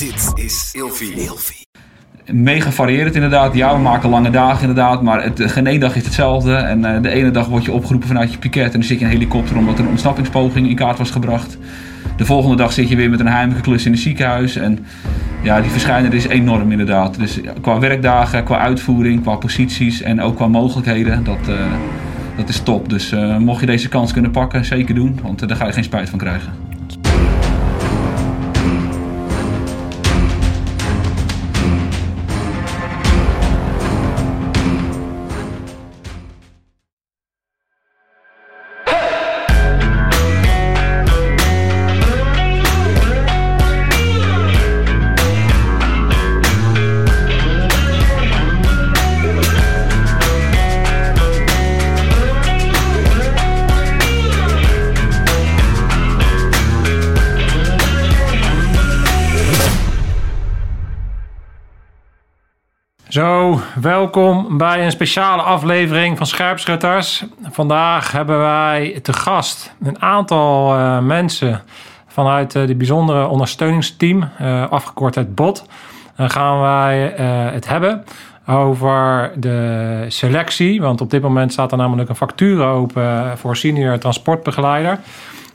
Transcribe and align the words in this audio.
Dit 0.00 0.32
is 0.34 0.70
Ilfie. 0.72 1.66
Mega 2.26 2.70
variërend 2.70 3.14
inderdaad. 3.14 3.54
Ja, 3.54 3.74
we 3.74 3.80
maken 3.80 4.10
lange 4.10 4.30
dagen 4.30 4.60
inderdaad. 4.60 5.02
Maar 5.02 5.22
het, 5.22 5.42
geen 5.44 5.66
één 5.66 5.80
dag 5.80 5.96
is 5.96 6.04
hetzelfde. 6.04 6.54
En 6.54 6.84
eh, 6.84 7.02
de 7.02 7.08
ene 7.08 7.30
dag 7.30 7.46
word 7.46 7.64
je 7.64 7.72
opgeroepen 7.72 8.08
vanuit 8.08 8.32
je 8.32 8.38
piket. 8.38 8.64
En 8.64 8.72
dan 8.72 8.82
zit 8.82 8.98
je 8.98 9.04
in 9.04 9.10
een 9.10 9.16
helikopter 9.16 9.56
omdat 9.56 9.78
er 9.78 9.84
een 9.84 9.90
ontsnappingspoging 9.90 10.68
in 10.68 10.74
kaart 10.74 10.98
was 10.98 11.10
gebracht. 11.10 11.58
De 12.16 12.24
volgende 12.24 12.56
dag 12.56 12.72
zit 12.72 12.88
je 12.88 12.96
weer 12.96 13.10
met 13.10 13.20
een 13.20 13.26
heimelijke 13.26 13.62
klus 13.62 13.86
in 13.86 13.92
het 13.92 14.00
ziekenhuis. 14.00 14.56
En 14.56 14.86
ja, 15.42 15.60
die 15.60 15.70
verschijning 15.70 16.14
is 16.14 16.26
enorm 16.26 16.70
inderdaad. 16.70 17.18
Dus 17.18 17.40
qua 17.60 17.78
werkdagen, 17.78 18.44
qua 18.44 18.58
uitvoering, 18.58 19.22
qua 19.22 19.36
posities 19.36 20.02
en 20.02 20.20
ook 20.20 20.36
qua 20.36 20.46
mogelijkheden. 20.46 21.24
Dat, 21.24 21.48
eh, 21.48 21.54
dat 22.36 22.48
is 22.48 22.60
top. 22.60 22.88
Dus 22.88 23.12
eh, 23.12 23.36
mocht 23.36 23.60
je 23.60 23.66
deze 23.66 23.88
kans 23.88 24.12
kunnen 24.12 24.30
pakken, 24.30 24.64
zeker 24.64 24.94
doen. 24.94 25.18
Want 25.22 25.42
eh, 25.42 25.48
daar 25.48 25.56
ga 25.56 25.66
je 25.66 25.72
geen 25.72 25.84
spijt 25.84 26.08
van 26.08 26.18
krijgen. 26.18 26.69
Zo, 63.10 63.60
welkom 63.80 64.58
bij 64.58 64.84
een 64.84 64.90
speciale 64.90 65.42
aflevering 65.42 66.16
van 66.16 66.26
Scherpschutters. 66.26 67.24
Vandaag 67.42 68.12
hebben 68.12 68.38
wij 68.38 68.98
te 69.02 69.12
gast 69.12 69.74
een 69.82 70.02
aantal 70.02 70.74
eh, 70.74 70.98
mensen 70.98 71.62
vanuit 72.06 72.54
uh, 72.54 72.66
de 72.66 72.74
bijzondere 72.74 73.26
ondersteuningsteam, 73.26 74.28
uh, 74.40 74.70
afgekort 74.70 75.14
het 75.14 75.34
BOT. 75.34 75.66
Dan 76.16 76.30
gaan 76.30 76.60
wij 76.60 76.98
het 77.52 77.68
hebben 77.68 78.04
over 78.46 79.32
de 79.36 80.04
selectie, 80.08 80.80
want 80.80 81.00
op 81.00 81.10
dit 81.10 81.22
moment 81.22 81.52
staat 81.52 81.72
er 81.72 81.78
namelijk 81.78 82.08
een 82.08 82.16
factuur 82.16 82.64
open 82.64 83.38
voor 83.38 83.56
senior 83.56 83.98
transportbegeleider. 83.98 84.98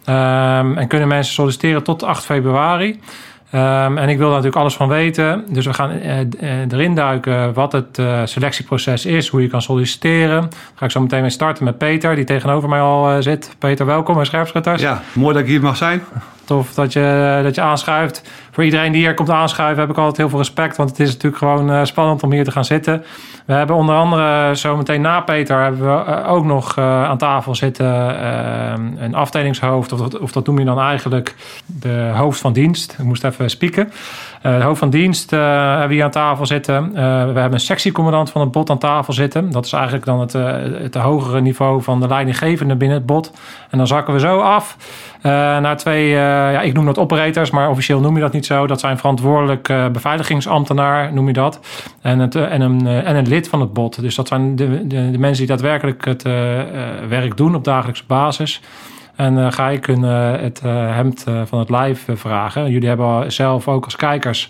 Um, 0.09 0.77
en 0.77 0.87
kunnen 0.87 1.07
mensen 1.07 1.33
solliciteren 1.33 1.83
tot 1.83 2.03
8 2.03 2.25
februari. 2.25 2.99
Um, 3.55 3.97
en 3.97 4.09
ik 4.09 4.17
wil 4.17 4.29
natuurlijk 4.29 4.55
alles 4.55 4.75
van 4.75 4.87
weten. 4.87 5.45
Dus 5.49 5.65
we 5.65 5.73
gaan 5.73 5.91
uh, 5.91 6.71
erin 6.71 6.95
duiken 6.95 7.53
wat 7.53 7.71
het 7.71 7.97
uh, 7.97 8.21
selectieproces 8.25 9.05
is, 9.05 9.27
hoe 9.27 9.41
je 9.41 9.47
kan 9.47 9.61
solliciteren. 9.61 10.41
Daar 10.41 10.59
ga 10.75 10.85
ik 10.85 10.91
zo 10.91 11.01
meteen 11.01 11.21
mee 11.21 11.29
starten 11.29 11.63
met 11.63 11.77
Peter, 11.77 12.15
die 12.15 12.23
tegenover 12.23 12.69
mij 12.69 12.79
al 12.79 13.21
zit. 13.21 13.55
Peter, 13.59 13.85
welkom 13.85 14.15
bij 14.15 14.25
Scherpschutters. 14.25 14.81
Ja, 14.81 15.01
mooi 15.13 15.33
dat 15.33 15.43
ik 15.43 15.49
hier 15.49 15.61
mag 15.61 15.77
zijn. 15.77 16.01
Tof 16.45 16.73
dat 16.73 16.93
je, 16.93 17.39
dat 17.43 17.55
je 17.55 17.61
aanschuift. 17.61 18.21
Voor 18.51 18.63
iedereen 18.63 18.91
die 18.91 19.01
hier 19.01 19.13
komt 19.13 19.29
aanschuiven 19.29 19.81
heb 19.81 19.89
ik 19.89 19.97
altijd 19.97 20.17
heel 20.17 20.29
veel 20.29 20.37
respect. 20.37 20.77
Want 20.77 20.89
het 20.89 20.99
is 20.99 21.07
natuurlijk 21.07 21.37
gewoon 21.37 21.87
spannend 21.87 22.23
om 22.23 22.31
hier 22.31 22.43
te 22.43 22.51
gaan 22.51 22.65
zitten. 22.65 23.03
We 23.45 23.53
hebben 23.53 23.75
onder 23.75 23.95
andere 23.95 24.55
zometeen 24.55 25.01
na 25.01 25.21
Peter 25.21 25.61
hebben 25.61 25.81
we 25.81 26.23
ook 26.23 26.45
nog 26.45 26.77
aan 26.77 27.17
tafel 27.17 27.55
zitten 27.55 27.85
een 29.03 29.15
afdelingshoofd. 29.15 29.91
Of, 29.91 30.13
of 30.13 30.31
dat 30.31 30.47
noem 30.47 30.59
je 30.59 30.65
dan 30.65 30.79
eigenlijk 30.79 31.35
de 31.65 32.11
hoofd 32.15 32.39
van 32.39 32.53
dienst. 32.53 32.91
Ik 32.91 33.05
moest 33.05 33.23
even 33.23 33.49
spieken. 33.49 33.91
Uh, 34.45 34.63
hoofd 34.63 34.79
van 34.79 34.89
dienst 34.89 35.33
uh, 35.33 35.39
hebben 35.69 35.87
we 35.87 35.93
hier 35.93 36.03
aan 36.03 36.11
tafel 36.11 36.45
zitten. 36.45 36.83
Uh, 36.85 36.93
we 36.93 37.01
hebben 37.39 37.53
een 37.53 37.59
sectiecommandant 37.59 38.29
van 38.29 38.41
het 38.41 38.51
bot 38.51 38.69
aan 38.69 38.77
tafel 38.77 39.13
zitten. 39.13 39.51
Dat 39.51 39.65
is 39.65 39.73
eigenlijk 39.73 40.05
dan 40.05 40.19
het, 40.19 40.33
het 40.81 40.95
hogere 40.95 41.41
niveau 41.41 41.81
van 41.81 41.99
de 41.99 42.07
leidinggevende 42.07 42.75
binnen 42.75 42.97
het 42.97 43.05
bot. 43.05 43.31
En 43.69 43.77
dan 43.77 43.87
zakken 43.87 44.13
we 44.13 44.19
zo 44.19 44.39
af 44.39 44.77
naar 45.21 45.77
twee, 45.77 46.09
ja, 46.09 46.61
ik 46.61 46.73
noem 46.73 46.85
dat 46.85 46.97
operators, 46.97 47.49
maar 47.49 47.69
officieel 47.69 47.99
noem 47.99 48.15
je 48.15 48.21
dat 48.21 48.33
niet 48.33 48.45
zo. 48.45 48.67
Dat 48.67 48.79
zijn 48.79 48.97
verantwoordelijk 48.97 49.73
beveiligingsambtenaar, 49.91 51.13
noem 51.13 51.27
je 51.27 51.33
dat. 51.33 51.59
En, 52.01 52.19
het, 52.19 52.35
en, 52.35 52.61
een, 52.61 52.87
en 52.87 53.15
een 53.15 53.27
lid 53.27 53.49
van 53.49 53.59
het 53.59 53.73
bot. 53.73 54.01
Dus 54.01 54.15
dat 54.15 54.27
zijn 54.27 54.55
de, 54.55 54.87
de, 54.87 55.11
de 55.11 55.17
mensen 55.17 55.45
die 55.45 55.55
daadwerkelijk 55.55 56.05
het 56.05 56.23
werk 57.09 57.37
doen 57.37 57.55
op 57.55 57.63
dagelijkse 57.63 58.03
basis. 58.07 58.61
En 59.15 59.37
uh, 59.37 59.51
ga 59.51 59.71
uh, 59.71 60.31
het 60.41 60.61
uh, 60.65 60.95
hemd 60.95 61.25
van 61.45 61.59
het 61.59 61.69
live 61.69 62.17
vragen. 62.17 62.71
Jullie 62.71 62.87
hebben 62.87 63.31
zelf 63.31 63.67
ook 63.67 63.85
als 63.85 63.95
kijkers 63.95 64.49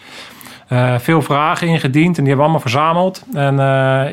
veel 0.98 1.22
vragen 1.22 1.68
ingediend 1.68 2.18
en 2.18 2.24
die 2.24 2.34
hebben 2.34 2.36
we 2.36 2.42
allemaal 2.42 2.60
verzameld. 2.60 3.26
En 3.34 3.54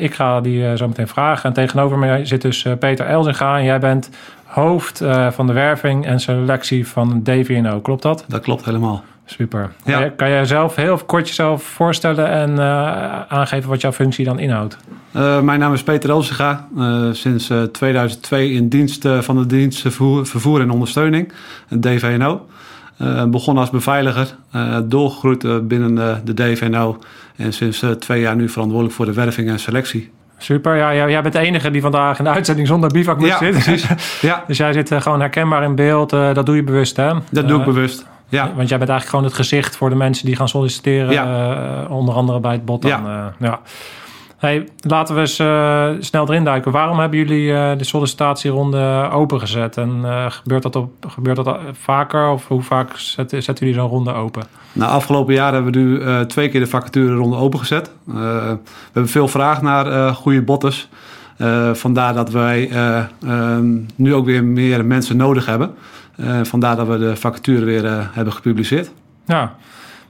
ik 0.00 0.14
ga 0.14 0.40
die 0.40 0.76
zo 0.76 0.88
meteen 0.88 1.08
vragen. 1.08 1.44
En 1.44 1.52
tegenover 1.52 1.98
mij 1.98 2.24
zit 2.24 2.42
dus 2.42 2.66
Peter 2.78 3.06
Elzinga 3.06 3.58
en 3.58 3.64
jij 3.64 3.78
bent 3.78 4.10
hoofd 4.44 5.02
van 5.30 5.46
de 5.46 5.52
werving 5.52 6.06
en 6.06 6.20
selectie 6.20 6.88
van 6.88 7.22
DVNO. 7.22 7.80
Klopt 7.80 8.02
dat? 8.02 8.24
Dat 8.28 8.40
klopt 8.40 8.64
helemaal. 8.64 9.02
Super. 9.32 9.72
Ja. 9.84 10.08
Kan, 10.08 10.28
jij 10.28 10.44
zelf 10.44 10.74
heel 10.74 10.96
kort 10.96 11.28
jezelf 11.28 11.62
voorstellen 11.62 12.28
en 12.28 12.60
aangeven 13.28 13.68
wat 13.68 13.80
jouw 13.80 13.92
functie 13.92 14.24
dan 14.24 14.38
inhoudt? 14.38 14.76
Uh, 15.16 15.40
mijn 15.40 15.60
naam 15.60 15.72
is 15.72 15.82
Peter 15.82 16.10
Elzega. 16.10 16.68
Uh, 16.76 17.08
sinds 17.12 17.50
uh, 17.50 17.62
2002 17.62 18.52
in 18.52 18.68
dienst 18.68 19.08
van 19.20 19.36
de 19.36 19.46
dienst 19.46 19.80
vervoer, 19.80 20.26
vervoer 20.26 20.60
en 20.60 20.70
ondersteuning, 20.70 21.32
DVNO. 21.68 22.46
begon 23.26 23.58
als 23.58 23.70
beveiliger, 23.70 24.34
doorgegroeid 24.84 25.68
binnen 25.68 25.94
de, 25.94 26.16
de 26.24 26.34
DVNO. 26.34 26.98
En 27.36 27.52
sinds 27.52 27.84
twee 27.98 28.20
jaar 28.20 28.36
nu 28.36 28.48
verantwoordelijk 28.48 28.96
voor 28.96 29.06
de 29.06 29.12
werving 29.12 29.48
en 29.48 29.58
selectie. 29.58 30.10
Super, 30.38 30.76
ja, 30.76 31.08
jij 31.08 31.22
bent 31.22 31.34
de 31.34 31.40
enige 31.40 31.70
die 31.70 31.80
vandaag 31.80 32.18
in 32.18 32.24
de 32.24 32.30
uitzending 32.30 32.68
zonder 32.68 32.90
bivak 32.90 33.18
moet 33.18 33.28
ja, 33.28 33.38
zitten. 33.38 33.62
Precies. 33.62 33.86
Ja. 34.28 34.44
dus 34.46 34.56
jij 34.56 34.72
zit 34.72 34.92
gewoon 34.94 35.20
herkenbaar 35.20 35.62
in 35.62 35.74
beeld. 35.74 36.10
dat 36.10 36.46
doe 36.46 36.56
je 36.56 36.62
bewust, 36.62 36.96
hè? 36.96 37.12
Dat 37.30 37.48
doe 37.48 37.58
ik 37.58 37.64
bewust. 37.64 38.06
Ja. 38.32 38.52
Want 38.54 38.68
jij 38.68 38.78
bent 38.78 38.90
eigenlijk 38.90 39.08
gewoon 39.08 39.24
het 39.24 39.34
gezicht 39.34 39.76
voor 39.76 39.90
de 39.90 39.96
mensen 39.96 40.26
die 40.26 40.36
gaan 40.36 40.48
solliciteren. 40.48 41.12
Ja. 41.12 41.86
onder 41.88 42.14
andere 42.14 42.40
bij 42.40 42.52
het 42.52 42.64
bot. 42.64 42.82
Dan, 42.82 42.90
ja. 42.90 43.34
ja. 43.38 43.60
Hey, 44.36 44.68
laten 44.80 45.14
we 45.14 45.20
eens 45.20 45.38
uh, 45.38 45.88
snel 45.98 46.28
erin 46.28 46.44
duiken. 46.44 46.72
Waarom 46.72 46.98
hebben 46.98 47.18
jullie 47.18 47.76
de 47.76 47.84
sollicitatieronde 47.84 49.08
opengezet? 49.12 49.76
En 49.76 50.04
gebeurt, 50.28 50.62
dat 50.62 50.76
op, 50.76 50.92
gebeurt 51.08 51.36
dat 51.36 51.58
vaker? 51.72 52.28
Of 52.28 52.48
hoe 52.48 52.62
vaak 52.62 52.96
zetten, 52.96 53.42
zetten 53.42 53.66
jullie 53.66 53.80
zo'n 53.80 53.90
ronde 53.90 54.12
open? 54.12 54.42
Nou, 54.72 54.90
afgelopen 54.90 55.34
jaar 55.34 55.52
hebben 55.52 55.72
we 55.72 55.78
nu 55.78 56.26
twee 56.26 56.48
keer 56.48 56.60
de 56.60 56.66
vacatureronde 56.66 57.36
opengezet. 57.36 57.90
we 58.04 58.58
hebben 58.92 59.10
veel 59.10 59.28
vraag 59.28 59.62
naar 59.62 60.14
goede 60.14 60.42
botters. 60.42 60.88
vandaar 61.72 62.14
dat 62.14 62.30
wij 62.30 62.70
nu 63.96 64.14
ook 64.14 64.24
weer 64.24 64.44
meer 64.44 64.84
mensen 64.84 65.16
nodig 65.16 65.46
hebben. 65.46 65.74
Vandaar 66.42 66.76
dat 66.76 66.86
we 66.86 66.98
de 66.98 67.16
vacature 67.16 67.64
weer 67.64 68.08
hebben 68.12 68.32
gepubliceerd. 68.32 68.92
Ja, 69.26 69.54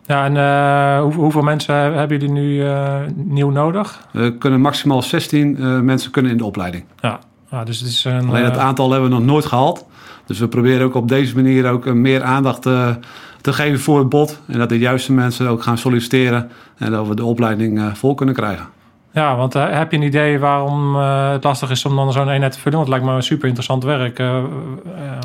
ja, 0.06 0.24
en 0.24 0.34
uh, 0.34 1.14
hoeveel 1.16 1.42
mensen 1.42 1.74
hebben 1.74 2.18
jullie 2.18 2.34
nu 2.34 2.54
uh, 2.54 2.96
nieuw 3.14 3.50
nodig? 3.50 4.06
We 4.10 4.36
kunnen 4.38 4.60
maximaal 4.60 5.02
16 5.02 5.56
uh, 5.60 5.80
mensen 5.80 6.10
kunnen 6.10 6.30
in 6.30 6.38
de 6.38 6.44
opleiding. 6.44 6.84
Ja, 7.00 7.18
ja 7.50 7.64
dus 7.64 7.78
het 7.78 7.88
is 7.88 8.04
een, 8.04 8.28
Alleen 8.28 8.44
het 8.44 8.56
aantal 8.56 8.90
hebben 8.90 9.10
we 9.10 9.16
nog 9.16 9.24
nooit 9.24 9.46
gehaald. 9.46 9.86
Dus 10.26 10.38
we 10.38 10.48
proberen 10.48 10.86
ook 10.86 10.94
op 10.94 11.08
deze 11.08 11.34
manier 11.34 11.70
ook 11.70 11.84
meer 11.94 12.22
aandacht 12.22 12.62
te 12.62 13.52
geven 13.52 13.80
voor 13.80 13.98
het 13.98 14.08
bod. 14.08 14.40
En 14.46 14.58
dat 14.58 14.68
de 14.68 14.78
juiste 14.78 15.12
mensen 15.12 15.48
ook 15.48 15.62
gaan 15.62 15.78
solliciteren. 15.78 16.50
En 16.76 16.90
dat 16.90 17.08
we 17.08 17.14
de 17.14 17.24
opleiding 17.24 17.90
vol 17.94 18.14
kunnen 18.14 18.34
krijgen. 18.34 18.66
Ja, 19.12 19.36
want 19.36 19.52
heb 19.52 19.90
je 19.90 19.96
een 19.96 20.02
idee 20.02 20.38
waarom 20.38 20.96
het 20.96 21.44
lastig 21.44 21.70
is 21.70 21.84
om 21.84 21.96
dan 21.96 22.12
zo'n 22.12 22.28
eenheid 22.28 22.52
te 22.52 22.58
vullen? 22.58 22.78
Want 22.78 22.90
het 22.90 22.96
lijkt 22.98 23.04
me 23.04 23.16
een 23.16 23.22
super 23.22 23.46
interessant 23.46 23.84
werk. 23.84 24.18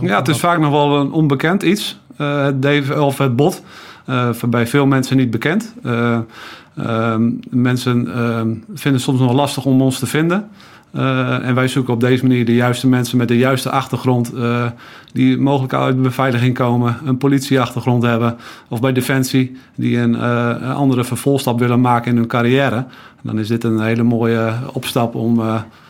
ja, 0.01 0.17
het 0.17 0.27
is 0.27 0.39
vaak 0.39 0.59
nog 0.59 0.71
wel 0.71 0.99
een 0.99 1.11
onbekend 1.11 1.63
iets. 1.63 1.99
het, 2.17 2.99
of 2.99 3.17
het 3.17 3.35
bot. 3.35 3.63
Bij 4.49 4.67
veel 4.67 4.85
mensen 4.85 5.17
niet 5.17 5.31
bekend. 5.31 5.73
Uh, 5.83 7.15
mensen 7.49 8.05
vinden 8.73 8.93
het 8.93 9.01
soms 9.01 9.19
nog 9.19 9.33
lastig 9.33 9.65
om 9.65 9.81
ons 9.81 9.99
te 9.99 10.05
vinden. 10.05 10.49
En 10.91 11.55
wij 11.55 11.67
zoeken 11.67 11.93
op 11.93 11.99
deze 11.99 12.23
manier 12.27 12.45
de 12.45 12.55
juiste 12.55 12.87
mensen 12.87 13.17
met 13.17 13.27
de 13.27 13.37
juiste 13.37 13.69
achtergrond. 13.69 14.33
die 15.13 15.37
mogelijk 15.37 15.73
uit 15.73 15.95
de 15.95 16.01
beveiliging 16.01 16.53
komen, 16.53 16.97
een 17.05 17.17
politieachtergrond 17.17 18.03
hebben. 18.03 18.37
Of 18.67 18.79
bij 18.79 18.93
Defensie, 18.93 19.57
die 19.75 19.97
een, 19.97 20.13
een 20.23 20.73
andere 20.73 21.03
vervolgstap 21.03 21.59
willen 21.59 21.81
maken 21.81 22.11
in 22.11 22.17
hun 22.17 22.27
carrière. 22.27 22.85
Dan 23.21 23.39
is 23.39 23.47
dit 23.47 23.63
een 23.63 23.79
hele 23.79 24.03
mooie 24.03 24.53
opstap 24.73 25.15
om 25.15 25.41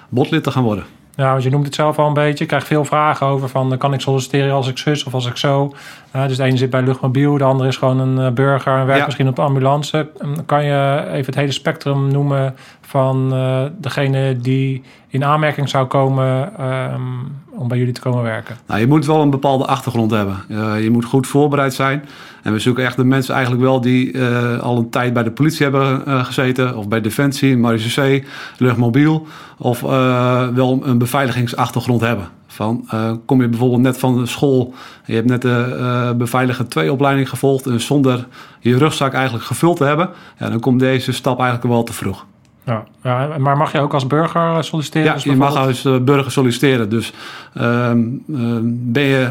botlid 0.09 0.43
te 0.43 0.51
gaan 0.51 0.63
worden. 0.63 0.83
Ja, 1.17 1.31
want 1.31 1.43
je 1.43 1.49
noemt 1.49 1.65
het 1.65 1.75
zelf 1.75 1.99
al 1.99 2.07
een 2.07 2.13
beetje. 2.13 2.43
Je 2.43 2.45
krijgt 2.45 2.67
veel 2.67 2.85
vragen 2.85 3.27
over 3.27 3.49
van... 3.49 3.77
kan 3.77 3.93
ik 3.93 3.99
solliciteren 3.99 4.53
als 4.53 4.67
ik 4.67 4.77
zus 4.77 5.03
of 5.03 5.13
als 5.13 5.25
ik 5.25 5.37
zo? 5.37 5.73
Uh, 6.15 6.27
dus 6.27 6.37
de 6.37 6.43
ene 6.43 6.57
zit 6.57 6.69
bij 6.69 6.81
luchtmobiel, 6.81 7.37
de 7.37 7.43
andere 7.43 7.69
is 7.69 7.77
gewoon 7.77 7.99
een 7.99 8.33
burger... 8.33 8.77
en 8.77 8.85
werkt 8.85 9.05
misschien 9.05 9.27
op 9.27 9.35
de 9.35 9.41
ambulance. 9.41 10.09
Kan 10.45 10.63
je 10.63 11.05
even 11.11 11.25
het 11.25 11.35
hele 11.35 11.51
spectrum 11.51 12.11
noemen 12.11 12.55
van 12.81 13.29
uh, 13.33 13.61
degene 13.77 14.37
die 14.37 14.83
in 15.07 15.25
aanmerking 15.25 15.69
zou 15.69 15.85
komen... 15.85 16.53
Um, 16.93 17.45
om 17.57 17.67
bij 17.67 17.77
jullie 17.77 17.93
te 17.93 18.01
komen 18.01 18.23
werken? 18.23 18.57
Nou, 18.67 18.79
je 18.79 18.87
moet 18.87 19.05
wel 19.05 19.21
een 19.21 19.29
bepaalde 19.29 19.65
achtergrond 19.65 20.11
hebben. 20.11 20.43
je 20.81 20.89
moet 20.91 21.05
goed 21.05 21.27
voorbereid 21.27 21.73
zijn. 21.73 22.03
En 22.47 22.53
we 22.53 22.59
zoeken 22.59 22.83
echt 22.83 22.95
de 22.95 23.03
mensen 23.03 23.33
eigenlijk 23.33 23.63
wel 23.63 23.81
die 23.81 24.23
al 24.59 24.77
een 24.77 24.89
tijd 24.89 25.13
bij 25.13 25.23
de 25.23 25.31
politie 25.31 25.63
hebben 25.63 26.25
gezeten. 26.25 26.77
Of 26.77 26.87
bij 26.87 27.01
Defensie, 27.01 27.57
Marechaussee, 27.57 28.23
Luchtmobiel. 28.57 29.27
Of 29.57 29.81
wel 29.81 30.79
een 30.83 30.97
beveiligingsachtergrond 30.97 32.01
hebben. 32.01 32.27
Van, 32.47 32.87
kom 33.25 33.41
je 33.41 33.47
bijvoorbeeld 33.47 33.81
net 33.81 33.97
van 33.99 34.17
de 34.19 34.25
school, 34.25 34.73
je 35.05 35.13
hebt 35.13 35.27
net 35.27 35.41
de 35.41 36.13
beveiliger 36.17 36.67
2 36.67 36.91
opleiding 36.91 37.29
gevolgd 37.29 37.65
en 37.65 37.81
zonder 37.81 38.27
je 38.59 38.77
rugzak 38.77 39.13
eigenlijk 39.13 39.45
gevuld 39.45 39.77
te 39.77 39.83
hebben, 39.83 40.09
ja, 40.39 40.49
dan 40.49 40.59
komt 40.59 40.79
deze 40.79 41.11
stap 41.11 41.39
eigenlijk 41.39 41.69
wel 41.73 41.83
te 41.83 41.93
vroeg. 41.93 42.25
Ja, 42.67 42.83
ja, 43.03 43.37
maar 43.37 43.57
mag 43.57 43.71
je 43.71 43.79
ook 43.79 43.93
als 43.93 44.07
burger 44.07 44.63
solliciteren? 44.63 45.07
Ja, 45.07 45.13
dus 45.13 45.23
je 45.23 45.35
mag 45.35 45.55
als 45.55 45.85
eh, 45.85 45.97
burger 45.97 46.31
solliciteren. 46.31 46.89
Dus 46.89 47.13
ehm, 47.53 48.03
ehm, 48.33 48.61
ben 48.63 49.03
je, 49.03 49.29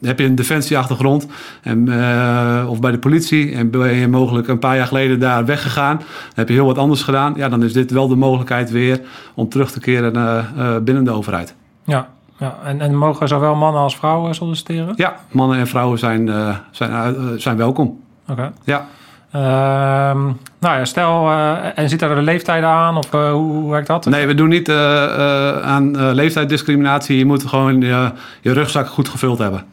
heb 0.00 0.18
je 0.18 0.24
een 0.24 0.34
defensieachtergrond 0.34 1.26
en, 1.62 1.86
uh, 1.86 2.66
of 2.68 2.80
bij 2.80 2.90
de 2.90 2.98
politie 2.98 3.54
en 3.54 3.70
ben 3.70 3.94
je 3.94 4.08
mogelijk 4.08 4.48
een 4.48 4.58
paar 4.58 4.76
jaar 4.76 4.86
geleden 4.86 5.20
daar 5.20 5.44
weggegaan, 5.44 6.00
heb 6.34 6.48
je 6.48 6.54
heel 6.54 6.66
wat 6.66 6.78
anders 6.78 7.02
gedaan, 7.02 7.32
ja, 7.36 7.48
dan 7.48 7.62
is 7.62 7.72
dit 7.72 7.90
wel 7.90 8.08
de 8.08 8.16
mogelijkheid 8.16 8.70
weer 8.70 9.00
om 9.34 9.48
terug 9.48 9.70
te 9.70 9.80
keren 9.80 10.84
binnen 10.84 11.04
de 11.04 11.10
overheid. 11.10 11.54
Ja, 11.84 12.08
ja, 12.38 12.58
en, 12.64 12.80
en 12.80 12.96
mogen 12.96 13.28
zowel 13.28 13.54
mannen 13.54 13.82
als 13.82 13.96
vrouwen 13.96 14.34
solliciteren? 14.34 14.94
Ja, 14.96 15.16
mannen 15.30 15.58
en 15.58 15.66
vrouwen 15.66 15.98
zijn, 15.98 16.30
zijn, 16.70 17.40
zijn 17.40 17.56
welkom. 17.56 18.00
Oké. 18.28 18.52
Ja. 18.64 18.86
Ehm, 19.30 20.22
nou 20.58 20.78
ja, 20.78 20.84
stel, 20.84 21.30
uh, 21.30 21.78
en 21.78 21.88
zitten 21.88 22.08
er 22.08 22.14
de 22.14 22.22
leeftijden 22.22 22.68
aan 22.68 22.96
of 22.96 23.14
uh, 23.14 23.30
hoe, 23.30 23.52
hoe, 23.52 23.70
werkt 23.70 23.86
dat? 23.86 24.04
Nee, 24.04 24.26
we 24.26 24.34
doen 24.34 24.48
niet 24.48 24.68
uh, 24.68 25.60
aan 25.60 26.12
leeftijddiscriminatie. 26.14 27.18
Je 27.18 27.24
moet 27.24 27.46
gewoon 27.46 27.80
je, 27.80 28.10
je 28.40 28.52
rugzak 28.52 28.86
goed 28.86 29.08
gevuld 29.08 29.38
hebben. 29.38 29.64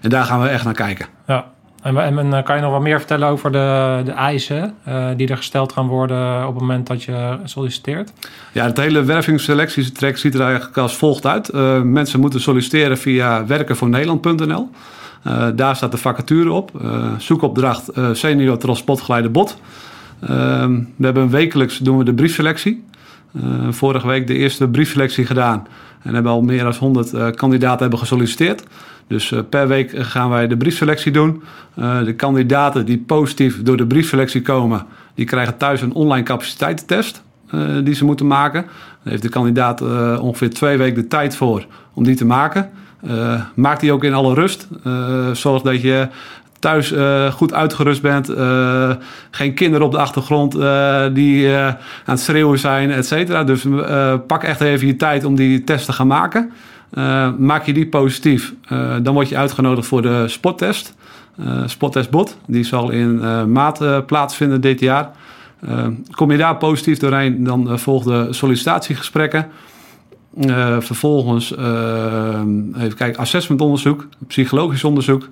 en 0.00 0.10
daar 0.10 0.24
gaan 0.24 0.40
we 0.40 0.48
echt 0.48 0.64
naar 0.64 0.74
kijken. 0.74 1.06
Ja. 1.26 1.44
En, 1.82 1.96
en, 1.96 2.44
kan 2.44 2.56
je 2.56 2.62
nog 2.62 2.70
wat 2.70 2.80
meer 2.80 2.98
vertellen 2.98 3.28
over 3.28 3.52
de, 3.52 4.00
de 4.04 4.10
eisen 4.12 4.74
die 5.16 5.28
er 5.28 5.36
gesteld 5.36 5.72
gaan 5.72 5.86
worden 5.86 6.46
op 6.46 6.52
het 6.52 6.60
moment 6.60 6.86
dat 6.86 7.02
je 7.02 7.36
solliciteert? 7.44 8.12
Ja, 8.52 8.64
het 8.64 8.76
hele 8.76 9.02
wervingsselectietrek 9.02 10.18
ziet 10.18 10.34
er 10.34 10.40
eigenlijk 10.40 10.76
als 10.76 10.96
volgt 10.96 11.26
uit. 11.26 11.52
mensen 11.84 12.20
moeten 12.20 12.40
solliciteren 12.40 12.98
via 12.98 13.46
werkenvoornederland.nl. 13.46 14.70
Uh, 15.26 15.48
daar 15.54 15.76
staat 15.76 15.90
de 15.90 15.96
vacature 15.96 16.52
op. 16.52 16.70
Uh, 16.82 17.12
zoekopdracht 17.18 17.98
uh, 17.98 18.08
senior 18.12 18.58
transportgeleider 18.58 19.30
bot. 19.30 19.60
Ehm, 20.20 20.80
we 20.96 21.04
hebben 21.04 21.30
wekelijks 21.30 21.78
doen 21.78 21.98
we 21.98 22.04
de 22.04 22.14
briefselectie. 22.14 22.84
vorige 23.70 24.06
week 24.06 24.26
de 24.26 24.34
eerste 24.34 24.68
briefselectie 24.68 25.26
gedaan. 25.26 25.66
En 26.02 26.14
hebben 26.14 26.32
al 26.32 26.42
meer 26.42 26.62
dan 26.62 26.74
100 26.74 27.34
kandidaten 27.36 27.80
hebben 27.80 27.98
gesolliciteerd. 27.98 28.62
Dus 29.06 29.34
per 29.48 29.68
week 29.68 29.92
gaan 29.96 30.30
wij 30.30 30.46
de 30.46 30.56
briefselectie 30.56 31.12
doen. 31.12 31.42
de 32.04 32.14
kandidaten 32.16 32.86
die 32.86 32.98
positief 32.98 33.62
door 33.62 33.76
de 33.76 33.86
briefselectie 33.86 34.42
komen, 34.42 34.86
die 35.14 35.26
krijgen 35.26 35.56
thuis 35.56 35.82
een 35.82 35.92
online 35.92 36.22
capaciteitstest 36.22 37.22
die 37.84 37.94
ze 37.94 38.04
moeten 38.04 38.26
maken. 38.26 38.62
Daar 38.62 39.12
heeft 39.12 39.22
de 39.22 39.28
kandidaat 39.28 39.80
ongeveer 40.20 40.50
twee 40.50 40.76
weken 40.76 41.02
de 41.02 41.08
tijd 41.08 41.36
voor 41.36 41.66
om 41.94 42.04
die 42.04 42.16
te 42.16 42.24
maken. 42.24 42.70
Uh, 43.06 43.40
maak 43.54 43.80
die 43.80 43.92
ook 43.92 44.04
in 44.04 44.14
alle 44.14 44.34
rust. 44.34 44.68
Uh, 44.86 45.30
zorg 45.32 45.62
dat 45.62 45.82
je 45.82 46.08
thuis 46.58 46.92
uh, 46.92 47.32
goed 47.32 47.54
uitgerust 47.54 48.02
bent. 48.02 48.32
geen 49.30 49.54
kinderen 49.54 49.86
op 49.86 49.92
de 49.92 49.98
achtergrond 49.98 50.52
die 51.14 51.54
aan 51.54 51.76
het 52.04 52.20
schreeuwen 52.20 52.58
zijn, 52.58 52.90
et 52.90 53.06
cetera. 53.06 53.44
Dus 53.44 53.66
pak 54.26 54.42
echt 54.42 54.60
even 54.60 54.86
je 54.86 54.96
tijd 54.96 55.24
om 55.24 55.34
die 55.34 55.64
test 55.64 55.86
te 55.86 55.92
gaan 55.92 56.06
maken. 56.06 56.50
maak 57.38 57.66
je 57.66 57.72
die 57.72 57.86
positief, 57.86 58.54
dan 59.02 59.14
word 59.14 59.28
je 59.28 59.36
uitgenodigd 59.36 59.86
voor 59.86 60.02
de 60.02 60.28
spottest. 60.28 60.94
spottestbot, 61.66 62.36
die 62.46 62.64
zal 62.64 62.90
in 62.90 63.20
maart 63.52 64.06
plaatsvinden 64.06 64.60
dit 64.60 64.80
jaar. 64.80 65.10
kom 66.10 66.30
je 66.30 66.38
daar 66.38 66.56
positief 66.56 66.98
doorheen, 66.98 67.44
dan 67.44 67.78
volgen 67.78 68.34
sollicitatiegesprekken. 68.34 69.46
Uh, 70.40 70.80
vervolgens 70.80 71.52
uh, 71.52 72.40
even 72.78 72.96
kijken, 72.96 73.20
assessmentonderzoek, 73.20 74.06
psychologisch 74.26 74.84
onderzoek. 74.84 75.28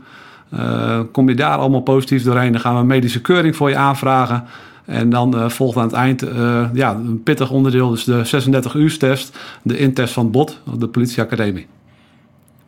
Uh, 0.55 1.01
kom 1.13 1.29
je 1.29 1.35
daar 1.35 1.57
allemaal 1.57 1.81
positief 1.81 2.23
doorheen, 2.23 2.53
dan 2.53 2.61
gaan 2.61 2.75
we 2.75 2.81
een 2.81 2.87
medische 2.87 3.21
keuring 3.21 3.57
voor 3.57 3.69
je 3.69 3.77
aanvragen. 3.77 4.45
En 4.85 5.11
dan 5.11 5.51
volgt 5.51 5.77
aan 5.77 5.83
het 5.85 5.93
eind 5.93 6.25
ja, 6.73 6.95
een 6.95 7.23
pittig 7.23 7.51
onderdeel, 7.51 7.91
dus 7.91 8.05
de 8.05 8.25
36 8.25 8.75
uur 8.75 8.99
test, 8.99 9.39
de 9.63 9.79
intest 9.79 10.13
van 10.13 10.23
het 10.23 10.33
BOT, 10.33 10.61
de 10.79 10.89
politieacademie. 10.89 11.67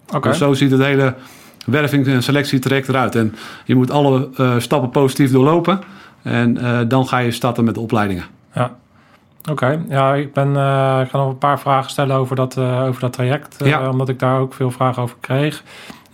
Okay. 0.07 0.31
Dus 0.31 0.39
zo 0.41 0.55
ziet 0.55 0.71
het 0.71 0.81
hele 0.81 1.15
werving- 1.67 2.07
en 2.07 2.23
selectietraject 2.23 2.89
eruit. 2.89 3.15
En 3.15 3.35
je 3.65 3.75
moet 3.75 3.91
alle 3.91 4.29
stappen 4.59 4.91
positief 4.91 5.31
doorlopen 5.31 5.81
en 6.23 6.59
dan 6.89 7.09
ga 7.09 7.19
je 7.19 7.31
starten 7.31 7.65
met 7.65 7.75
de 7.75 7.81
opleidingen. 7.81 8.25
Ja. 8.55 8.77
Oké, 9.51 9.85
ja, 9.89 10.15
ik, 10.15 10.33
ben, 10.33 10.49
uh, 10.49 11.01
ik 11.05 11.11
ga 11.11 11.19
nog 11.19 11.29
een 11.29 11.39
paar 11.39 11.61
vragen 11.61 11.91
stellen 11.91 12.17
over 12.17 12.37
dat, 12.37 12.57
uh, 12.57 12.85
over 12.85 13.01
dat 13.01 13.13
traject, 13.13 13.63
uh, 13.63 13.69
ja. 13.69 13.89
omdat 13.89 14.09
ik 14.09 14.19
daar 14.19 14.39
ook 14.39 14.55
veel 14.55 14.71
vragen 14.71 15.03
over 15.03 15.17
kreeg. 15.21 15.63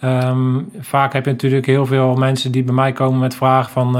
Um, 0.04 0.70
vaak 0.80 1.12
heb 1.12 1.24
je 1.24 1.30
natuurlijk 1.30 1.66
heel 1.66 1.86
veel 1.86 2.14
mensen 2.14 2.52
die 2.52 2.62
bij 2.62 2.74
mij 2.74 2.92
komen 2.92 3.18
met 3.18 3.34
vragen 3.34 3.72
van, 3.72 3.92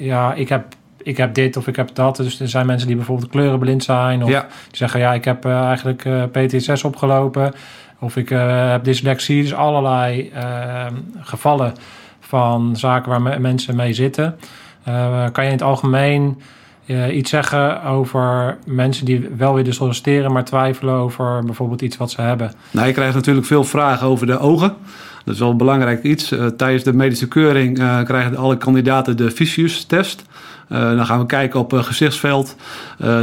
ja, 0.00 0.34
ik 0.34 0.48
heb, 0.48 0.64
ik 1.02 1.16
heb 1.16 1.34
dit 1.34 1.56
of 1.56 1.66
ik 1.66 1.76
heb 1.76 1.94
dat. 1.94 2.16
Dus 2.16 2.40
er 2.40 2.48
zijn 2.48 2.66
mensen 2.66 2.86
die 2.86 2.96
bijvoorbeeld 2.96 3.30
kleurenblind 3.30 3.84
zijn, 3.84 4.22
of 4.22 4.28
ja. 4.30 4.40
die 4.40 4.76
zeggen, 4.76 5.00
ja, 5.00 5.12
ik 5.14 5.24
heb 5.24 5.44
eigenlijk 5.44 6.08
PTSS 6.32 6.84
opgelopen, 6.84 7.52
of 7.98 8.16
ik 8.16 8.28
heb 8.28 8.84
dyslexie. 8.84 9.42
Dus 9.42 9.54
allerlei 9.54 10.28
ehm, 10.28 10.94
gevallen 11.20 11.72
van 12.20 12.76
zaken 12.76 13.10
waar 13.10 13.40
mensen 13.40 13.76
mee 13.76 13.92
zitten. 13.92 14.38
kan 15.32 15.44
je 15.44 15.50
in 15.50 15.56
het 15.56 15.62
algemeen 15.62 16.40
uh, 16.90 17.16
iets 17.16 17.30
zeggen 17.30 17.82
over 17.82 18.56
mensen 18.64 19.04
die 19.04 19.28
wel 19.36 19.54
willen 19.54 19.74
solliciteren, 19.74 20.32
maar 20.32 20.44
twijfelen 20.44 20.94
over 20.94 21.44
bijvoorbeeld 21.44 21.82
iets 21.82 21.96
wat 21.96 22.10
ze 22.10 22.20
hebben? 22.20 22.52
Nou, 22.70 22.86
je 22.86 22.92
krijgt 22.92 23.14
natuurlijk 23.14 23.46
veel 23.46 23.64
vragen 23.64 24.06
over 24.06 24.26
de 24.26 24.38
ogen. 24.38 24.74
Dat 25.24 25.34
is 25.34 25.40
wel 25.40 25.50
een 25.50 25.56
belangrijk 25.56 26.02
iets. 26.02 26.32
Uh, 26.32 26.46
tijdens 26.46 26.84
de 26.84 26.92
medische 26.92 27.28
keuring 27.28 27.78
uh, 27.78 28.02
krijgen 28.02 28.36
alle 28.36 28.56
kandidaten 28.56 29.16
de 29.16 29.30
Vicius-test. 29.30 30.24
dan 30.68 31.06
gaan 31.06 31.18
we 31.18 31.26
kijken 31.26 31.60
op 31.60 31.72
gezichtsveld, 31.72 32.56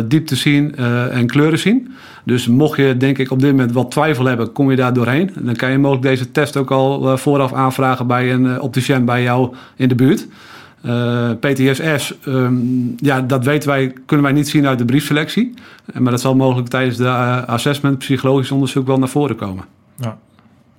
diepte 0.06 0.36
zien 0.36 0.76
en 1.12 1.28
kleuren 1.28 1.60
zien. 1.60 1.96
Dus 2.24 2.48
mocht 2.48 2.78
je 2.78 2.98
denk 2.98 3.18
ik 3.18 3.32
op 3.32 3.40
dit 3.40 3.52
moment 3.52 3.72
wat 3.72 3.92
twijfel 3.92 4.26
hebben, 4.26 4.52
kom 4.52 4.70
je 4.70 4.76
daar 4.76 4.94
doorheen. 4.94 5.32
Dan 5.40 5.56
kan 5.56 5.72
je 5.72 5.78
mogelijk 5.78 6.06
deze 6.06 6.32
test 6.32 6.58
ook 6.58 6.72
al 6.72 7.18
vooraf 7.18 7.54
aanvragen 7.54 8.08
bij 8.08 8.34
een 8.34 8.62
opticien 8.62 9.06
bij 9.06 9.24
jou 9.24 9.56
in 9.76 9.88
de 9.88 9.96
buurt. 9.96 10.28
Uh, 10.88 11.30
eh, 11.30 11.38
PTSS, 11.40 12.14
um, 12.26 12.36
ehm, 12.36 13.06
ja, 13.06 13.22
dat 13.22 13.46
weten 13.46 13.70
wij, 13.70 13.94
kunnen 14.06 14.26
wij 14.26 14.34
niet 14.34 14.50
zien 14.50 14.68
uit 14.68 14.78
de 14.78 14.86
briefselectie. 14.86 15.54
Eh, 15.86 16.00
maar 16.00 16.12
dat 16.12 16.22
zal 16.22 16.36
mogelijk 16.36 16.68
tijdens 16.68 16.98
de 16.98 17.04
uh, 17.04 17.44
assessment, 17.44 17.98
psychologisch 17.98 18.52
onderzoek 18.52 18.88
wel 18.88 19.00
naar 19.00 19.10
voren 19.10 19.36
komen. 19.36 19.66
Ja. 19.96 20.18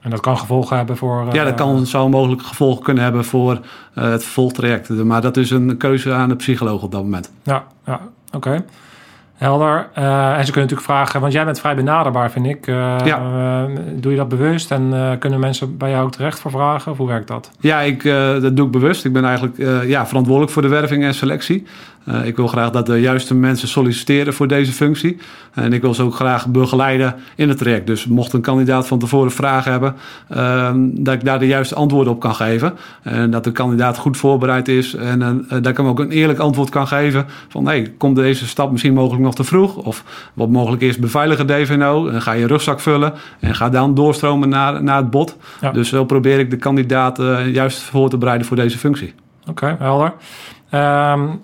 En 0.00 0.10
dat 0.10 0.20
kan 0.20 0.38
gevolgen 0.38 0.76
hebben 0.76 0.96
voor. 0.96 1.26
ja, 1.32 1.44
dat 1.44 1.54
kan, 1.54 1.86
zou 1.86 2.10
mogelijk 2.10 2.42
gevolgen 2.42 2.84
kunnen 2.84 3.02
hebben 3.02 3.24
voor 3.24 3.60
het 3.92 4.22
vervolgtraject. 4.22 4.88
Maar 4.88 5.20
dat 5.20 5.36
is 5.36 5.50
een 5.50 5.76
keuze 5.76 6.12
aan 6.12 6.28
de 6.28 6.36
psycholoog 6.36 6.82
op 6.82 6.92
dat 6.92 7.02
moment. 7.02 7.30
Ja, 7.42 7.64
ja 7.86 8.00
oké. 8.32 8.64
Helder. 9.38 9.88
Uh, 9.98 10.38
en 10.38 10.44
ze 10.44 10.52
kunnen 10.52 10.70
natuurlijk 10.70 10.80
vragen, 10.80 11.20
want 11.20 11.32
jij 11.32 11.44
bent 11.44 11.60
vrij 11.60 11.74
benaderbaar, 11.74 12.30
vind 12.30 12.46
ik. 12.46 12.66
Uh, 12.66 12.96
ja. 13.04 13.20
Uh, 13.68 13.76
doe 13.94 14.12
je 14.12 14.18
dat 14.18 14.28
bewust 14.28 14.70
en 14.70 15.16
kunnen 15.18 15.40
mensen 15.40 15.76
bij 15.76 15.90
jou 15.90 16.04
ook 16.04 16.12
terecht 16.12 16.40
voor 16.40 16.50
vragen? 16.50 16.92
Of 16.92 16.98
hoe 16.98 17.06
werkt 17.06 17.28
dat? 17.28 17.50
Ja, 17.60 17.80
ik, 17.80 18.02
dat 18.40 18.56
doe 18.56 18.66
ik 18.66 18.72
bewust. 18.72 19.04
Ik 19.04 19.12
ben 19.12 19.24
eigenlijk 19.24 19.56
ja, 19.86 20.06
verantwoordelijk 20.06 20.52
voor 20.52 20.62
de 20.62 20.68
werving 20.68 21.04
en 21.04 21.14
selectie. 21.14 21.66
Uh, 22.08 22.26
ik 22.26 22.36
wil 22.36 22.46
graag 22.46 22.70
dat 22.70 22.86
de 22.86 23.00
juiste 23.00 23.34
mensen 23.34 23.68
solliciteren 23.68 24.34
voor 24.34 24.48
deze 24.48 24.72
functie. 24.72 25.16
En 25.54 25.72
ik 25.72 25.82
wil 25.82 25.94
ze 25.94 26.02
ook 26.02 26.14
graag 26.14 26.46
begeleiden 26.46 27.14
in 27.34 27.48
het 27.48 27.58
traject. 27.58 27.86
Dus 27.86 28.06
mocht 28.06 28.32
een 28.32 28.40
kandidaat 28.40 28.86
van 28.86 28.98
tevoren 28.98 29.30
vragen 29.30 29.70
hebben, 29.70 29.94
uh, 30.36 30.70
dat 30.76 31.14
ik 31.14 31.24
daar 31.24 31.38
de 31.38 31.46
juiste 31.46 31.74
antwoorden 31.74 32.12
op 32.12 32.20
kan 32.20 32.34
geven. 32.34 32.74
En 33.02 33.30
dat 33.30 33.44
de 33.44 33.52
kandidaat 33.52 33.96
goed 33.96 34.16
voorbereid 34.16 34.68
is. 34.68 34.94
En 34.94 35.20
uh, 35.20 35.50
dat 35.50 35.66
ik 35.66 35.76
hem 35.76 35.86
ook 35.86 35.98
een 35.98 36.10
eerlijk 36.10 36.38
antwoord 36.38 36.70
kan 36.70 36.86
geven. 36.86 37.26
Van 37.48 37.66
hey, 37.66 37.92
komt 37.98 38.16
deze 38.16 38.46
stap 38.46 38.70
misschien 38.70 38.94
mogelijk 38.94 39.22
nog 39.22 39.34
te 39.34 39.44
vroeg? 39.44 39.76
Of 39.76 40.04
wat 40.34 40.48
mogelijk 40.48 40.82
is, 40.82 40.98
beveiligen 40.98 41.46
DVNO. 41.46 42.08
En 42.08 42.22
ga 42.22 42.32
je 42.32 42.46
rugzak 42.46 42.80
vullen. 42.80 43.12
En 43.40 43.54
ga 43.54 43.68
dan 43.68 43.94
doorstromen 43.94 44.48
naar, 44.48 44.82
naar 44.82 44.96
het 44.96 45.10
bod. 45.10 45.36
Ja. 45.60 45.70
Dus 45.70 45.88
zo 45.88 46.04
probeer 46.04 46.38
ik 46.38 46.50
de 46.50 46.56
kandidaat 46.56 47.16
juist 47.52 47.80
voor 47.80 48.10
te 48.10 48.18
bereiden 48.18 48.46
voor 48.46 48.56
deze 48.56 48.78
functie. 48.78 49.14
Oké, 49.40 49.50
okay, 49.50 49.76
helder. 49.78 50.12
Um, 50.74 51.40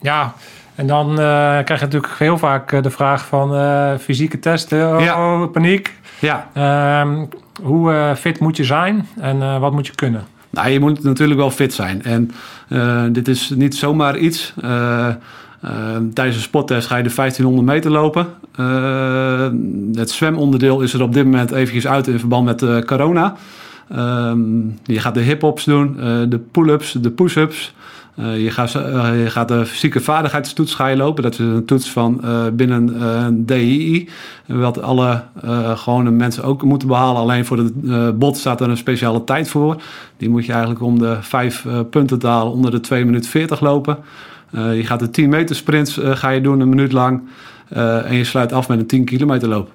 ja, 0.00 0.34
en 0.76 0.86
dan 0.86 1.10
uh, 1.10 1.16
krijg 1.16 1.68
je 1.68 1.84
natuurlijk 1.84 2.12
heel 2.18 2.38
vaak 2.38 2.72
eh, 2.72 2.82
de 2.82 2.90
vraag 2.90 3.26
van 3.26 3.54
uh, 3.54 3.94
fysieke 4.00 4.38
testen. 4.38 4.96
Oh, 4.96 5.00
ja. 5.00 5.46
paniek. 5.46 5.94
Ja. 6.18 6.48
Uh, 6.56 7.22
hoe 7.62 8.14
fit 8.16 8.40
moet 8.40 8.56
je 8.56 8.64
zijn 8.64 9.08
en 9.20 9.60
wat 9.60 9.72
moet 9.72 9.86
je 9.86 9.94
kunnen? 9.94 10.24
Nou, 10.50 10.68
je 10.68 10.80
moet 10.80 11.02
natuurlijk 11.02 11.38
wel 11.38 11.50
fit 11.50 11.74
zijn. 11.74 12.02
En 12.02 12.30
dit 13.12 13.28
is 13.28 13.50
niet 13.50 13.74
zomaar 13.74 14.16
iets. 14.16 14.54
tijdens 16.14 16.36
een 16.36 16.42
sporttest 16.42 16.86
ga 16.86 16.96
je 16.96 17.02
de 17.02 17.14
1500 17.14 17.66
meter 17.66 17.90
lopen. 17.90 18.26
het 19.94 20.10
zwemonderdeel 20.10 20.80
is 20.80 20.92
er 20.92 21.02
op 21.02 21.12
dit 21.12 21.24
moment 21.24 21.50
eventjes 21.50 21.86
uit 21.86 22.06
in 22.06 22.18
verband 22.18 22.44
met 22.44 22.84
corona. 22.84 23.36
Ehm, 23.90 24.40
je 24.84 24.98
gaat 24.98 25.14
de 25.14 25.20
hip-hops 25.20 25.64
doen, 25.64 25.96
de 26.28 26.40
pull-ups, 26.52 26.92
de 26.92 27.10
push-ups. 27.10 27.74
Uh, 28.18 28.42
je, 28.42 28.50
gaat, 28.50 28.74
uh, 28.74 29.22
je, 29.22 29.30
gaat, 29.30 29.48
de 29.48 29.66
fysieke 29.66 30.00
vaardigheidstoets 30.00 30.74
ga 30.74 30.96
lopen. 30.96 31.22
Dat 31.22 31.32
is 31.32 31.38
een 31.38 31.64
toets 31.64 31.90
van 31.90 32.20
uh, 32.24 32.46
binnen 32.52 33.02
een 33.02 33.46
DII. 33.46 34.08
Wat 34.46 34.82
alle 34.82 35.22
gewone 35.74 36.10
mensen 36.10 36.42
ook 36.42 36.62
moeten 36.62 36.88
behalen. 36.88 37.20
Alleen 37.20 37.44
voor 37.44 37.58
het 37.58 38.18
bot 38.18 38.36
staat 38.36 38.60
er 38.60 38.68
een 38.68 38.76
speciale 38.76 39.24
tijd 39.24 39.48
voor. 39.48 39.82
Die 40.16 40.28
moet 40.28 40.46
je 40.46 40.52
eigenlijk 40.52 40.82
om 40.82 40.98
de 40.98 41.16
vijf 41.20 41.66
punten 41.90 42.18
te 42.18 42.26
halen 42.26 42.52
onder 42.52 42.70
de 42.70 42.80
2 42.80 43.04
minuten 43.04 43.30
40 43.30 43.60
lopen. 43.60 43.98
je 44.50 44.82
gaat 44.84 45.00
de 45.00 45.10
10 45.10 45.28
meter 45.28 45.56
sprints 45.56 46.00
ga 46.02 46.28
je 46.28 46.40
doen 46.40 46.60
een 46.60 46.68
minuut 46.68 46.92
lang. 46.92 47.22
en 48.04 48.14
je 48.14 48.24
sluit 48.24 48.52
af 48.52 48.68
met 48.68 48.78
een 48.78 48.86
10 48.86 49.04
kilometer 49.04 49.48
loop. 49.48 49.70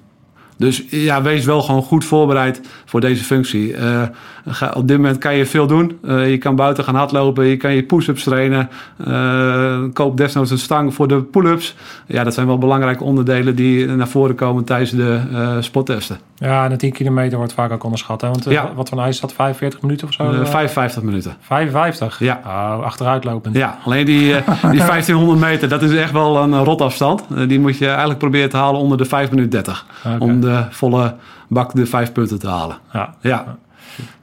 Dus 0.57 0.83
ja, 0.89 1.21
wees 1.21 1.45
wel 1.45 1.61
gewoon 1.61 1.81
goed 1.81 2.05
voorbereid 2.05 2.61
voor 2.85 3.01
deze 3.01 3.23
functie. 3.23 3.75
Uh, 3.75 4.01
ga, 4.47 4.71
op 4.75 4.87
dit 4.87 4.97
moment 4.97 5.17
kan 5.17 5.35
je 5.35 5.45
veel 5.45 5.67
doen. 5.67 5.99
Uh, 6.03 6.29
je 6.29 6.37
kan 6.37 6.55
buiten 6.55 6.83
gaan 6.83 6.95
hardlopen, 6.95 7.45
je 7.45 7.57
kan 7.57 7.73
je 7.73 7.83
push-ups 7.83 8.23
trainen. 8.23 8.69
Uh, 9.07 9.83
koop 9.93 10.17
desnoods 10.17 10.51
een 10.51 10.57
stang 10.57 10.93
voor 10.93 11.07
de 11.07 11.21
pull-ups. 11.21 11.75
Ja, 12.05 12.23
dat 12.23 12.33
zijn 12.33 12.47
wel 12.47 12.57
belangrijke 12.57 13.03
onderdelen 13.03 13.55
die 13.55 13.85
naar 13.85 14.07
voren 14.07 14.35
komen 14.35 14.63
tijdens 14.63 14.91
de 14.91 15.19
sporttesten. 15.59 16.17
Ja, 16.35 16.63
en 16.63 16.69
de 16.69 16.75
10 16.75 16.91
kilometer 16.91 17.37
wordt 17.37 17.53
vaak 17.53 17.71
ook 17.71 17.83
onderschat. 17.83 18.21
Hè? 18.21 18.27
Want 18.27 18.45
ja. 18.49 18.71
wat 18.75 18.89
van 18.89 18.99
ijs 18.99 19.15
is 19.15 19.21
dat, 19.21 19.33
45 19.33 19.81
minuten 19.81 20.07
of 20.07 20.13
zo? 20.13 20.45
55 20.45 21.03
minuten. 21.03 21.35
55? 21.39 22.19
Ja. 22.19 22.41
Oh, 22.45 22.83
achteruitlopend. 22.83 23.55
Ja, 23.55 23.77
alleen 23.85 24.05
die, 24.05 24.33
die 24.71 24.79
1500 24.79 25.39
meter, 25.39 25.69
dat 25.69 25.81
is 25.81 25.95
echt 25.95 26.11
wel 26.11 26.37
een 26.37 26.63
rotafstand. 26.63 27.23
die 27.47 27.59
moet 27.59 27.77
je 27.77 27.87
eigenlijk 27.87 28.19
proberen 28.19 28.49
te 28.49 28.57
halen 28.57 28.81
onder 28.81 28.97
de 28.97 29.05
5 29.05 29.29
minuten 29.29 29.51
30. 29.51 29.85
Okay. 30.05 30.17
Om 30.17 30.41
de 30.41 30.50
volle 30.69 31.15
bak 31.47 31.75
de 31.75 31.85
vijf 31.85 32.11
punten 32.11 32.39
te 32.39 32.47
halen. 32.47 32.77
Ja, 32.93 33.15
ja. 33.21 33.57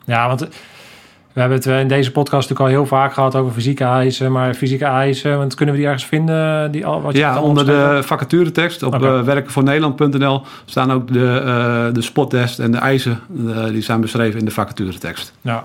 ja 0.04 0.26
want 0.26 0.48
we 1.38 1.44
hebben 1.44 1.58
het 1.58 1.82
in 1.82 1.88
deze 1.88 2.12
podcast 2.12 2.48
natuurlijk 2.48 2.60
al 2.60 2.82
heel 2.82 2.98
vaak 2.98 3.12
gehad 3.12 3.34
over 3.34 3.52
fysieke 3.52 3.84
eisen. 3.84 4.32
Maar 4.32 4.54
fysieke 4.54 4.84
eisen, 4.84 5.38
want 5.38 5.54
kunnen 5.54 5.74
we 5.74 5.80
die 5.80 5.90
ergens 5.90 6.08
vinden? 6.08 6.70
Die 6.70 6.86
al, 6.86 7.02
wat 7.02 7.12
je 7.12 7.18
ja, 7.18 7.40
onder 7.40 7.66
de 7.66 8.00
vacaturetekst 8.02 8.82
op 8.82 8.94
okay. 8.94 9.18
uh, 9.18 9.22
werkenvoornederland.nl 9.22 10.42
staan 10.64 10.92
ook 10.92 11.12
de, 11.12 11.42
uh, 11.44 11.94
de 11.94 12.02
spottest 12.02 12.58
en 12.58 12.70
de 12.70 12.78
eisen. 12.78 13.20
Uh, 13.36 13.64
die 13.64 13.82
zijn 13.82 14.00
beschreven 14.00 14.38
in 14.38 14.44
de 14.44 14.50
vacaturetekst. 14.50 15.32
Ja, 15.40 15.64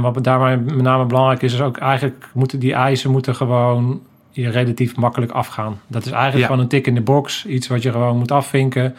wat 0.00 0.24
daarbij 0.24 0.56
met 0.56 0.82
name 0.82 1.04
belangrijk 1.04 1.42
is, 1.42 1.52
is 1.52 1.60
ook 1.60 1.76
eigenlijk 1.76 2.28
moeten 2.32 2.58
die 2.58 2.74
eisen 2.74 3.10
moeten 3.10 3.34
gewoon 3.34 4.00
je 4.30 4.50
relatief 4.50 4.96
makkelijk 4.96 5.32
afgaan. 5.32 5.80
Dat 5.86 6.06
is 6.06 6.10
eigenlijk 6.10 6.40
ja. 6.40 6.46
gewoon 6.46 6.62
een 6.62 6.68
tik 6.68 6.86
in 6.86 6.94
de 6.94 7.00
box. 7.00 7.46
Iets 7.46 7.66
wat 7.66 7.82
je 7.82 7.90
gewoon 7.90 8.18
moet 8.18 8.32
afvinken. 8.32 8.94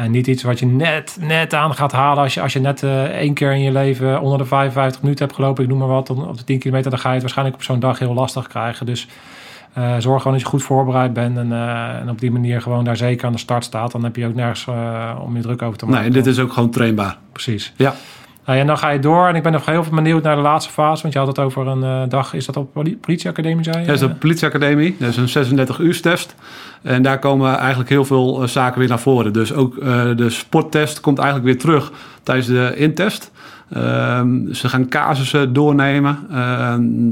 En 0.00 0.10
niet 0.10 0.26
iets 0.26 0.42
wat 0.42 0.58
je 0.58 0.66
net, 0.66 1.16
net 1.20 1.54
aan 1.54 1.74
gaat 1.74 1.92
halen 1.92 2.22
als 2.22 2.34
je, 2.34 2.40
als 2.40 2.52
je 2.52 2.60
net 2.60 2.82
uh, 2.82 3.02
één 3.02 3.34
keer 3.34 3.52
in 3.52 3.60
je 3.60 3.72
leven 3.72 4.20
onder 4.20 4.38
de 4.38 4.44
55 4.44 5.02
minuten 5.02 5.24
hebt 5.24 5.36
gelopen. 5.36 5.62
Ik 5.62 5.70
noem 5.70 5.78
maar 5.78 5.88
wat, 5.88 6.10
op 6.10 6.36
de 6.36 6.44
10 6.44 6.58
kilometer. 6.58 6.90
Dan 6.90 7.00
ga 7.00 7.08
je 7.08 7.12
het 7.12 7.22
waarschijnlijk 7.22 7.56
op 7.56 7.62
zo'n 7.62 7.80
dag 7.80 7.98
heel 7.98 8.14
lastig 8.14 8.48
krijgen. 8.48 8.86
Dus 8.86 9.08
uh, 9.78 9.94
zorg 9.98 10.22
gewoon 10.22 10.32
dat 10.32 10.42
je 10.46 10.52
goed 10.52 10.62
voorbereid 10.62 11.12
bent. 11.12 11.36
En, 11.36 11.46
uh, 11.46 11.94
en, 11.94 12.10
op 12.10 12.20
die 12.20 12.30
manier 12.30 12.62
gewoon 12.62 12.84
daar 12.84 12.96
zeker 12.96 13.26
aan 13.26 13.32
de 13.32 13.38
start 13.38 13.64
staat. 13.64 13.92
Dan 13.92 14.04
heb 14.04 14.16
je 14.16 14.26
ook 14.26 14.34
nergens 14.34 14.66
om 15.24 15.36
je 15.36 15.42
druk 15.42 15.62
over 15.62 15.78
te 15.78 15.86
maken. 15.86 16.02
Nee, 16.02 16.10
dit 16.10 16.26
is 16.26 16.38
ook 16.38 16.52
gewoon 16.52 16.70
trainbaar. 16.70 17.16
Precies. 17.32 17.72
Ja. 17.76 17.94
Nou, 18.50 18.62
en 18.62 18.68
dan 18.68 18.78
ga 18.78 18.88
je 18.88 18.98
door. 18.98 19.28
En 19.28 19.34
ik 19.34 19.42
ben 19.42 19.52
nog 19.52 19.66
heel 19.66 19.84
veel 19.84 19.94
benieuwd 19.94 20.22
naar 20.22 20.36
de 20.36 20.42
laatste 20.42 20.72
fase. 20.72 21.02
Want 21.02 21.14
je 21.14 21.18
had 21.18 21.28
het 21.28 21.38
over 21.38 21.66
een 21.66 21.82
uh, 21.82 22.02
dag. 22.08 22.34
Is 22.34 22.46
dat 22.46 22.56
op 22.56 22.74
de 22.74 22.96
politieacademie, 22.96 23.64
zei 23.64 23.78
je? 23.78 23.86
Ja, 23.86 23.92
is 23.92 24.00
de 24.00 24.08
politieacademie. 24.08 24.96
Dat 24.98 25.08
is 25.08 25.16
een 25.16 25.28
36 25.28 25.78
uur 25.78 26.00
test. 26.00 26.34
En 26.82 27.02
daar 27.02 27.18
komen 27.18 27.56
eigenlijk 27.56 27.90
heel 27.90 28.04
veel 28.04 28.42
uh, 28.42 28.48
zaken 28.48 28.78
weer 28.78 28.88
naar 28.88 29.00
voren. 29.00 29.32
Dus 29.32 29.52
ook 29.52 29.76
uh, 29.76 30.16
de 30.16 30.30
sporttest 30.30 31.00
komt 31.00 31.18
eigenlijk 31.18 31.48
weer 31.48 31.58
terug 31.58 31.92
tijdens 32.22 32.46
de 32.46 32.72
intest. 32.76 33.30
Ehm, 33.70 34.52
ze 34.52 34.68
gaan 34.68 34.88
casussen 34.88 35.52
doornemen 35.52 36.18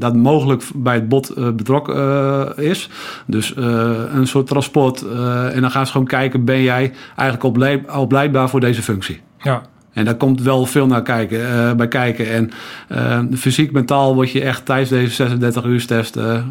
dat 0.01 0.15
mogelijk 0.15 0.63
bij 0.75 0.95
het 0.95 1.09
bot 1.09 1.35
betrokken 1.57 2.57
is. 2.57 2.89
Dus 3.27 3.57
een 3.57 4.27
soort 4.27 4.47
transport. 4.47 5.05
en 5.53 5.61
dan 5.61 5.71
gaan 5.71 5.87
ze 5.87 5.93
gewoon 5.93 6.07
kijken, 6.07 6.45
ben 6.45 6.63
jij 6.63 6.93
eigenlijk 7.17 7.57
opleidbaar 7.97 8.49
voor 8.49 8.61
deze 8.61 8.83
functie? 8.83 9.21
Ja. 9.39 9.63
En 9.93 10.05
daar 10.05 10.15
komt 10.15 10.43
wel 10.43 10.67
veel 10.67 10.87
naar 10.87 11.03
kijken, 11.03 11.41
uh, 11.41 11.73
bij 11.73 11.89
kijken. 11.89 12.29
En 12.31 12.51
uh, 12.93 13.39
fysiek, 13.39 13.73
mentaal 13.73 14.15
word 14.15 14.31
je 14.31 14.43
echt 14.43 14.65
tijdens 14.65 14.91
deze 14.91 15.15
36 15.15 15.65
uur 15.65 15.87
test 15.87 16.17
uh, 16.17 16.43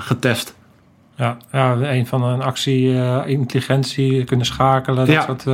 getest. 0.00 0.54
Ja, 1.16 1.36
ja, 1.52 1.72
een 1.72 2.06
van 2.06 2.22
een 2.22 2.42
actie, 2.42 2.94
intelligentie, 3.26 4.24
kunnen 4.24 4.46
schakelen. 4.46 5.06
Dat 5.06 5.14
ja. 5.14 5.22
soort 5.22 5.44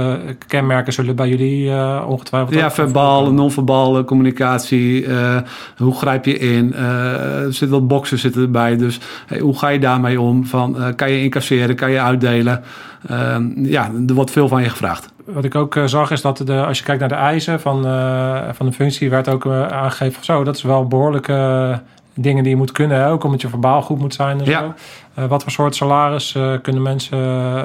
kenmerken 0.46 0.92
zullen 0.92 1.16
bij 1.16 1.28
jullie 1.28 1.74
ongetwijfeld... 2.06 2.54
Ja, 2.54 2.70
verbaal, 2.70 3.32
non-verbale 3.32 4.04
communicatie. 4.04 5.06
hoe 5.76 5.94
grijp 5.94 6.24
je 6.24 6.38
in? 6.38 6.74
er 6.74 7.52
zitten 7.52 7.70
wat 7.70 7.88
boxen 7.88 8.18
zitten 8.18 8.42
erbij. 8.42 8.76
Dus 8.76 9.00
hey, 9.26 9.38
hoe 9.38 9.58
ga 9.58 9.68
je 9.68 9.78
daarmee 9.78 10.20
om? 10.20 10.46
Van, 10.46 10.94
kan 10.96 11.10
je 11.10 11.22
incasseren? 11.22 11.76
Kan 11.76 11.90
je 11.90 12.00
uitdelen? 12.00 12.62
ja, 13.54 13.90
er 14.06 14.14
wordt 14.14 14.30
veel 14.30 14.48
van 14.48 14.62
je 14.62 14.68
gevraagd 14.68 15.11
wat 15.24 15.44
ik 15.44 15.54
ook 15.54 15.74
uh, 15.74 15.84
zag 15.84 16.10
is 16.10 16.20
dat 16.20 16.38
de, 16.38 16.64
als 16.64 16.78
je 16.78 16.84
kijkt 16.84 17.00
naar 17.00 17.08
de 17.08 17.14
eisen 17.14 17.60
van, 17.60 17.86
uh, 17.86 18.48
van 18.52 18.66
de 18.66 18.72
functie, 18.72 19.10
werd 19.10 19.28
ook 19.28 19.44
uh, 19.44 19.66
aangegeven 19.66 20.24
zo. 20.24 20.44
Dat 20.44 20.56
is 20.56 20.62
wel 20.62 20.86
behoorlijke 20.86 21.80
dingen 22.14 22.42
die 22.42 22.52
je 22.52 22.58
moet 22.58 22.72
kunnen, 22.72 23.06
ook 23.06 23.24
omdat 23.24 23.40
je 23.40 23.48
verbaal 23.48 23.82
goed 23.82 23.98
moet 23.98 24.14
zijn 24.14 24.40
en 24.40 24.44
ja. 24.44 24.74
zo. 25.14 25.26
wat 25.26 25.42
voor 25.42 25.52
soort 25.52 25.74
salaris 25.74 26.36
kunnen 26.62 26.82
mensen 26.82 27.18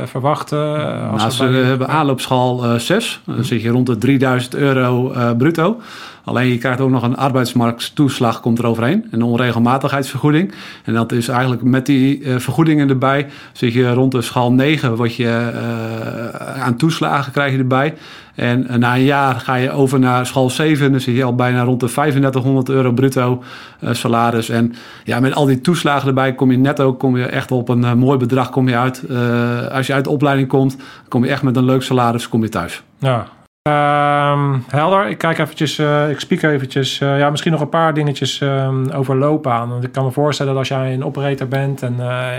verwachten? 0.08 0.82
Als 1.12 1.22
nou, 1.22 1.32
ze 1.32 1.58
hebben 1.58 1.88
aanloopschaal 1.88 2.80
6. 2.80 3.22
Dan 3.26 3.44
zit 3.44 3.62
je 3.62 3.70
rond 3.70 3.86
de 3.86 3.98
3000 3.98 4.56
euro 4.56 5.14
bruto. 5.38 5.80
Alleen 6.28 6.48
je 6.48 6.58
krijgt 6.58 6.80
ook 6.80 6.90
nog 6.90 7.04
een 7.04 7.18
arbeidsmarkttoeslag 7.18 8.40
komt 8.40 8.60
er 8.60 8.66
overheen. 8.66 9.08
Een 9.12 9.22
onregelmatigheidsvergoeding. 9.22 10.54
En 10.84 10.94
dat 10.94 11.12
is 11.12 11.28
eigenlijk 11.28 11.64
met 11.64 11.86
die 11.86 12.20
uh, 12.20 12.36
vergoedingen 12.38 12.90
erbij. 12.90 13.28
Zit 13.52 13.74
je 13.74 13.94
rond 13.94 14.12
de 14.12 14.22
schaal 14.22 14.52
9 14.52 14.96
wat 14.96 15.16
je 15.16 15.52
uh, 15.54 16.62
aan 16.62 16.76
toeslagen 16.76 17.32
krijg 17.32 17.52
je 17.52 17.58
erbij. 17.58 17.94
En 18.36 18.68
uh, 18.70 18.76
na 18.76 18.96
een 18.96 19.04
jaar 19.04 19.36
ga 19.36 19.56
je 19.56 19.72
over 19.72 20.00
naar 20.00 20.26
schaal 20.26 20.50
7. 20.50 20.92
Dan 20.92 21.00
zit 21.00 21.16
je 21.16 21.24
al 21.24 21.36
bijna 21.36 21.64
rond 21.64 21.80
de 21.80 21.88
3500 21.88 22.70
euro 22.70 22.92
bruto 22.92 23.44
salaris. 23.92 24.50
En 24.50 24.74
ja, 25.04 25.20
met 25.20 25.34
al 25.34 25.46
die 25.46 25.62
toeslagen 25.62 26.08
erbij 26.08 26.36
kom 26.36 26.52
je 26.52 26.58
netto 26.58 26.94
kom 26.94 27.18
je 27.18 27.26
echt 27.26 27.52
op 27.52 27.70
een 27.70 27.98
mooi 27.98 28.18
bedrag 28.18 28.50
kom 28.50 28.70
je 28.70 28.78
uit. 28.78 29.04
als 29.72 29.88
je 29.88 29.94
uit 29.94 30.04
de 30.04 30.10
opleiding 30.10 30.48
komt, 30.48 30.78
kom 31.08 31.24
je 31.24 31.30
echt 31.30 31.44
met 31.44 31.56
een 31.56 31.66
leuk 31.66 31.82
salaris 31.82 32.30
kom 32.30 32.42
je 32.42 32.50
thuis. 32.50 32.84
Ja, 33.00 33.28
Um, 33.68 34.64
helder. 34.68 35.08
Ik 35.08 35.18
kijk 35.18 35.38
eventjes, 35.38 35.80
uh, 35.80 36.10
ik 36.10 36.20
spiek 36.20 36.44
eventjes. 36.44 37.00
Uh, 37.00 37.20
ja, 37.20 37.30
misschien 37.30 37.52
nog 37.52 37.62
een 37.62 37.70
paar 37.70 37.94
dingetjes 37.94 38.42
um, 38.42 38.90
over 38.90 39.16
loopbaan. 39.16 39.70
Want 39.70 39.84
ik 39.84 39.92
kan 39.92 40.04
me 40.04 40.12
voorstellen 40.12 40.52
dat 40.52 40.62
als 40.62 40.68
jij 40.68 40.94
een 40.94 41.04
operator 41.04 41.48
bent 41.48 41.82
en 41.82 41.96
uh, 42.00 42.30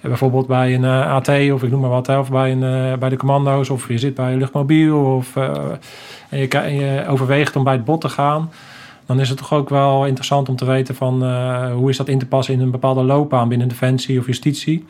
bijvoorbeeld 0.00 0.46
bij 0.46 0.74
een 0.74 0.84
AT 0.84 1.28
of 1.28 1.62
ik 1.62 1.70
noem 1.70 1.80
maar 1.80 1.90
wat, 1.90 2.08
of 2.08 2.30
bij, 2.30 2.52
een, 2.52 2.98
bij 2.98 3.08
de 3.08 3.16
commando's 3.16 3.70
of 3.70 3.88
je 3.88 3.98
zit 3.98 4.14
bij 4.14 4.32
een 4.32 4.38
luchtmobiel 4.38 4.98
of 4.98 5.36
en 6.28 6.38
je, 6.38 6.48
je, 6.48 7.04
overweegt 7.08 7.56
om 7.56 7.64
bij 7.64 7.72
het 7.72 7.84
bot 7.84 8.00
te 8.00 8.08
gaan. 8.08 8.50
Dan 9.06 9.20
is 9.20 9.28
het 9.28 9.38
toch 9.38 9.52
ook 9.52 9.68
wel 9.68 10.06
interessant 10.06 10.48
om 10.48 10.56
te 10.56 10.64
weten 10.64 10.94
van 10.94 11.32
hoe 11.72 11.90
is 11.90 11.96
dat 11.96 12.08
in 12.08 12.18
te 12.18 12.26
passen 12.26 12.54
in 12.54 12.60
een 12.60 12.70
bepaalde 12.70 13.02
loopbaan 13.02 13.48
binnen 13.48 13.68
Defensie 13.68 14.18
of 14.18 14.26
Justitie. 14.26 14.84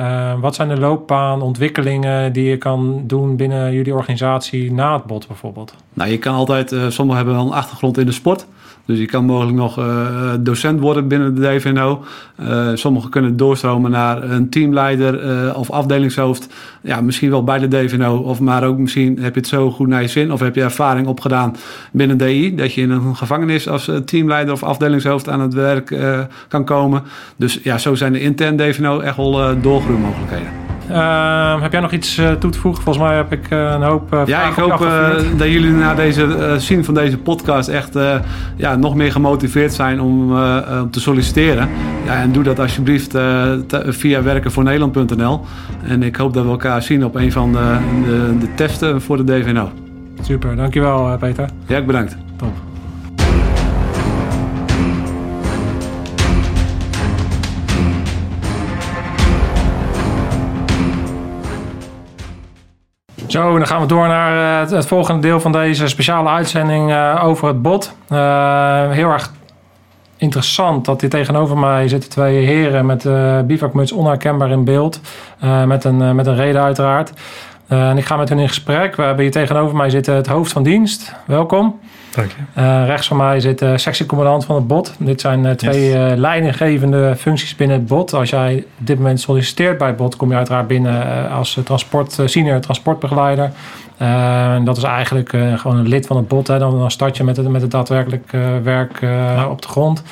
Uh, 0.00 0.40
wat 0.40 0.54
zijn 0.54 0.68
de 0.68 0.78
loopbaanontwikkelingen 0.78 2.32
die 2.32 2.44
je 2.44 2.56
kan 2.56 3.02
doen 3.06 3.36
binnen 3.36 3.72
jullie 3.72 3.94
organisatie 3.94 4.72
na 4.72 4.94
het 4.94 5.04
bot 5.04 5.26
bijvoorbeeld? 5.26 5.74
Nou, 5.94 6.10
je 6.10 6.18
kan 6.18 6.34
altijd, 6.34 6.72
uh, 6.72 6.88
sommigen 6.88 7.16
hebben 7.16 7.34
wel 7.34 7.46
een 7.46 7.58
achtergrond 7.58 7.98
in 7.98 8.06
de 8.06 8.12
sport. 8.12 8.46
Dus 8.90 8.98
je 8.98 9.06
kan 9.06 9.24
mogelijk 9.24 9.56
nog 9.56 9.78
uh, 9.78 10.32
docent 10.40 10.80
worden 10.80 11.08
binnen 11.08 11.34
de 11.34 11.40
DVNO. 11.40 12.04
Uh, 12.40 12.68
sommigen 12.74 13.10
kunnen 13.10 13.36
doorstromen 13.36 13.90
naar 13.90 14.30
een 14.30 14.48
teamleider 14.48 15.24
uh, 15.24 15.56
of 15.58 15.70
afdelingshoofd. 15.70 16.48
Ja, 16.80 17.00
misschien 17.00 17.30
wel 17.30 17.44
bij 17.44 17.58
de 17.58 17.68
DVNO. 17.68 18.16
Of 18.16 18.40
maar 18.40 18.64
ook 18.64 18.78
misschien 18.78 19.18
heb 19.20 19.34
je 19.34 19.40
het 19.40 19.48
zo 19.48 19.70
goed 19.70 19.88
naar 19.88 20.02
je 20.02 20.08
zin. 20.08 20.32
Of 20.32 20.40
heb 20.40 20.54
je 20.54 20.62
ervaring 20.62 21.06
opgedaan 21.06 21.56
binnen 21.92 22.16
DI. 22.16 22.54
Dat 22.54 22.74
je 22.74 22.80
in 22.80 22.90
een 22.90 23.16
gevangenis 23.16 23.68
als 23.68 23.90
teamleider 24.04 24.54
of 24.54 24.62
afdelingshoofd 24.62 25.28
aan 25.28 25.40
het 25.40 25.54
werk 25.54 25.96
kan 26.48 26.64
komen. 26.64 27.02
Dus 27.36 27.60
ja, 27.62 27.78
zo 27.78 27.94
zijn 27.94 28.12
de 28.12 28.20
intern 28.20 28.56
DVNO 28.56 29.00
echt 29.00 29.16
wel 29.16 29.60
doorgroeimogelijkheden. 29.60 30.69
Uh, 30.90 31.62
heb 31.62 31.72
jij 31.72 31.80
nog 31.80 31.92
iets 31.92 32.18
uh, 32.18 32.32
toe 32.32 32.50
te 32.50 32.58
voegen? 32.58 32.82
Volgens 32.82 33.04
mij 33.04 33.16
heb 33.16 33.32
ik 33.32 33.50
uh, 33.50 33.70
een 33.70 33.82
hoop 33.82 34.14
uh, 34.14 34.22
Ja, 34.26 34.48
ik 34.48 34.54
hoop 34.54 34.78
dat 35.36 35.48
jullie 35.48 35.70
na 35.70 35.94
deze 35.94 36.54
zien 36.58 36.84
van 36.84 36.94
deze 36.94 37.18
podcast 37.18 37.68
echt 37.68 37.98
ja, 38.56 38.76
nog 38.76 38.94
meer 38.94 39.12
gemotiveerd 39.12 39.72
zijn 39.72 40.00
om 40.00 40.28
te 40.90 41.00
solliciteren. 41.00 41.68
Ja, 42.04 42.14
en 42.14 42.32
doe 42.32 42.42
dat 42.42 42.58
alsjeblieft 42.58 43.18
via 43.86 44.22
werkenvoornederland.nl. 44.22 45.44
En 45.86 46.02
ik 46.02 46.16
hoop 46.16 46.34
dat 46.34 46.44
we 46.44 46.50
elkaar 46.50 46.82
zien 46.82 47.04
op 47.04 47.14
een 47.14 47.32
van 47.32 47.52
de, 47.52 47.76
de, 48.04 48.38
de 48.38 48.54
testen 48.54 49.02
voor 49.02 49.16
de 49.16 49.24
DVNO. 49.24 49.70
Super, 50.22 50.56
dankjewel 50.56 51.16
Peter. 51.18 51.48
Ja, 51.66 51.82
bedankt. 51.82 52.16
Top. 52.36 52.69
Zo, 63.30 63.58
dan 63.58 63.66
gaan 63.66 63.80
we 63.80 63.86
door 63.86 64.08
naar 64.08 64.54
uh, 64.54 64.60
het, 64.60 64.70
het, 64.70 64.86
volgende 64.86 65.20
deel 65.20 65.40
van 65.40 65.52
deze 65.52 65.88
speciale 65.88 66.28
uitzending 66.28 66.90
uh, 66.90 67.20
over 67.24 67.48
het 67.48 67.62
bot. 67.62 67.94
Uh, 68.12 68.90
heel 68.90 69.10
erg 69.10 69.32
interessant 70.16 70.84
dat 70.84 71.00
hier 71.00 71.10
tegenover 71.10 71.58
mij 71.58 71.88
zitten 71.88 72.10
twee 72.10 72.46
heren 72.46 72.86
met 72.86 73.08
bivakmuts 73.46 73.92
onherkenbaar 73.92 74.50
in 74.50 74.64
beeld. 74.64 75.00
met, 75.66 75.84
een, 75.84 76.14
met 76.14 76.26
een 76.26 76.36
reden 76.36 76.62
uiteraard. 76.62 77.12
en 77.68 77.98
ik 77.98 78.04
ga 78.04 78.16
met 78.16 78.28
hen 78.28 78.38
in 78.38 78.48
gesprek. 78.48 78.96
We 78.96 79.02
hebben 79.02 79.22
hier 79.22 79.32
tegenover 79.32 79.76
mij 79.76 79.90
zitten 79.90 80.14
het 80.14 80.26
hoofd 80.26 80.52
van 80.52 80.62
dienst. 80.62 81.14
Welkom. 81.26 81.80
Dank 82.14 82.30
je. 82.30 82.60
Uh, 82.60 82.86
rechts 82.86 83.06
van 83.06 83.16
mij 83.16 83.40
zit 83.40 83.58
de 83.58 83.78
sectiecommandant 83.78 84.44
van 84.44 84.56
het 84.56 84.66
BOT. 84.66 84.94
Dit 84.98 85.20
zijn 85.20 85.44
uh, 85.44 85.50
twee 85.50 85.90
yes. 85.90 86.18
leidinggevende 86.18 87.16
functies 87.16 87.56
binnen 87.56 87.76
het 87.76 87.86
BOT. 87.86 88.12
Als 88.12 88.30
jij 88.30 88.64
op 88.80 88.86
dit 88.86 88.96
moment 88.96 89.20
solliciteert 89.20 89.78
bij 89.78 89.86
het 89.86 89.96
BOT, 89.96 90.16
kom 90.16 90.30
je 90.30 90.36
uiteraard 90.36 90.66
binnen 90.66 91.30
als 91.30 91.58
transport, 91.64 92.18
senior 92.24 92.60
transportbegeleider. 92.60 93.50
en 93.96 94.64
dat 94.64 94.76
is 94.76 94.82
eigenlijk 94.82 95.28
gewoon 95.56 95.76
een 95.76 95.88
lid 95.88 96.06
van 96.06 96.16
het 96.16 96.28
BOT. 96.28 96.46
Hè. 96.46 96.58
Dan, 96.58 96.78
dan 96.78 96.90
start 96.90 97.16
je 97.16 97.24
met 97.24 97.36
het, 97.36 97.48
met 97.48 97.62
het 97.62 97.70
daadwerkelijk 97.70 98.30
werk 98.62 99.00
op 99.50 99.62
de 99.62 99.68
grond. 99.68 100.02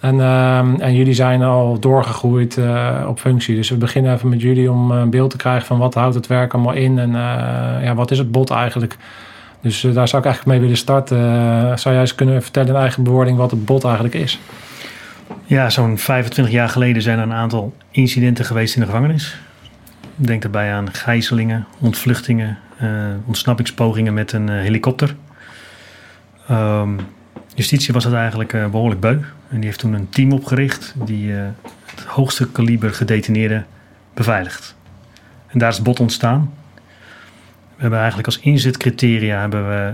En, 0.00 0.20
en, 0.80 0.94
jullie 0.94 1.14
zijn 1.14 1.42
al 1.42 1.78
doorgegroeid 1.78 2.58
op 3.06 3.18
functie. 3.20 3.56
Dus 3.56 3.70
we 3.70 3.76
beginnen 3.76 4.14
even 4.14 4.28
met 4.28 4.40
jullie 4.40 4.70
om 4.70 4.90
een 4.90 5.10
beeld 5.10 5.30
te 5.30 5.36
krijgen 5.36 5.66
van 5.66 5.78
wat 5.78 5.94
houdt 5.94 6.14
het 6.14 6.26
werk 6.26 6.54
allemaal 6.54 6.74
in. 6.74 6.98
En 6.98 7.10
ja, 7.82 7.94
wat 7.94 8.10
is 8.10 8.18
het 8.18 8.30
BOT 8.30 8.50
eigenlijk? 8.50 8.96
Dus 9.60 9.82
uh, 9.82 9.94
daar 9.94 10.08
zou 10.08 10.22
ik 10.22 10.28
eigenlijk 10.28 10.56
mee 10.56 10.60
willen 10.60 10.82
starten. 10.82 11.18
Uh, 11.18 11.76
zou 11.76 11.94
jij 11.94 12.00
eens 12.00 12.14
kunnen 12.14 12.42
vertellen 12.42 12.68
in 12.68 12.80
eigen 12.80 13.02
bewoording 13.02 13.36
wat 13.36 13.50
het 13.50 13.64
bot 13.64 13.84
eigenlijk 13.84 14.14
is? 14.14 14.40
Ja, 15.44 15.70
zo'n 15.70 15.98
25 15.98 16.54
jaar 16.54 16.68
geleden 16.68 17.02
zijn 17.02 17.18
er 17.18 17.24
een 17.24 17.32
aantal 17.32 17.74
incidenten 17.90 18.44
geweest 18.44 18.74
in 18.74 18.80
de 18.80 18.86
gevangenis. 18.86 19.36
Denk 20.14 20.42
daarbij 20.42 20.72
aan 20.72 20.92
gijzelingen, 20.92 21.66
ontvluchtingen, 21.78 22.58
uh, 22.82 22.88
ontsnappingspogingen 23.26 24.14
met 24.14 24.32
een 24.32 24.48
helikopter. 24.48 25.14
Um, 26.50 26.98
justitie 27.54 27.94
was 27.94 28.04
dat 28.04 28.12
eigenlijk 28.12 28.52
behoorlijk 28.70 29.00
beu. 29.00 29.18
En 29.48 29.56
die 29.56 29.64
heeft 29.64 29.78
toen 29.78 29.92
een 29.92 30.08
team 30.08 30.32
opgericht 30.32 30.94
die 31.04 31.32
het 31.32 32.04
hoogste 32.06 32.50
kaliber 32.50 32.94
gedetineerden 32.94 33.66
beveiligt. 34.14 34.74
En 35.46 35.58
daar 35.58 35.68
is 35.68 35.74
het 35.74 35.84
bot 35.84 36.00
ontstaan. 36.00 36.52
We 37.80 37.86
hebben 37.86 38.04
eigenlijk 38.04 38.34
als 38.34 38.44
inzetcriteria 38.44 39.40
hebben 39.40 39.68
we 39.68 39.92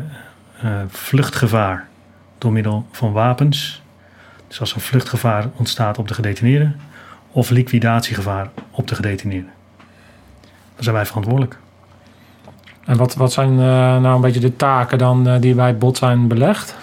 uh, 0.65 0.71
vluchtgevaar 0.89 1.87
door 2.39 2.53
middel 2.53 2.87
van 2.91 3.13
wapens. 3.13 3.83
Dus 4.49 4.61
als 4.61 4.75
er 4.75 4.81
vluchtgevaar 4.81 5.49
ontstaat 5.57 5.99
op 5.99 6.09
de 6.09 6.15
gedetineerde, 6.15 6.73
of 7.31 7.51
liquidatiegevaar 7.51 8.51
op 8.71 8.89
de 8.89 8.95
gedetineerde. 8.95 9.49
Dan 10.75 10.85
zijn 10.85 10.95
wij 10.95 11.07
verantwoordelijk. 11.07 11.59
En 12.85 12.97
wat, 12.97 13.15
wat 13.15 13.33
zijn 13.33 13.51
uh, 13.51 13.59
nou 13.59 14.15
een 14.15 14.21
beetje 14.21 14.41
de 14.41 14.57
taken 14.57 14.99
dan 14.99 15.29
uh, 15.29 15.41
die 15.41 15.55
bij 15.55 15.67
het 15.67 15.79
bot 15.79 15.97
zijn 15.97 16.29
belegd? 16.29 16.77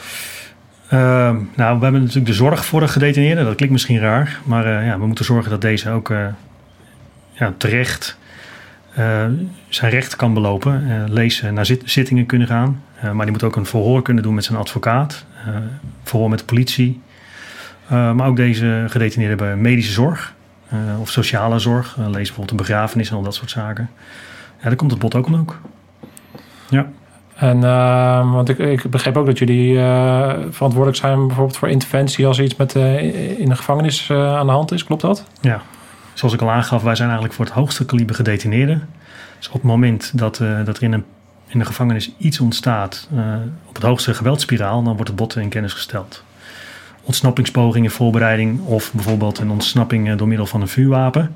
Ehm, 0.89 1.37
nou, 1.55 1.77
we 1.77 1.83
hebben 1.83 2.01
natuurlijk 2.01 2.25
de 2.25 2.33
zorg 2.33 2.65
voor 2.65 2.79
de 2.79 2.87
gedetineerde. 2.87 3.43
Dat 3.43 3.55
klinkt 3.55 3.73
misschien 3.73 3.99
raar, 3.99 4.39
maar 4.43 4.85
ja, 4.85 4.99
we 4.99 5.05
moeten 5.05 5.25
zorgen 5.25 5.51
dat 5.51 5.61
deze 5.61 5.89
ook 5.89 6.13
ja, 7.31 7.53
terecht 7.57 8.17
uh, 8.99 9.25
zijn 9.69 9.91
recht 9.91 10.15
kan 10.15 10.33
belopen. 10.33 10.83
Uh, 10.87 11.03
lezen 11.07 11.53
naar 11.53 11.65
zit, 11.65 11.81
zittingen 11.85 12.25
kunnen 12.25 12.47
gaan. 12.47 12.83
Uh, 13.03 13.11
maar 13.11 13.25
die 13.25 13.31
moet 13.31 13.43
ook 13.43 13.55
een 13.55 13.65
verhoor 13.65 14.01
kunnen 14.01 14.23
doen 14.23 14.33
met 14.33 14.43
zijn 14.43 14.57
advocaat. 14.57 15.25
verhoor 16.03 16.29
met 16.29 16.39
de 16.39 16.45
politie. 16.45 17.01
maar 17.87 18.27
ook 18.27 18.35
deze 18.35 18.85
gedetineerden 18.87 19.37
hebben 19.37 19.61
medische 19.61 19.91
zorg. 19.91 20.33
of 20.99 21.09
sociale 21.09 21.59
zorg. 21.59 21.95
lees 21.97 22.11
bijvoorbeeld 22.11 22.51
een 22.51 22.57
begrafenis 22.57 23.09
en 23.09 23.15
al 23.15 23.23
dat 23.23 23.35
soort 23.35 23.49
zaken. 23.49 23.89
Ja, 24.57 24.67
daar 24.67 24.75
komt 24.75 24.91
het 24.91 24.99
bot 24.99 25.15
ook 25.15 25.25
om 25.25 25.35
ook. 25.35 25.59
Ja. 26.69 26.87
En 27.35 27.59
want 28.31 28.49
ik, 28.49 28.57
ik 28.57 28.89
begreep 28.89 29.17
ook 29.17 29.25
dat 29.25 29.37
jullie 29.37 29.75
verantwoordelijk 30.49 30.97
zijn 30.97 31.27
bijvoorbeeld 31.27 31.57
voor 31.57 31.69
interventie 31.69 32.27
als 32.27 32.37
er 32.37 32.43
iets 32.43 32.55
met, 32.55 32.75
in 32.75 33.49
de 33.49 33.55
gevangenis 33.55 34.11
aan 34.11 34.45
de 34.45 34.51
hand 34.51 34.71
is. 34.71 34.83
Klopt 34.83 35.01
dat? 35.01 35.25
Ja, 35.41 35.61
zoals 36.13 36.33
ik 36.33 36.41
al 36.41 36.51
aangaf, 36.51 36.83
wij 36.83 36.95
zijn 36.95 37.09
eigenlijk 37.09 37.37
voor 37.37 37.45
het 37.45 37.53
hoogste 37.53 37.85
kaliber 37.85 38.15
gedetineerden. 38.15 38.89
Dus 39.37 39.47
op 39.47 39.53
het 39.53 39.63
moment 39.63 40.17
dat, 40.17 40.39
uh, 40.39 40.65
dat 40.65 40.77
er 40.77 40.83
in, 40.83 40.93
een, 40.93 41.05
in 41.47 41.59
de 41.59 41.65
gevangenis 41.65 42.11
iets 42.17 42.39
ontstaat 42.39 43.07
uh, 43.13 43.35
op 43.65 43.75
het 43.75 43.83
hoogste 43.83 44.13
geweldspiraal, 44.13 44.83
dan 44.83 44.93
wordt 44.93 45.07
het 45.07 45.17
bot 45.17 45.35
in 45.35 45.49
kennis 45.49 45.73
gesteld. 45.73 46.23
Ontsnappingspogingen, 47.01 47.91
voorbereiding 47.91 48.65
of 48.65 48.93
bijvoorbeeld 48.93 49.39
een 49.39 49.49
ontsnapping 49.49 50.07
uh, 50.07 50.17
door 50.17 50.27
middel 50.27 50.45
van 50.45 50.61
een 50.61 50.67
vuurwapen. 50.67 51.35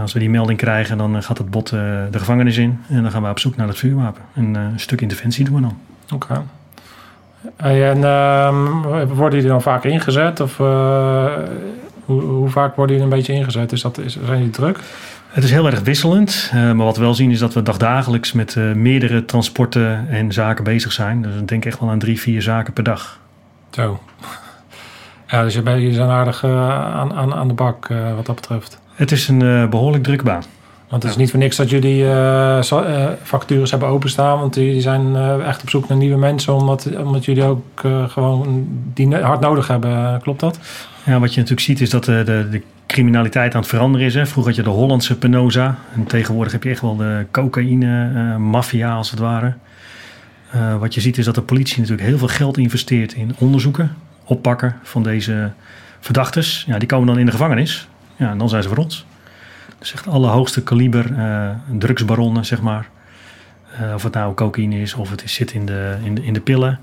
Als 0.00 0.12
we 0.12 0.18
die 0.18 0.30
melding 0.30 0.58
krijgen, 0.58 0.98
dan 0.98 1.22
gaat 1.22 1.38
het 1.38 1.50
bot 1.50 1.68
de 1.68 2.08
gevangenis 2.12 2.56
in 2.56 2.80
en 2.88 3.02
dan 3.02 3.10
gaan 3.10 3.22
we 3.22 3.28
op 3.28 3.38
zoek 3.38 3.56
naar 3.56 3.68
het 3.68 3.78
vuurwapen. 3.78 4.22
En 4.34 4.54
een 4.54 4.80
stuk 4.80 5.00
interventie 5.00 5.44
doen 5.44 5.54
we 5.54 5.60
dan. 5.60 5.78
Oké. 6.12 6.42
En 7.56 7.98
uh, 7.98 9.02
worden 9.08 9.40
die 9.40 9.48
dan 9.48 9.62
vaak 9.62 9.84
ingezet? 9.84 10.40
Of 10.40 10.56
hoe, 12.10 12.22
hoe, 12.22 12.48
vaak 12.48 12.76
worden 12.76 12.96
die 12.96 13.04
een 13.04 13.10
beetje 13.10 13.32
ingezet? 13.32 13.72
Is 13.72 13.80
dat, 13.80 13.98
is, 13.98 14.18
zijn 14.24 14.40
die 14.40 14.50
druk? 14.50 14.78
Het 15.28 15.44
is 15.44 15.50
heel 15.50 15.66
erg 15.66 15.80
wisselend. 15.80 16.50
Uh, 16.54 16.72
maar 16.72 16.86
wat 16.86 16.96
we 16.96 17.02
wel 17.02 17.14
zien 17.14 17.30
is 17.30 17.38
dat 17.38 17.54
we 17.54 17.62
dagdagelijks 17.62 18.32
met 18.32 18.54
uh, 18.54 18.72
meerdere 18.72 19.24
transporten 19.24 20.06
en 20.08 20.32
zaken 20.32 20.64
bezig 20.64 20.92
zijn. 20.92 21.22
Dus 21.22 21.34
ik 21.34 21.48
denk 21.48 21.64
echt 21.64 21.80
wel 21.80 21.90
aan 21.90 21.98
drie, 21.98 22.20
vier 22.20 22.42
zaken 22.42 22.72
per 22.72 22.84
dag. 22.84 23.18
Zo. 23.70 24.00
Ja, 25.26 25.42
dus 25.42 25.54
je 25.54 25.62
bent 25.62 25.98
aardig 25.98 26.44
uh, 26.44 26.70
aan, 26.94 27.12
aan, 27.14 27.34
aan 27.34 27.48
de 27.48 27.54
bak 27.54 27.88
wat 28.16 28.26
dat 28.26 28.34
betreft. 28.34 28.80
Het 28.94 29.12
is 29.12 29.28
een 29.28 29.70
behoorlijk 29.70 30.02
drukke 30.02 30.24
baan. 30.24 30.42
Want 30.88 31.02
het 31.02 31.12
is 31.12 31.18
niet 31.18 31.30
voor 31.30 31.38
niks 31.38 31.56
dat 31.56 31.70
jullie 31.70 32.04
vacatures 33.22 33.70
hebben 33.70 33.88
openstaan. 33.88 34.38
Want 34.38 34.54
die 34.54 34.80
zijn 34.80 35.16
echt 35.42 35.62
op 35.62 35.70
zoek 35.70 35.88
naar 35.88 35.98
nieuwe 35.98 36.18
mensen. 36.18 36.54
Omdat, 36.54 36.88
omdat 36.96 37.24
jullie 37.24 37.42
ook 37.42 37.80
gewoon 38.08 38.66
die 38.94 39.16
hard 39.16 39.40
nodig 39.40 39.68
hebben. 39.68 40.20
Klopt 40.22 40.40
dat? 40.40 40.58
Ja, 41.04 41.18
wat 41.18 41.34
je 41.34 41.40
natuurlijk 41.40 41.66
ziet 41.66 41.80
is 41.80 41.90
dat 41.90 42.04
de, 42.04 42.22
de, 42.24 42.46
de 42.50 42.62
criminaliteit 42.86 43.54
aan 43.54 43.60
het 43.60 43.70
veranderen 43.70 44.06
is. 44.06 44.14
Hè. 44.14 44.26
Vroeger 44.26 44.52
had 44.52 44.64
je 44.64 44.70
de 44.70 44.76
Hollandse 44.76 45.18
Penosa. 45.18 45.78
En 45.94 46.04
tegenwoordig 46.04 46.52
heb 46.52 46.62
je 46.62 46.70
echt 46.70 46.80
wel 46.80 46.96
de 46.96 47.26
cocaïne-maffia 47.30 48.88
uh, 48.88 48.96
als 48.96 49.10
het 49.10 49.18
ware. 49.18 49.54
Uh, 50.54 50.76
wat 50.76 50.94
je 50.94 51.00
ziet 51.00 51.18
is 51.18 51.24
dat 51.24 51.34
de 51.34 51.42
politie 51.42 51.80
natuurlijk 51.80 52.08
heel 52.08 52.18
veel 52.18 52.28
geld 52.28 52.58
investeert 52.58 53.12
in 53.12 53.34
onderzoeken, 53.38 53.96
oppakken 54.24 54.76
van 54.82 55.02
deze 55.02 55.52
verdachtes. 56.00 56.64
Ja, 56.66 56.78
die 56.78 56.88
komen 56.88 57.06
dan 57.06 57.18
in 57.18 57.26
de 57.26 57.32
gevangenis. 57.32 57.88
Ja, 58.16 58.30
en 58.30 58.38
dan 58.38 58.48
zijn 58.48 58.62
ze 58.62 58.68
voor 58.68 58.78
ons. 58.78 59.06
Dus 59.78 59.92
echt 59.92 60.06
alle 60.06 60.28
hoogste 60.28 60.62
kaliber 60.62 61.10
uh, 61.10 61.50
drugsbaronnen, 61.78 62.44
zeg 62.44 62.60
maar. 62.60 62.88
Of 63.94 64.02
het 64.02 64.14
nou 64.14 64.34
cocaïne 64.34 64.80
is 64.80 64.94
of 64.94 65.10
het 65.10 65.22
zit 65.26 65.52
in 65.52 65.66
de, 65.66 65.96
in 66.02 66.14
de, 66.14 66.24
in 66.24 66.32
de 66.32 66.40
pillen. 66.40 66.80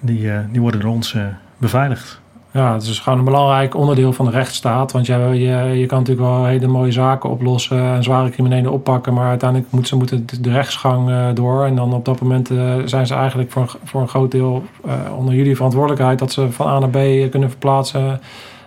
Die, 0.00 0.30
die 0.50 0.60
worden 0.60 0.80
door 0.80 0.90
ons 0.90 1.16
beveiligd. 1.58 2.21
Ja, 2.52 2.72
het 2.72 2.82
is 2.82 2.98
gewoon 2.98 3.18
een 3.18 3.24
belangrijk 3.24 3.74
onderdeel 3.74 4.12
van 4.12 4.24
de 4.24 4.30
rechtsstaat. 4.30 4.92
Want 4.92 5.06
je, 5.06 5.14
je, 5.14 5.78
je 5.78 5.86
kan 5.86 5.98
natuurlijk 5.98 6.28
wel 6.28 6.44
hele 6.44 6.66
mooie 6.66 6.92
zaken 6.92 7.30
oplossen 7.30 7.78
en 7.78 8.02
zware 8.02 8.30
criminelen 8.30 8.72
oppakken. 8.72 9.14
Maar 9.14 9.28
uiteindelijk 9.28 9.70
moeten 9.70 9.88
ze 9.88 9.96
moeten 9.96 10.26
de 10.40 10.52
rechtsgang 10.52 11.08
uh, 11.08 11.28
door. 11.34 11.66
En 11.66 11.74
dan 11.74 11.92
op 11.92 12.04
dat 12.04 12.20
moment 12.20 12.50
uh, 12.50 12.74
zijn 12.84 13.06
ze 13.06 13.14
eigenlijk 13.14 13.50
voor, 13.50 13.76
voor 13.84 14.00
een 14.00 14.08
groot 14.08 14.30
deel 14.30 14.64
uh, 14.86 14.92
onder 15.16 15.34
jullie 15.34 15.56
verantwoordelijkheid 15.56 16.18
dat 16.18 16.32
ze 16.32 16.52
van 16.52 16.66
A 16.66 16.78
naar 16.78 16.88
B 16.88 17.30
kunnen 17.30 17.48
verplaatsen. 17.48 18.20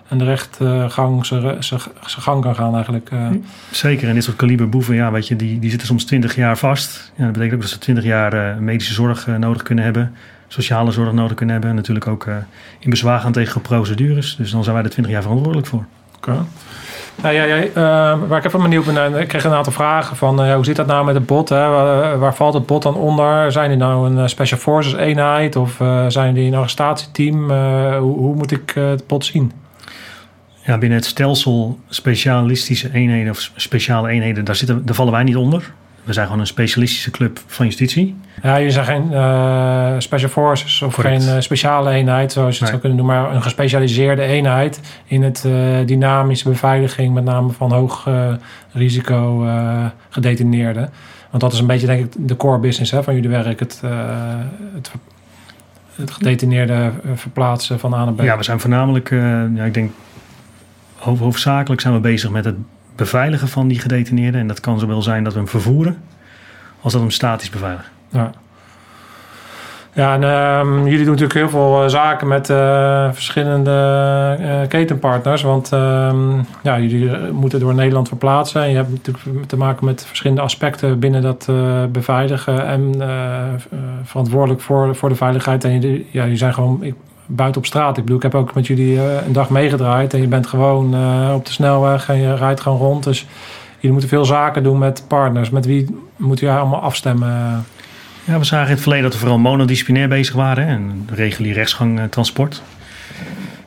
En 0.08 0.18
de 0.18 0.24
rechtgang 0.24 1.26
zijn 1.26 1.82
gang 2.00 2.42
kan 2.42 2.56
gaan 2.56 2.74
eigenlijk. 2.74 3.10
Zeker, 3.72 4.08
en 4.08 4.14
dit 4.14 4.24
soort 4.24 4.36
kaliber 4.36 4.70
boeven, 4.70 4.96
ja, 4.96 5.12
weet 5.12 5.28
je, 5.28 5.36
die, 5.36 5.60
die 5.60 5.70
zitten 5.70 5.88
soms 5.88 6.06
20 6.06 6.36
jaar 6.36 6.58
vast. 6.58 7.12
Ja, 7.16 7.24
dat 7.24 7.34
betekent 7.34 7.56
ook 7.56 7.62
dat 7.62 7.70
ze 7.70 7.78
20 7.78 8.04
jaar 8.04 8.62
medische 8.62 8.94
zorg 8.94 9.28
nodig 9.28 9.64
kunnen 9.64 9.84
hebben 9.84 10.14
sociale 10.48 10.92
zorg 10.92 11.12
nodig 11.12 11.36
kunnen 11.36 11.54
hebben. 11.54 11.70
En 11.70 11.76
natuurlijk 11.76 12.08
ook 12.08 12.26
uh, 12.26 12.36
in 12.80 12.90
bezwaar 12.90 13.20
gaan 13.20 13.32
tegen 13.32 13.62
procedures. 13.62 14.36
Dus 14.36 14.52
dan 14.52 14.64
zijn 14.64 14.76
wij 14.76 14.84
er 14.84 14.90
20 14.90 15.14
jaar 15.14 15.22
verantwoordelijk 15.22 15.68
voor. 15.68 15.86
Oké. 16.18 16.30
Okay. 16.30 16.46
Nou, 17.22 17.36
ja, 17.36 17.44
ja, 17.44 17.64
uh, 17.64 18.28
waar 18.28 18.38
ik 18.38 18.46
even 18.46 18.62
benieuwd 18.62 18.86
ben 18.86 18.94
naar, 18.94 19.20
ik 19.20 19.28
kreeg 19.28 19.44
een 19.44 19.52
aantal 19.52 19.74
vragen 19.74 20.16
van 20.16 20.46
uh, 20.46 20.54
hoe 20.56 20.66
zit 20.66 20.76
dat 20.76 20.88
nou 20.88 21.06
met 21.06 21.16
het 21.16 21.26
bot? 21.26 21.50
Hè? 21.50 21.70
Waar, 21.70 22.20
waar, 22.20 22.36
valt 22.36 22.54
het 22.54 22.66
bot 22.66 22.82
dan 22.82 22.96
onder? 22.96 23.52
Zijn 23.52 23.70
die 23.70 23.78
nou 23.78 24.10
een 24.10 24.30
Special 24.30 24.60
Forces 24.60 24.94
eenheid 24.94 25.56
of 25.56 25.76
zijn 26.08 26.34
die 26.34 26.48
een 26.48 26.56
arrestatieteam? 26.56 27.52
Hoe, 28.00 28.18
hoe, 28.18 28.36
moet 28.36 28.52
ik 28.52 28.72
het 28.76 29.08
bot 29.08 29.26
zien? 29.26 29.52
Ja, 30.66 30.78
binnen 30.78 30.98
het 30.98 31.08
stelsel 31.08 31.80
specialistische 31.90 32.90
eenheden 32.94 33.32
of 33.32 33.52
speciale 33.56 34.10
eenheden, 34.10 34.46
daar, 34.46 34.56
zitten, 34.56 34.86
daar 34.86 34.96
vallen 34.96 35.14
wij 35.14 35.24
niet 35.24 35.36
onder. 35.36 35.74
We 36.06 36.14
zijn 36.14 36.26
gewoon 36.26 36.42
een 36.42 36.48
specialistische 36.48 37.12
club 37.12 37.40
van 37.46 37.66
justitie. 37.66 38.16
Ja, 38.42 38.56
je 38.56 38.72
zijn 38.72 38.86
geen 38.86 39.12
uh, 39.12 39.94
special 39.98 40.30
forces 40.30 40.82
of 40.82 40.96
geen 40.96 41.22
uh, 41.22 41.36
speciale 41.40 41.90
eenheid, 41.90 42.32
zoals 42.32 42.54
je 42.54 42.60
het 42.60 42.70
zou 42.70 42.80
kunnen 42.80 42.98
noemen, 42.98 43.16
maar 43.16 43.36
een 43.36 43.42
gespecialiseerde 43.42 44.22
eenheid 44.22 44.80
in 45.06 45.24
het 45.24 45.44
uh, 45.46 45.54
dynamische 45.86 46.50
beveiliging, 46.50 47.14
met 47.14 47.24
name 47.24 47.52
van 47.52 47.72
hoog 47.72 48.10
risico 48.72 49.48
gedetineerden. 50.10 50.90
Want 51.30 51.44
dat 51.44 51.54
is 51.54 51.60
een 51.60 51.68
beetje, 51.68 51.88
denk 51.88 52.06
ik, 52.06 52.28
de 52.28 52.36
core 52.36 52.60
business 52.60 52.92
hè, 52.92 53.04
van 53.04 53.16
jullie 53.16 53.30
werk: 53.30 53.60
het, 53.60 53.82
het, 54.74 54.92
het 55.96 56.12
gedetineerde 56.12 56.92
verplaatsen 57.16 57.80
van 57.80 57.94
A 57.94 58.06
naar 58.06 58.14
B. 58.14 58.22
Ja, 58.22 58.38
we 58.38 58.44
zijn 58.44 58.60
voornamelijk, 58.60 59.10
ja, 59.56 59.64
ik 59.64 59.74
denk, 59.74 59.92
hoofdzakelijk 60.96 61.82
zijn 61.82 61.94
we 61.94 62.00
bezig 62.00 62.30
met 62.30 62.46
het 62.46 62.56
beveiligen 62.96 63.48
van 63.48 63.68
die 63.68 63.80
gedetineerden. 63.80 64.42
En 64.42 64.48
dat 64.48 64.60
kan 64.60 64.80
zowel 64.80 65.02
zijn 65.02 65.24
dat 65.24 65.34
we 65.34 65.40
hem 65.40 65.48
vervoeren 65.48 65.98
als 66.82 66.94
dat 66.94 67.02
om 67.02 67.12
statisch 67.12 67.50
beveiligen. 67.50 67.92
Ja. 68.10 68.32
Ja, 69.96 70.14
en 70.14 70.24
ehm, 70.24 70.84
jullie 70.84 71.06
doen 71.06 71.16
natuurlijk 71.16 71.34
heel 71.34 71.50
veel 71.50 71.84
eh, 71.84 71.90
zaken 71.90 72.28
met 72.28 72.50
uh, 72.50 73.10
verschillende 73.12 73.72
uh, 74.40 74.68
ketenpartners. 74.68 75.42
Want 75.42 75.72
ehm, 75.72 76.38
ja, 76.64 76.80
jullie 76.80 77.32
moeten 77.32 77.60
door 77.60 77.74
Nederland 77.74 78.08
verplaatsen. 78.08 78.62
En 78.62 78.70
je 78.70 78.76
hebt 78.76 78.90
natuurlijk 78.92 79.48
te 79.48 79.58
maken 79.58 79.86
met 79.86 80.06
verschillende 80.06 80.42
aspecten 80.42 81.00
binnen 81.00 81.22
dat 81.22 81.50
beveiligen. 81.92 82.68
En 82.68 82.94
verantwoordelijk 84.04 84.62
voor, 84.62 84.96
voor 84.96 85.10
de 85.10 85.16
veiligheid. 85.16 85.64
En 85.64 85.80
jullie, 85.80 86.08
ja, 86.12 86.22
jullie 86.24 86.38
zijn 86.38 86.54
gewoon 86.54 86.84
ik, 86.84 86.96
buiten 87.26 87.62
op 87.62 87.68
straat. 87.68 87.98
Ik 87.98 88.04
bedoel, 88.04 88.18
ik 88.18 88.24
heb 88.24 88.36
ook 88.36 88.54
met 88.54 88.68
jullie 88.68 89.00
een 89.00 89.34
dag 89.34 89.50
meegedraaid. 89.50 90.14
En 90.14 90.22
je 90.22 90.28
bent 90.28 90.48
gewoon 90.48 90.86
op 91.34 91.46
de 91.46 91.52
snelweg 91.52 92.10
en 92.10 92.18
je 92.18 92.36
rijdt 92.36 92.62
gewoon 92.62 92.78
rond. 92.78 93.04
Dus 93.04 93.26
jullie 93.76 93.92
moeten 93.92 94.10
veel 94.10 94.26
zaken 94.26 94.64
doen 94.64 94.78
met 94.78 95.04
partners. 95.08 95.50
Met 95.50 95.66
wie 95.66 95.98
moet 96.16 96.40
je 96.40 96.50
allemaal 96.50 96.82
afstemmen? 96.82 97.66
Ja, 98.26 98.38
we 98.40 98.44
zagen 98.44 98.68
in 98.68 98.74
het 98.74 98.82
verleden 98.82 99.04
dat 99.04 99.14
we 99.14 99.20
vooral 99.20 99.40
monodisciplinair 99.40 100.08
bezig 100.08 100.36
waren 100.36 100.68
en 100.68 101.08
regulier 101.12 101.54
rechtsgang 101.54 102.00
eh, 102.00 102.06
transport. 102.06 102.62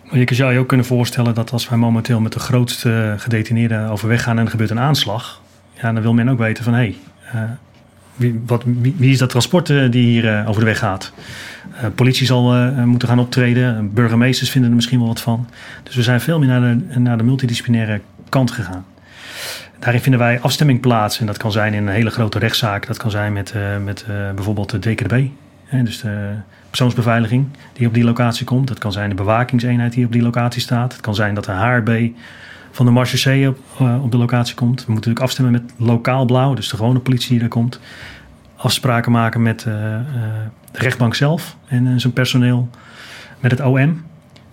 Maar 0.04 0.18
je 0.18 0.34
zou 0.34 0.52
je 0.52 0.58
ook 0.58 0.68
kunnen 0.68 0.86
voorstellen 0.86 1.34
dat 1.34 1.52
als 1.52 1.68
wij 1.68 1.78
momenteel 1.78 2.20
met 2.20 2.32
de 2.32 2.38
grootste 2.38 3.14
gedetineerden 3.18 3.88
overweg 3.88 4.22
gaan 4.22 4.38
en 4.38 4.44
er 4.44 4.50
gebeurt 4.50 4.70
een 4.70 4.78
aanslag, 4.78 5.40
ja, 5.74 5.92
dan 5.92 6.02
wil 6.02 6.12
men 6.12 6.28
ook 6.28 6.38
weten 6.38 6.64
van 6.64 6.72
hé, 6.72 6.94
hey, 7.20 7.56
wie, 8.18 8.42
wat, 8.46 8.62
wie, 8.80 9.10
is 9.10 9.18
dat 9.18 9.30
transport 9.30 9.68
uh, 9.68 9.90
die 9.90 10.04
hier 10.04 10.24
uh, 10.24 10.48
over 10.48 10.60
de 10.60 10.66
weg 10.66 10.78
gaat? 10.78 11.12
politie 11.94 12.26
zal 12.26 12.54
moeten 12.84 13.08
gaan 13.08 13.18
optreden, 13.18 13.94
burgemeesters 13.94 14.50
vinden 14.50 14.70
er 14.70 14.76
misschien 14.76 14.98
wel 14.98 15.08
wat 15.08 15.20
van. 15.20 15.48
Dus 15.82 15.94
we 15.94 16.02
zijn 16.02 16.20
veel 16.20 16.38
meer 16.38 16.48
naar 16.48 16.60
de, 16.60 16.98
naar 16.98 17.16
de 17.16 17.24
multidisciplinaire 17.24 18.00
kant 18.28 18.50
gegaan. 18.50 18.84
Daarin 19.78 20.00
vinden 20.00 20.20
wij 20.20 20.40
afstemming 20.40 20.80
plaats. 20.80 21.20
En 21.20 21.26
dat 21.26 21.36
kan 21.36 21.52
zijn 21.52 21.74
in 21.74 21.86
een 21.86 21.94
hele 21.94 22.10
grote 22.10 22.38
rechtszaak. 22.38 22.86
Dat 22.86 22.96
kan 22.96 23.10
zijn 23.10 23.32
met, 23.32 23.54
met 23.84 24.04
bijvoorbeeld 24.34 24.70
de 24.70 24.78
DKB. 24.78 25.26
Hè, 25.64 25.82
dus 25.82 26.00
de 26.00 26.34
persoonsbeveiliging 26.68 27.46
die 27.72 27.86
op 27.86 27.94
die 27.94 28.04
locatie 28.04 28.44
komt. 28.44 28.68
Dat 28.68 28.78
kan 28.78 28.92
zijn 28.92 29.08
de 29.08 29.14
bewakingseenheid 29.14 29.92
die 29.92 30.04
op 30.04 30.12
die 30.12 30.22
locatie 30.22 30.60
staat. 30.60 30.92
Het 30.92 31.00
kan 31.00 31.14
zijn 31.14 31.34
dat 31.34 31.44
de 31.44 31.52
HRB 31.52 32.10
van 32.78 32.86
de 32.86 32.92
Marche 32.92 33.48
op, 33.48 33.58
uh, 33.80 34.04
op 34.04 34.10
de 34.10 34.16
locatie 34.16 34.54
komt. 34.54 34.84
We 34.84 34.92
moeten 34.92 34.94
natuurlijk 34.94 35.24
afstemmen 35.24 35.52
met 35.52 35.72
lokaal 35.76 36.24
blauw. 36.24 36.54
Dus 36.54 36.68
de 36.68 36.76
gewone 36.76 36.98
politie 36.98 37.30
die 37.30 37.40
er 37.40 37.48
komt. 37.48 37.80
Afspraken 38.56 39.12
maken 39.12 39.42
met 39.42 39.60
de 39.60 40.00
rechtbank 40.72 41.14
zelf 41.14 41.56
en 41.66 42.00
zijn 42.00 42.12
personeel. 42.12 42.68
Met 43.40 43.50
het 43.50 43.60
OM. 43.60 44.02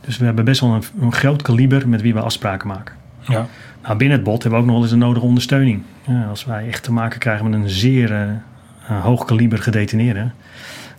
Dus 0.01 0.17
we 0.17 0.25
hebben 0.25 0.45
best 0.45 0.61
wel 0.61 0.73
een, 0.73 0.83
een 0.99 1.13
groot 1.13 1.41
kaliber 1.41 1.89
met 1.89 2.01
wie 2.01 2.13
we 2.13 2.19
afspraken 2.19 2.67
maken. 2.67 2.95
Ja. 3.19 3.47
Nou, 3.83 3.97
binnen 3.97 4.17
het 4.17 4.25
bot 4.25 4.41
hebben 4.41 4.59
we 4.59 4.65
ook 4.65 4.71
nog 4.71 4.75
wel 4.75 4.83
eens 4.83 4.93
een 4.93 5.07
nodige 5.07 5.25
ondersteuning. 5.25 5.81
Ja, 6.07 6.25
als 6.25 6.45
wij 6.45 6.67
echt 6.67 6.83
te 6.83 6.91
maken 6.91 7.19
krijgen 7.19 7.49
met 7.49 7.59
een 7.59 7.69
zeer 7.69 8.11
uh, 8.11 9.03
hoog 9.03 9.25
kaliber 9.25 9.57
gedetineerde, 9.57 10.31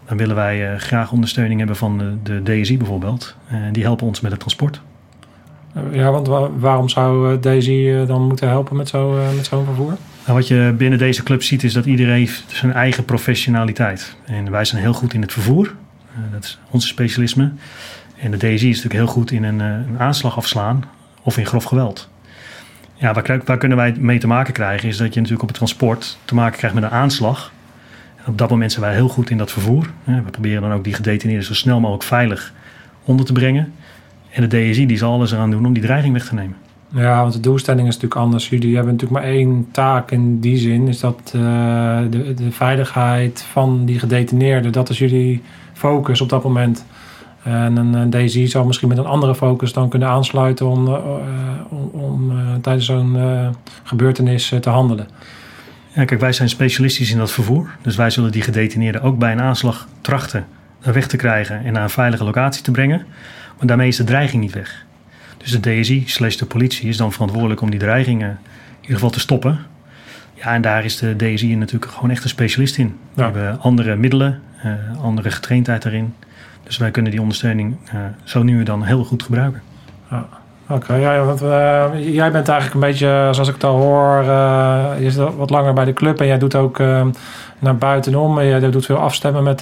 dan 0.04 0.16
willen 0.16 0.36
wij 0.36 0.72
uh, 0.72 0.78
graag 0.78 1.12
ondersteuning 1.12 1.58
hebben 1.58 1.76
van 1.76 1.98
de, 1.98 2.42
de 2.42 2.60
DSI 2.60 2.76
bijvoorbeeld. 2.76 3.36
Uh, 3.52 3.58
die 3.72 3.82
helpen 3.82 4.06
ons 4.06 4.20
met 4.20 4.30
het 4.30 4.40
transport. 4.40 4.80
Ja, 5.92 6.10
want 6.10 6.26
wa 6.26 6.50
waarom 6.58 6.88
zou 6.88 7.40
DSI 7.40 8.04
dan 8.06 8.22
moeten 8.22 8.48
helpen 8.48 8.76
met 8.76 8.88
zo'n 8.88 9.34
met 9.36 9.46
zo'n 9.46 9.64
vervoer? 9.64 9.96
Nou, 10.24 10.38
wat 10.38 10.48
je 10.48 10.74
binnen 10.78 10.98
deze 10.98 11.22
club 11.22 11.42
ziet 11.42 11.64
is 11.64 11.72
dat 11.72 11.84
iedereen 11.84 12.28
zijn 12.46 12.72
eigen 12.72 13.04
professionaliteit. 13.04 14.16
En 14.24 14.50
wij 14.50 14.64
zijn 14.64 14.82
heel 14.82 14.92
goed 14.92 15.14
in 15.14 15.20
het 15.20 15.32
vervoer. 15.32 15.74
dat 16.32 16.44
is 16.44 16.58
onze 16.70 16.86
specialisme. 16.86 17.52
En 18.20 18.30
de 18.30 18.36
DSI 18.36 18.68
is 18.68 18.76
natuurlijk 18.82 18.94
heel 18.94 19.06
goed 19.06 19.30
in 19.30 19.44
een, 19.44 19.58
een 19.60 19.98
aanslag 19.98 20.36
afslaan 20.36 20.84
of 21.22 21.38
in 21.38 21.46
grof 21.46 21.64
geweld. 21.64 22.08
Ja, 22.94 23.12
waar, 23.12 23.40
waar, 23.44 23.58
kunnen 23.58 23.78
wij 23.78 23.94
mee 23.98 24.18
te 24.18 24.26
maken 24.26 24.52
krijgen 24.52 24.88
is 24.88 24.96
dat 24.96 25.08
je 25.08 25.20
natuurlijk 25.20 25.42
op 25.42 25.48
het 25.48 25.56
transport 25.56 26.18
te 26.24 26.34
maken 26.34 26.58
krijgt 26.58 26.74
met 26.74 26.84
een 26.84 26.90
aanslag. 26.90 27.52
En 28.16 28.26
op 28.26 28.38
dat 28.38 28.50
moment 28.50 28.72
zijn 28.72 28.84
wij 28.84 28.94
heel 28.94 29.08
goed 29.08 29.30
in 29.30 29.38
dat 29.38 29.52
vervoer. 29.52 29.90
We 30.04 30.30
proberen 30.30 30.62
dan 30.62 30.72
ook 30.72 30.84
die 30.84 30.94
gedetineerden 30.94 31.46
zo 31.46 31.54
snel 31.54 31.80
mogelijk 31.80 32.04
veilig 32.04 32.52
onder 33.04 33.26
te 33.26 33.32
brengen. 33.32 33.72
En 34.36 34.48
de 34.48 34.70
DSI 34.70 34.86
die 34.86 34.96
zal 34.96 35.12
alles 35.12 35.32
eraan 35.32 35.50
doen 35.50 35.66
om 35.66 35.72
die 35.72 35.82
dreiging 35.82 36.12
weg 36.12 36.28
te 36.28 36.34
nemen. 36.34 36.56
Ja, 36.88 37.20
want 37.20 37.32
de 37.32 37.40
doelstelling 37.40 37.88
is 37.88 37.94
natuurlijk 37.94 38.20
anders. 38.20 38.48
Jullie 38.48 38.74
hebben 38.74 38.92
natuurlijk 38.92 39.20
maar 39.20 39.30
één 39.30 39.68
taak 39.70 40.10
in 40.10 40.40
die 40.40 40.56
zin. 40.56 40.88
Is 40.88 41.00
dat 41.00 41.32
uh, 41.36 41.42
de, 42.10 42.34
de 42.34 42.50
veiligheid 42.50 43.46
van 43.50 43.84
die 43.84 43.98
gedetineerden. 43.98 44.72
Dat 44.72 44.88
is 44.88 44.98
jullie 44.98 45.42
focus 45.72 46.20
op 46.20 46.28
dat 46.28 46.42
moment. 46.42 46.86
En 47.42 47.76
een 47.76 48.10
DSI 48.10 48.46
zou 48.46 48.66
misschien 48.66 48.88
met 48.88 48.98
een 48.98 49.06
andere 49.06 49.34
focus 49.34 49.72
dan 49.72 49.88
kunnen 49.88 50.08
aansluiten 50.08 50.66
om, 50.66 50.88
uh, 50.88 50.98
om, 51.68 51.90
om 51.92 52.30
uh, 52.30 52.36
tijdens 52.60 52.86
zo'n 52.86 53.16
gebeurtenis 53.82 54.54
te 54.60 54.70
handelen. 54.70 55.08
Ja, 55.92 56.04
kijk, 56.04 56.20
wij 56.20 56.32
zijn 56.32 56.48
specialistisch 56.48 57.12
in 57.12 57.18
dat 57.18 57.32
vervoer. 57.32 57.70
Dus 57.82 57.96
wij 57.96 58.10
zullen 58.10 58.32
die 58.32 58.42
gedetineerden 58.42 59.02
ook 59.02 59.18
bij 59.18 59.32
een 59.32 59.40
aanslag 59.40 59.88
trachten 60.00 60.46
weg 60.80 61.06
te 61.06 61.16
krijgen 61.16 61.64
en 61.64 61.72
naar 61.72 61.82
een 61.82 61.90
veilige 61.90 62.24
locatie 62.24 62.62
te 62.62 62.70
brengen. 62.70 63.06
Maar 63.58 63.66
daarmee 63.66 63.88
is 63.88 63.96
de 63.96 64.04
dreiging 64.04 64.42
niet 64.42 64.52
weg. 64.52 64.84
Dus 65.36 65.60
de 65.60 65.80
DSI 65.80 66.04
slash 66.06 66.36
de 66.36 66.46
politie 66.46 66.88
is 66.88 66.96
dan 66.96 67.12
verantwoordelijk 67.12 67.60
om 67.60 67.70
die 67.70 67.80
dreigingen 67.80 68.28
in 68.30 68.80
ieder 68.80 68.94
geval 68.94 69.10
te 69.10 69.20
stoppen. 69.20 69.58
Ja, 70.34 70.54
en 70.54 70.62
daar 70.62 70.84
is 70.84 70.98
de 70.98 71.16
DSI 71.16 71.56
natuurlijk 71.56 71.92
gewoon 71.92 72.10
echt 72.10 72.22
een 72.22 72.28
specialist 72.28 72.78
in. 72.78 72.96
We 73.14 73.22
hebben 73.22 73.60
andere 73.60 73.96
middelen, 73.96 74.42
andere 75.00 75.30
getraindheid 75.30 75.82
daarin. 75.82 76.14
Dus 76.62 76.76
wij 76.76 76.90
kunnen 76.90 77.10
die 77.10 77.20
ondersteuning 77.20 77.76
uh, 77.94 78.00
zo 78.24 78.42
nu 78.42 78.58
en 78.58 78.64
dan 78.64 78.82
heel 78.82 79.04
goed 79.04 79.22
gebruiken. 79.22 79.62
Ja. 80.10 80.26
Oké, 80.68 80.94
ja, 80.94 81.24
want 81.24 81.42
uh, 81.42 81.86
jij 82.14 82.30
bent 82.30 82.48
eigenlijk 82.48 82.74
een 82.74 82.90
beetje, 82.90 83.28
zoals 83.30 83.48
ik 83.48 83.54
het 83.54 83.64
al 83.64 83.76
hoor, 83.76 84.22
uh, 84.22 84.90
je 84.98 85.10
zit 85.10 85.34
wat 85.36 85.50
langer 85.50 85.72
bij 85.72 85.84
de 85.84 85.92
club 85.92 86.20
en 86.20 86.26
jij 86.26 86.38
doet 86.38 86.54
ook 86.54 86.78
naar 87.58 87.76
buitenom. 87.78 88.38
En 88.38 88.46
jij 88.46 88.70
doet 88.70 88.84
veel 88.84 88.96
afstemmen 88.96 89.42
met. 89.42 89.60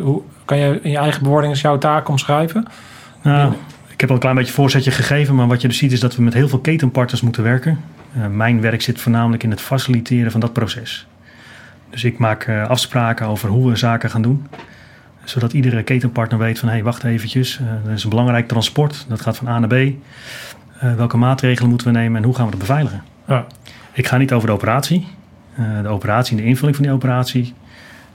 hoe, 0.00 0.22
kan 0.44 0.58
je 0.58 0.78
in 0.82 0.90
je 0.90 0.98
eigen 0.98 1.22
bewoording 1.22 1.60
jouw 1.60 1.78
taak 1.78 2.08
omschrijven? 2.08 2.66
Nou, 3.22 3.52
ik 3.88 4.00
heb 4.00 4.08
al 4.08 4.14
een 4.14 4.20
klein 4.20 4.36
beetje 4.36 4.52
voorzetje 4.52 4.90
gegeven, 4.90 5.34
maar 5.34 5.46
wat 5.46 5.60
je 5.60 5.68
dus 5.68 5.76
ziet 5.76 5.92
is 5.92 6.00
dat 6.00 6.16
we 6.16 6.22
met 6.22 6.34
heel 6.34 6.48
veel 6.48 6.58
ketenpartners 6.58 7.22
moeten 7.22 7.42
werken. 7.42 7.80
mijn 8.30 8.60
werk 8.60 8.82
zit 8.82 9.00
voornamelijk 9.00 9.42
in 9.42 9.50
het 9.50 9.60
faciliteren 9.60 10.30
van 10.30 10.40
dat 10.40 10.52
proces. 10.52 11.06
Dus 11.90 12.04
ik 12.04 12.18
maak 12.18 12.48
afspraken 12.48 13.26
over 13.26 13.48
hoe 13.48 13.70
we 13.70 13.76
zaken 13.76 14.10
gaan 14.10 14.22
doen 14.22 14.46
zodat 15.24 15.52
iedere 15.52 15.82
ketenpartner 15.82 16.38
weet 16.38 16.58
van 16.58 16.68
hé, 16.68 16.74
hey, 16.74 16.84
wacht 16.84 17.04
eventjes, 17.04 17.60
uh, 17.60 17.86
er 17.86 17.92
is 17.92 18.04
een 18.04 18.10
belangrijk 18.10 18.48
transport, 18.48 19.04
dat 19.08 19.20
gaat 19.20 19.36
van 19.36 19.48
A 19.48 19.58
naar 19.58 19.68
B. 19.68 19.94
Welke 20.96 21.16
maatregelen 21.16 21.68
moeten 21.68 21.86
we 21.86 21.98
nemen 21.98 22.16
en 22.16 22.24
hoe 22.24 22.34
gaan 22.34 22.44
we 22.44 22.50
dat 22.50 22.60
beveiligen? 22.60 23.02
Ja. 23.26 23.46
Ik 23.92 24.06
ga 24.06 24.16
niet 24.16 24.32
over 24.32 24.46
de 24.46 24.54
operatie. 24.54 25.06
De 25.82 25.88
operatie 25.88 26.36
en 26.36 26.42
de 26.42 26.48
invulling 26.48 26.76
van 26.76 26.84
die 26.84 26.94
operatie, 26.94 27.54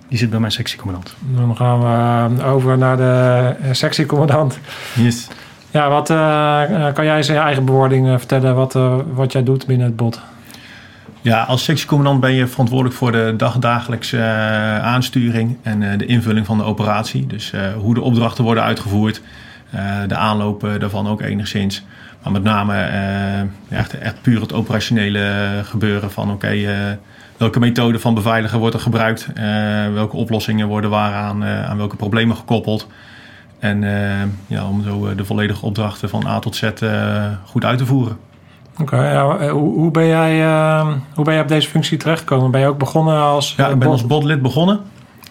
die 0.09 0.17
zit 0.17 0.29
bij 0.29 0.39
mijn 0.39 0.51
sectiecommandant. 0.51 1.15
Dan 1.19 1.55
gaan 1.55 1.79
we 2.37 2.43
over 2.43 2.77
naar 2.77 2.97
de 2.97 3.55
sectiecommandant. 3.71 4.59
Yes. 4.95 5.27
Ja, 5.71 5.89
wat 5.89 6.07
kan 6.93 7.05
jij 7.05 7.19
in 7.19 7.33
je 7.33 7.39
eigen 7.39 7.65
bewoording 7.65 8.07
vertellen 8.07 8.55
wat, 8.55 8.73
wat 9.13 9.31
jij 9.31 9.43
doet 9.43 9.65
binnen 9.65 9.87
het 9.87 9.95
bot? 9.95 10.21
Ja, 11.21 11.43
als 11.43 11.63
sectiecommandant 11.63 12.19
ben 12.19 12.33
je 12.33 12.47
verantwoordelijk 12.47 12.95
voor 12.95 13.11
de 13.11 13.33
dagdagelijkse 13.37 14.17
uh, 14.17 14.79
aansturing 14.79 15.57
en 15.61 15.81
uh, 15.81 15.97
de 15.97 16.05
invulling 16.05 16.45
van 16.45 16.57
de 16.57 16.63
operatie. 16.63 17.27
Dus 17.27 17.51
uh, 17.51 17.61
hoe 17.73 17.93
de 17.93 18.01
opdrachten 18.01 18.43
worden 18.43 18.63
uitgevoerd, 18.63 19.21
de 20.07 20.15
aanloop 20.15 20.67
daarvan 20.79 21.07
ook 21.07 21.21
enigszins. 21.21 21.85
Maar 22.23 22.31
met 22.31 22.43
name 22.43 22.89
echt, 23.69 23.99
echt 23.99 24.21
puur 24.21 24.41
het 24.41 24.53
operationele 24.53 25.61
gebeuren 25.63 26.11
van 26.11 26.31
oké, 26.31 26.45
okay, 26.45 26.97
welke 27.37 27.59
methode 27.59 27.99
van 27.99 28.13
beveiligen 28.13 28.59
wordt 28.59 28.75
er 28.75 28.81
gebruikt, 28.81 29.27
welke 29.93 30.15
oplossingen 30.15 30.67
worden 30.67 30.89
waaraan 30.89 31.43
aan 31.43 31.77
welke 31.77 31.95
problemen 31.95 32.35
gekoppeld. 32.35 32.87
En 33.59 33.81
ja, 34.47 34.67
om 34.67 34.83
zo 34.83 35.15
de 35.15 35.25
volledige 35.25 35.65
opdrachten 35.65 36.09
van 36.09 36.27
A 36.27 36.39
tot 36.39 36.55
Z 36.55 36.69
goed 37.45 37.65
uit 37.65 37.77
te 37.77 37.85
voeren. 37.85 38.17
Oké, 38.79 39.11
ja, 39.11 39.37
eh, 39.37 39.51
hoe, 39.51 39.73
hoe, 39.73 39.91
ben 39.91 40.07
jij, 40.07 40.45
uh, 40.45 40.87
hoe 41.13 41.23
ben 41.23 41.33
jij 41.33 41.43
op 41.43 41.47
deze 41.47 41.69
functie 41.69 41.97
terechtgekomen? 41.97 42.51
Ben 42.51 42.61
je 42.61 42.67
ook 42.67 42.77
begonnen 42.77 43.21
als... 43.21 43.53
Ja, 43.57 43.67
ik 43.67 43.79
ben 43.79 43.87
als 43.87 44.07
botlid 44.07 44.41
begonnen. 44.41 44.79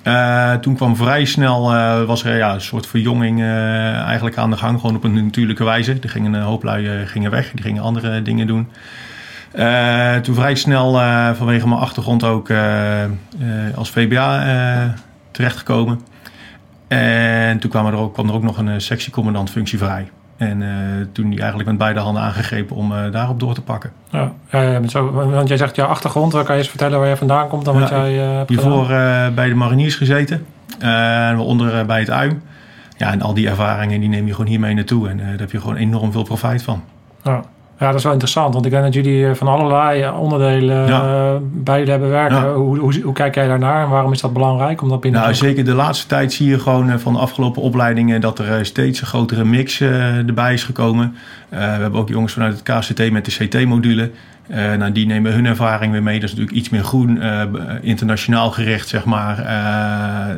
Uh, 0.04 0.54
toen 0.54 0.74
kwam 0.74 0.96
vrij 0.96 1.24
snel, 1.24 1.74
uh, 1.74 2.02
was 2.02 2.24
er 2.24 2.36
ja, 2.36 2.54
een 2.54 2.60
soort 2.60 2.86
verjonging 2.86 3.42
eigenlijk 3.42 4.36
aan 4.36 4.50
de 4.50 4.56
gang. 4.56 4.80
Gewoon 4.80 4.96
op 4.96 5.04
een 5.04 5.24
natuurlijke 5.24 5.64
wijze. 5.64 5.98
Er 6.02 6.08
gingen 6.08 6.32
een 6.32 6.42
hoop 6.42 6.62
lui 6.62 7.06
gingen 7.06 7.30
weg, 7.30 7.50
die 7.50 7.62
gingen 7.62 7.82
andere 7.82 8.22
dingen 8.22 8.46
doen. 8.46 8.68
Toen 10.22 10.34
vrij 10.34 10.54
snel 10.54 10.92
vanwege 11.34 11.68
mijn 11.68 11.80
achtergrond 11.80 12.24
ook 12.24 12.50
als 13.74 13.90
VBA 13.90 14.94
terechtgekomen. 15.30 16.00
En 16.88 17.58
toen 17.58 17.70
kwam 17.70 17.86
er 17.86 17.94
ook, 17.94 18.14
kwam 18.14 18.28
er 18.28 18.34
ook 18.34 18.42
nog 18.42 18.58
een 18.58 18.80
sectiecommandant 18.80 19.50
functie 19.50 19.78
vrij. 19.78 20.10
En 20.36 20.62
toen 21.12 21.30
die 21.30 21.38
eigenlijk 21.38 21.68
met 21.68 21.78
beide 21.78 22.00
handen 22.00 22.22
aangegrepen 22.22 22.76
om 22.76 22.92
daarop 23.10 23.40
door 23.40 23.54
te 23.54 23.62
pakken. 23.62 23.92
Ja, 24.10 24.32
ja, 24.50 24.88
zo, 24.88 25.10
want 25.10 25.48
jij 25.48 25.56
zegt 25.56 25.76
jouw 25.76 25.86
achtergrond. 25.86 26.32
Kan 26.32 26.44
je 26.44 26.52
eens 26.52 26.68
vertellen 26.68 26.98
waar 26.98 27.08
je 27.08 27.16
vandaan 27.16 27.48
komt 27.48 27.64
dan 27.64 27.80
wat 27.80 27.88
jij 27.88 28.12
hebt 28.12 28.48
Hiervoor 28.48 28.86
bij 29.34 29.48
de 29.48 29.54
mariniers 29.54 29.94
gezeten. 29.94 30.46
waaronder 30.78 31.86
bij 31.86 32.00
het 32.00 32.08
UIM. 32.08 32.42
Ja, 32.96 33.10
en 33.12 33.22
al 33.22 33.34
die 33.34 33.48
ervaringen 33.48 34.00
die 34.00 34.08
neem 34.08 34.26
je 34.26 34.32
gewoon 34.32 34.50
hiermee 34.50 34.74
naartoe. 34.74 35.08
En 35.08 35.16
daar 35.16 35.38
heb 35.38 35.50
je 35.50 35.60
gewoon 35.60 35.76
enorm 35.76 36.12
veel 36.12 36.22
profijt 36.22 36.62
van. 36.62 36.82
Ja. 37.22 37.42
Ja, 37.78 37.86
dat 37.86 37.94
is 37.94 38.02
wel 38.02 38.12
interessant, 38.12 38.54
want 38.54 38.66
ik 38.66 38.70
denk 38.70 38.84
dat 38.84 38.94
jullie 38.94 39.34
van 39.34 39.48
allerlei 39.48 40.10
onderdelen 40.10 40.86
ja. 40.86 41.38
bij 41.40 41.76
jullie 41.76 41.90
hebben 41.90 42.10
werken. 42.10 42.52
Hoe, 42.52 42.78
hoe, 42.78 43.00
hoe, 43.00 43.12
kijk 43.12 43.34
jij 43.34 43.46
daarnaar 43.46 43.84
en 43.84 43.90
waarom 43.90 44.12
is 44.12 44.20
dat 44.20 44.32
belangrijk? 44.32 44.82
Om 44.82 44.88
dat 44.88 45.00
binnen 45.00 45.20
nou, 45.20 45.34
zeker 45.34 45.64
de 45.64 45.74
laatste 45.74 46.06
tijd 46.06 46.32
zie 46.32 46.48
je 46.48 46.58
gewoon 46.58 47.00
van 47.00 47.12
de 47.12 47.18
afgelopen 47.18 47.62
opleidingen 47.62 48.20
dat 48.20 48.38
er 48.38 48.66
steeds 48.66 49.00
een 49.00 49.06
grotere 49.06 49.44
mix 49.44 49.80
erbij 49.80 50.52
is 50.52 50.64
gekomen. 50.64 51.16
we 51.48 51.56
hebben 51.56 52.00
ook 52.00 52.08
jongens 52.08 52.32
vanuit 52.32 52.52
het 52.52 52.62
KCT 52.62 53.10
met 53.10 53.24
de 53.24 53.46
CT-module. 53.46 54.10
Nou, 54.48 54.92
die 54.92 55.06
nemen 55.06 55.32
hun 55.32 55.46
ervaring 55.46 55.92
weer 55.92 56.02
mee. 56.02 56.20
Dat 56.20 56.28
is 56.28 56.34
natuurlijk 56.34 56.58
iets 56.58 56.68
meer 56.68 56.84
groen, 56.84 57.22
internationaal 57.82 58.50
gericht, 58.50 58.88
zeg 58.88 59.04
maar, 59.04 59.36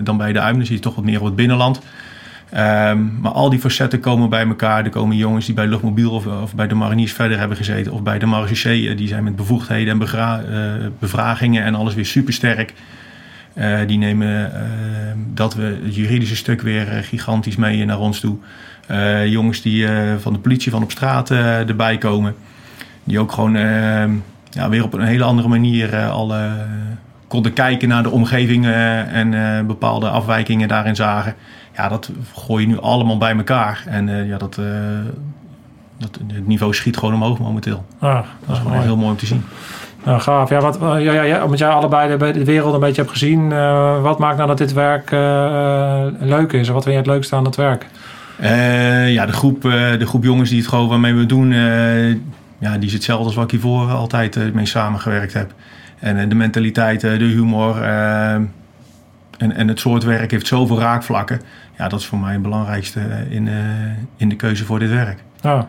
dan 0.04 0.16
bij 0.16 0.32
de 0.32 0.38
UIM. 0.38 0.56
Dan 0.56 0.66
zie 0.66 0.76
je 0.76 0.82
toch 0.82 0.94
wat 0.94 1.04
meer 1.04 1.18
op 1.18 1.24
het 1.24 1.36
binnenland. 1.36 1.80
Um, 2.54 3.18
maar 3.20 3.32
al 3.32 3.50
die 3.50 3.58
facetten 3.58 4.00
komen 4.00 4.28
bij 4.28 4.46
elkaar. 4.46 4.84
Er 4.84 4.90
komen 4.90 5.16
jongens 5.16 5.46
die 5.46 5.54
bij 5.54 5.66
Luchtmobiel 5.66 6.10
of, 6.10 6.26
of 6.26 6.54
bij 6.54 6.66
de 6.66 6.74
mariniers 6.74 7.12
verder 7.12 7.38
hebben 7.38 7.56
gezeten. 7.56 7.92
Of 7.92 8.02
bij 8.02 8.18
de 8.18 8.26
marechaussee. 8.26 8.94
die 8.94 9.08
zijn 9.08 9.24
met 9.24 9.36
bevoegdheden 9.36 10.00
en 10.00 10.92
bevragingen 10.98 11.64
en 11.64 11.74
alles 11.74 11.94
weer 11.94 12.06
supersterk. 12.06 12.74
die 13.86 13.98
nemen 13.98 14.52
dat 15.34 15.54
we 15.54 15.78
het 15.84 15.94
juridische 15.94 16.36
stuk 16.36 16.60
weer 16.60 16.86
gigantisch 16.86 17.56
mee 17.56 17.84
naar 17.84 17.98
ons 17.98 18.20
toe. 18.20 18.36
jongens 19.26 19.62
die 19.62 19.86
van 20.18 20.32
de 20.32 20.38
politie 20.38 20.70
van 20.70 20.82
op 20.82 20.90
straat 20.90 21.30
erbij 21.30 21.98
komen. 21.98 22.34
Die 23.04 23.18
ook 23.18 23.32
gewoon 23.32 23.56
ehm, 23.56 24.12
ja, 24.50 24.68
weer 24.68 24.84
op 24.84 24.92
een 24.92 25.00
hele 25.00 25.24
andere 25.24 25.48
manier 25.48 25.94
uh, 25.94 26.10
al 26.10 26.34
uh, 26.34 26.52
konden 27.28 27.52
kijken 27.52 27.88
naar 27.88 28.02
de 28.02 28.10
omgeving 28.10 28.64
uh, 28.64 29.14
en 29.14 29.66
bepaalde 29.66 30.08
afwijkingen 30.08 30.68
daarin 30.68 30.96
zagen. 30.96 31.34
Ja, 31.78 31.88
dat 31.88 32.10
gooi 32.34 32.62
je 32.62 32.68
nu 32.68 32.80
allemaal 32.80 33.18
bij 33.18 33.36
elkaar. 33.36 33.82
En 33.86 34.26
ja, 34.26 34.38
dat, 34.38 34.60
dat, 35.98 36.18
het 36.26 36.46
niveau 36.46 36.74
schiet 36.74 36.96
gewoon 36.96 37.14
omhoog 37.14 37.38
momenteel. 37.38 37.84
Ah, 37.98 38.24
dat 38.46 38.56
is 38.56 38.62
gewoon 38.62 38.82
heel 38.82 38.96
mooi 38.96 39.10
om 39.10 39.16
te 39.16 39.26
zien. 39.26 39.44
Nou, 40.04 40.20
gaaf. 40.20 40.48
Ja, 40.48 40.60
wat, 40.60 40.78
ja, 40.80 40.98
ja, 40.98 41.22
ja, 41.22 41.44
omdat 41.44 41.58
jij 41.58 41.68
allebei 41.68 42.18
de, 42.18 42.32
de, 42.32 42.44
wereld 42.44 42.74
een 42.74 42.80
beetje 42.80 43.00
hebt 43.00 43.12
gezien, 43.12 43.50
uh, 43.50 44.02
wat 44.02 44.18
maakt 44.18 44.36
nou 44.36 44.48
dat 44.48 44.58
dit 44.58 44.72
werk 44.72 45.10
leuk 46.20 46.52
is? 46.52 46.68
En 46.68 46.74
wat 46.74 46.82
vind 46.82 46.94
je 46.94 47.00
het 47.00 47.06
leukste 47.06 47.36
aan 47.36 47.44
het 47.44 47.56
werk? 47.56 47.86
Ja, 49.10 49.26
de 49.26 49.32
groep, 49.32 49.62
de 49.62 50.06
groep 50.06 50.24
jongens 50.24 50.50
die 50.50 50.58
het 50.58 50.68
gewoon 50.68 50.88
waarmee 50.88 51.14
we 51.14 51.26
doen, 51.26 51.52
ja, 52.58 52.78
die 52.78 52.86
is 52.86 52.92
hetzelfde 52.92 53.24
als 53.24 53.34
wat 53.34 53.44
ik 53.44 53.50
hiervoor 53.50 53.90
altijd 53.90 54.54
mee 54.54 54.66
samengewerkt 54.66 55.32
heb. 55.32 55.52
En 55.98 56.28
de 56.28 56.34
mentaliteit, 56.34 57.00
de 57.00 57.08
humor 57.08 57.82
en, 59.38 59.56
en 59.56 59.68
het 59.68 59.80
soort 59.80 60.04
werk 60.04 60.30
heeft 60.30 60.46
zoveel 60.46 60.80
raakvlakken. 60.80 61.40
Ja, 61.78 61.88
dat 61.88 62.00
is 62.00 62.06
voor 62.06 62.18
mij 62.18 62.32
het 62.32 62.42
belangrijkste 62.42 63.00
in, 63.28 63.48
in 64.16 64.28
de 64.28 64.36
keuze 64.36 64.64
voor 64.64 64.78
dit 64.78 64.90
werk. 64.90 65.18
Ja. 65.40 65.68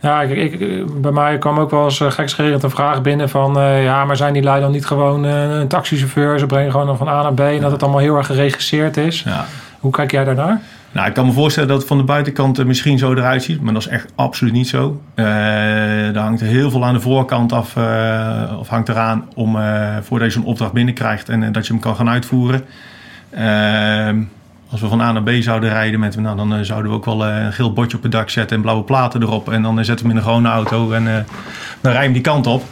Ja, 0.00 0.22
ik, 0.22 0.52
ik, 0.52 1.00
bij 1.00 1.12
mij 1.12 1.38
kwam 1.38 1.58
ook 1.58 1.70
wel 1.70 1.84
eens 1.84 2.00
gekscherend 2.08 2.62
een 2.62 2.70
vraag 2.70 3.02
binnen 3.02 3.28
van... 3.28 3.60
ja, 3.82 4.04
maar 4.04 4.16
zijn 4.16 4.32
die 4.32 4.42
lui 4.42 4.60
dan 4.60 4.72
niet 4.72 4.86
gewoon 4.86 5.22
een 5.24 5.68
taxichauffeur? 5.68 6.38
Ze 6.38 6.46
brengen 6.46 6.70
gewoon 6.70 6.96
van 6.96 7.08
A 7.08 7.22
naar 7.22 7.34
B 7.34 7.40
en 7.40 7.60
dat 7.60 7.70
het 7.70 7.82
allemaal 7.82 8.00
heel 8.00 8.16
erg 8.16 8.26
geregisseerd 8.26 8.96
is. 8.96 9.22
Ja. 9.22 9.44
Hoe 9.80 9.92
kijk 9.92 10.10
jij 10.10 10.24
daarnaar? 10.24 10.60
Nou, 10.92 11.08
ik 11.08 11.14
kan 11.14 11.26
me 11.26 11.32
voorstellen 11.32 11.68
dat 11.68 11.78
het 11.78 11.86
van 11.86 11.96
de 11.96 12.04
buitenkant 12.04 12.64
misschien 12.64 12.98
zo 12.98 13.14
eruit 13.14 13.42
ziet, 13.42 13.60
maar 13.60 13.72
dat 13.72 13.82
is 13.82 13.88
echt 13.88 14.12
absoluut 14.14 14.52
niet 14.52 14.68
zo. 14.68 15.00
Uh, 15.14 16.16
er 16.16 16.18
hangt 16.18 16.40
heel 16.40 16.70
veel 16.70 16.84
aan 16.84 16.94
de 16.94 17.00
voorkant 17.00 17.52
af, 17.52 17.76
uh, 17.76 18.56
of 18.58 18.68
hangt 18.68 18.88
eraan 18.88 19.28
om, 19.34 19.56
uh, 19.56 19.96
voordat 20.00 20.32
je 20.32 20.38
zo'n 20.38 20.48
opdracht 20.48 20.72
binnenkrijgt 20.72 21.28
en 21.28 21.52
dat 21.52 21.66
je 21.66 21.72
hem 21.72 21.82
kan 21.82 21.96
gaan 21.96 22.08
uitvoeren. 22.08 22.64
Als 24.72 24.80
we 24.80 24.88
van 24.88 25.00
A 25.00 25.12
naar 25.12 25.22
B 25.22 25.30
zouden 25.40 25.70
rijden, 25.70 26.00
met, 26.00 26.16
nou, 26.16 26.36
dan 26.36 26.64
zouden 26.64 26.90
we 26.90 26.96
ook 26.96 27.04
wel 27.04 27.26
een 27.26 27.52
geel 27.52 27.72
bordje 27.72 27.96
op 27.96 28.02
het 28.02 28.12
dak 28.12 28.30
zetten 28.30 28.56
en 28.56 28.62
blauwe 28.62 28.84
platen 28.84 29.22
erop. 29.22 29.50
En 29.50 29.62
dan 29.62 29.84
zetten 29.84 29.96
we 29.96 30.02
hem 30.02 30.10
in 30.10 30.16
een 30.16 30.22
gewone 30.22 30.48
auto 30.48 30.92
en 30.92 31.04
dan 31.80 31.92
rijden 31.92 32.08
we 32.08 32.12
die 32.12 32.22
kant 32.22 32.46
op. 32.46 32.64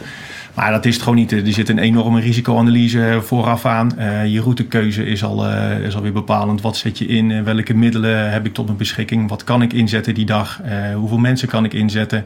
Maar 0.53 0.71
dat 0.71 0.85
is 0.85 0.93
het 0.93 1.03
gewoon 1.03 1.17
niet. 1.17 1.31
Er 1.31 1.53
zit 1.53 1.69
een 1.69 1.77
enorme 1.77 2.19
risicoanalyse 2.19 3.19
vooraf 3.21 3.65
aan. 3.65 3.91
Je 4.27 4.41
routekeuze 4.41 5.05
is, 5.05 5.23
al, 5.23 5.47
uh, 5.47 5.79
is 5.79 5.95
alweer 5.95 6.11
bepalend. 6.13 6.61
Wat 6.61 6.77
zet 6.77 6.97
je 6.97 7.05
in? 7.05 7.43
welke 7.43 7.73
middelen 7.73 8.31
heb 8.31 8.45
ik 8.45 8.53
tot 8.53 8.65
mijn 8.65 8.77
beschikking? 8.77 9.29
Wat 9.29 9.43
kan 9.43 9.61
ik 9.61 9.73
inzetten 9.73 10.13
die 10.13 10.25
dag? 10.25 10.59
Hoeveel 10.95 11.17
mensen 11.17 11.47
kan 11.47 11.65
ik 11.65 11.73
inzetten? 11.73 12.25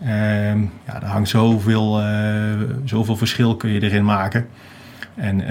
Ehm, 0.00 0.60
ja, 0.86 1.02
er 1.02 1.06
hangt 1.06 1.28
zoveel, 1.28 2.00
zoveel 2.84 3.16
verschil 3.16 3.56
kun 3.56 3.70
je 3.70 3.82
erin 3.82 4.04
maken. 4.04 4.46
En 5.14 5.44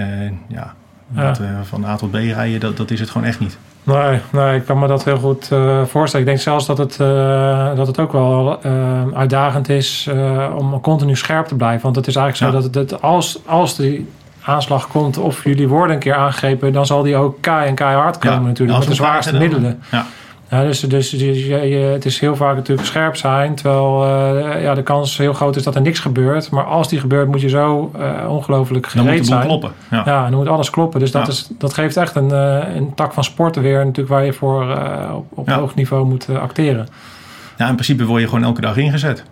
ja, 0.48 0.74
ja. 1.14 1.34
van 1.62 1.84
A 1.84 1.96
tot 1.96 2.10
B 2.10 2.14
rijden, 2.14 2.60
dat, 2.60 2.76
dat 2.76 2.90
is 2.90 3.00
het 3.00 3.10
gewoon 3.10 3.26
echt 3.26 3.40
niet. 3.40 3.58
Nee, 3.82 4.20
nee, 4.32 4.56
ik 4.56 4.64
kan 4.64 4.78
me 4.78 4.86
dat 4.86 5.04
heel 5.04 5.18
goed 5.18 5.48
uh, 5.52 5.84
voorstellen. 5.84 6.26
Ik 6.26 6.32
denk 6.32 6.42
zelfs 6.42 6.66
dat 6.66 6.78
het, 6.78 6.98
uh, 7.00 7.76
dat 7.76 7.86
het 7.86 7.98
ook 7.98 8.12
wel 8.12 8.62
uitdagend 9.14 9.68
is 9.68 10.10
om 10.56 10.80
continu 10.80 11.16
scherp 11.16 11.46
te 11.46 11.54
blijven. 11.54 11.82
Want 11.82 11.96
het 11.96 12.06
is 12.06 12.16
eigenlijk 12.16 12.54
zo 12.54 12.60
dat 12.60 12.74
het, 12.74 13.02
als, 13.02 13.38
als 13.46 13.76
die 13.76 14.08
aanslag 14.42 14.88
komt 14.88 15.18
of 15.18 15.44
jullie 15.44 15.68
worden 15.68 15.94
een 15.94 16.02
keer 16.02 16.14
aangegrepen, 16.14 16.72
dan 16.72 16.86
zal 16.86 17.02
die 17.02 17.16
ook 17.16 17.36
kei 17.40 17.68
en 17.68 17.74
keihard 17.74 18.18
komen 18.18 18.40
ja, 18.40 18.46
natuurlijk. 18.46 18.78
Met 18.78 18.88
de 18.88 18.94
zwaarste 18.94 19.38
middelen. 19.38 19.82
Ja. 19.90 20.06
Ja, 20.52 20.62
dus 20.62 20.80
dus, 20.80 21.10
dus 21.10 21.46
je, 21.46 21.90
het 21.92 22.04
is 22.04 22.18
heel 22.18 22.36
vaak 22.36 22.56
natuurlijk 22.56 22.88
scherp 22.88 23.16
zijn. 23.16 23.54
Terwijl 23.54 24.04
uh, 24.04 24.62
ja, 24.62 24.74
de 24.74 24.82
kans 24.82 25.18
heel 25.18 25.32
groot 25.32 25.56
is 25.56 25.62
dat 25.62 25.74
er 25.74 25.80
niks 25.80 25.98
gebeurt. 25.98 26.50
Maar 26.50 26.64
als 26.64 26.88
die 26.88 27.00
gebeurt, 27.00 27.28
moet 27.28 27.40
je 27.40 27.48
zo 27.48 27.92
uh, 27.96 28.30
ongelooflijk 28.30 28.86
gereed 28.86 29.06
dan 29.06 29.16
moet 29.16 29.26
zijn. 29.26 29.46
kloppen. 29.46 29.72
Ja. 29.90 30.02
ja, 30.04 30.28
dan 30.28 30.38
moet 30.38 30.48
alles 30.48 30.70
kloppen. 30.70 31.00
Dus 31.00 31.10
dat, 31.10 31.28
is, 31.28 31.48
dat 31.58 31.74
geeft 31.74 31.96
echt 31.96 32.14
een, 32.14 32.28
uh, 32.28 32.74
een 32.74 32.94
tak 32.94 33.12
van 33.12 33.24
sporten 33.24 33.62
weer. 33.62 33.78
Natuurlijk 33.78 34.08
waar 34.08 34.24
je 34.24 34.32
voor 34.32 34.78
op, 35.12 35.26
op 35.34 35.50
hoog 35.50 35.74
niveau 35.74 36.06
moet 36.06 36.28
acteren. 36.28 36.88
Ja, 37.56 37.68
in 37.68 37.74
principe 37.74 38.04
word 38.04 38.20
je 38.20 38.28
gewoon 38.28 38.44
elke 38.44 38.60
dag 38.60 38.76
ingezet. 38.76 39.24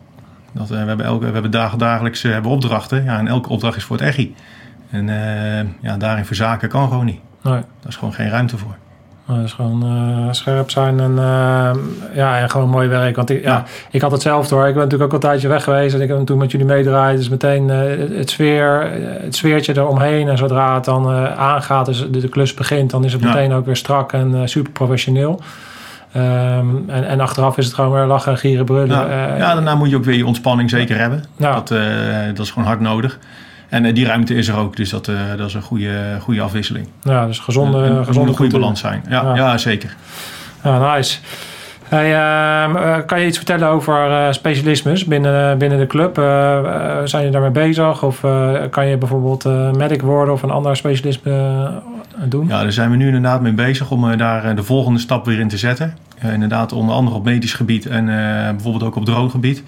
Dat, 0.53 0.69
we, 0.69 0.77
hebben 0.77 1.07
elke, 1.07 1.27
we 1.27 1.33
hebben 1.33 1.51
dagen, 1.51 1.79
dagelijks 1.79 2.23
hebben 2.23 2.51
opdrachten. 2.51 3.05
Ja, 3.05 3.19
en 3.19 3.29
elke 3.29 3.49
opdracht 3.49 3.77
is 3.77 3.85
voor 3.85 3.97
het 3.97 4.07
EGI. 4.07 4.35
En 4.91 5.07
ja, 5.81 5.97
daarin 5.97 6.25
verzaken 6.25 6.69
kan 6.69 6.89
gewoon 6.89 7.05
niet. 7.05 7.21
Nee. 7.43 7.53
Daar 7.53 7.89
is 7.89 7.97
gewoon 7.97 8.15
geen 8.15 8.29
ruimte 8.29 8.59
voor. 8.59 8.77
Dus 9.35 9.53
gewoon 9.53 9.85
uh, 9.85 10.29
scherp 10.31 10.71
zijn 10.71 11.01
en, 11.01 11.11
uh, 11.11 11.71
ja, 12.15 12.39
en 12.39 12.51
gewoon 12.51 12.69
mooi 12.69 12.89
werk. 12.89 13.17
Want 13.17 13.31
ik, 13.31 13.43
ja. 13.43 13.65
ik 13.91 14.01
had 14.01 14.11
hetzelfde 14.11 14.55
hoor. 14.55 14.67
Ik 14.67 14.75
ben 14.75 14.83
natuurlijk 14.83 15.13
ook 15.13 15.23
een 15.23 15.29
tijdje 15.29 15.49
weg 15.49 15.65
geweest. 15.65 15.95
En 15.95 16.01
ik 16.01 16.09
heb 16.09 16.27
toen 16.27 16.39
met 16.39 16.51
jullie 16.51 16.67
meedraaid. 16.67 17.17
Dus 17.17 17.29
meteen 17.29 17.69
uh, 17.69 18.19
het, 18.19 18.31
sfeer, 18.31 18.91
het 19.23 19.37
sfeertje 19.37 19.77
eromheen. 19.77 20.29
En 20.29 20.39
zodra 20.39 20.75
het 20.75 20.85
dan 20.85 21.09
aangaat, 21.37 21.87
dus 21.87 22.11
de, 22.11 22.21
de, 22.21 22.29
klus 22.29 22.55
begint... 22.55 22.91
dan 22.91 23.05
is 23.05 23.13
het 23.13 23.23
meteen 23.23 23.53
ook 23.53 23.67
weer 23.67 23.77
strak 23.77 24.13
en 24.13 24.49
super 24.49 24.73
professioneel. 24.73 25.41
Um, 26.17 26.85
en, 26.87 27.07
en, 27.07 27.21
achteraf 27.21 27.59
is 27.59 27.65
het 27.65 27.75
gewoon 27.75 27.93
weer 27.93 28.05
lachen 28.05 28.33
en 28.33 28.39
gieren 28.39 28.65
brullen. 28.65 29.09
Ja, 29.09 29.37
ja 29.37 29.55
daarna 29.55 29.75
moet 29.75 29.91
je 29.91 29.97
ook 29.97 30.05
weer 30.05 30.17
je 30.17 30.27
ontspanning 30.27 30.71
zeker 30.71 30.99
hebben. 30.99 31.25
Dat, 31.37 31.69
dat 32.35 32.39
is 32.39 32.51
gewoon 32.51 32.69
hard 32.69 32.81
nodig. 32.81 33.19
En 33.71 33.85
uh, 33.85 33.95
die 33.95 34.07
ruimte 34.07 34.35
is 34.35 34.49
er 34.49 34.57
ook, 34.57 34.77
dus 34.77 34.91
dat, 34.91 35.09
uh, 35.09 35.17
dat 35.37 35.49
is 35.49 35.55
een 35.55 35.63
goede, 35.63 36.17
goede 36.21 36.41
afwisseling. 36.41 36.89
Ja, 37.03 37.27
dus 37.27 37.39
gezonde, 37.39 37.79
een, 37.79 38.05
gezonde 38.05 38.33
goede 38.33 38.53
balans 38.53 38.81
zijn. 38.81 39.03
Ja, 39.09 39.23
ja. 39.23 39.37
ja 39.37 39.59
zeker. 39.59 39.97
Ja, 40.65 40.95
nice. 40.95 41.19
Hey, 41.89 42.13
uh, 42.13 42.97
kan 43.07 43.21
je 43.21 43.27
iets 43.27 43.37
vertellen 43.37 43.69
over 43.69 44.29
specialismes 44.35 45.05
binnen, 45.05 45.59
binnen 45.59 45.79
de 45.79 45.87
club? 45.87 46.15
zijn 47.05 47.25
je 47.25 47.31
daarmee 47.31 47.51
bezig? 47.51 48.03
Of 48.03 48.21
kan 48.71 48.87
je 48.87 48.97
bijvoorbeeld 48.97 49.45
medic 49.77 50.03
worden 50.03 50.35
of 50.35 50.43
een 50.43 50.51
ander 50.51 50.77
specialisme 50.77 51.71
doen? 52.25 52.47
Ja, 52.49 52.63
daar 52.63 52.73
zijn 52.73 52.91
we 52.91 52.97
nu 52.97 53.07
inderdaad 53.07 53.41
mee 53.41 53.53
bezig 53.53 53.91
om 53.91 54.17
daar 54.17 54.55
de 54.55 54.63
volgende 54.63 54.99
stap 54.99 55.25
weer 55.25 55.41
in 55.41 55.49
te 55.49 55.59
zetten. 55.59 55.97
inderdaad, 56.33 56.73
onder 56.73 56.95
andere 56.95 57.17
op 57.17 57.25
medisch 57.25 57.55
gebied 57.55 57.87
en 57.87 58.05
bijvoorbeeld 58.51 58.85
ook 58.85 58.97
op 58.97 59.05
dronegebied. 59.05 59.63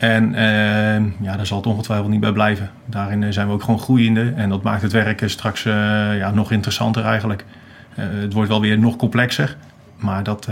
En 0.00 0.32
uh, 0.32 1.24
ja, 1.26 1.36
daar 1.36 1.46
zal 1.46 1.56
het 1.56 1.66
ongetwijfeld 1.66 2.10
niet 2.10 2.20
bij 2.20 2.32
blijven. 2.32 2.70
Daarin 2.86 3.22
eh, 3.22 3.32
zijn 3.32 3.46
we 3.46 3.52
ook 3.52 3.62
gewoon 3.62 3.80
groeiende. 3.80 4.32
En 4.36 4.48
dat 4.48 4.62
maakt 4.62 4.82
het 4.82 4.92
werken 4.92 5.30
straks 5.30 5.64
uh, 5.64 5.72
ja, 6.18 6.30
nog 6.30 6.50
interessanter 6.50 7.04
eigenlijk. 7.04 7.44
Uh, 7.98 8.04
het 8.20 8.32
wordt 8.32 8.48
wel 8.48 8.60
weer 8.60 8.78
nog 8.78 8.96
complexer. 8.96 9.56
Maar 9.96 10.22
dat, 10.22 10.48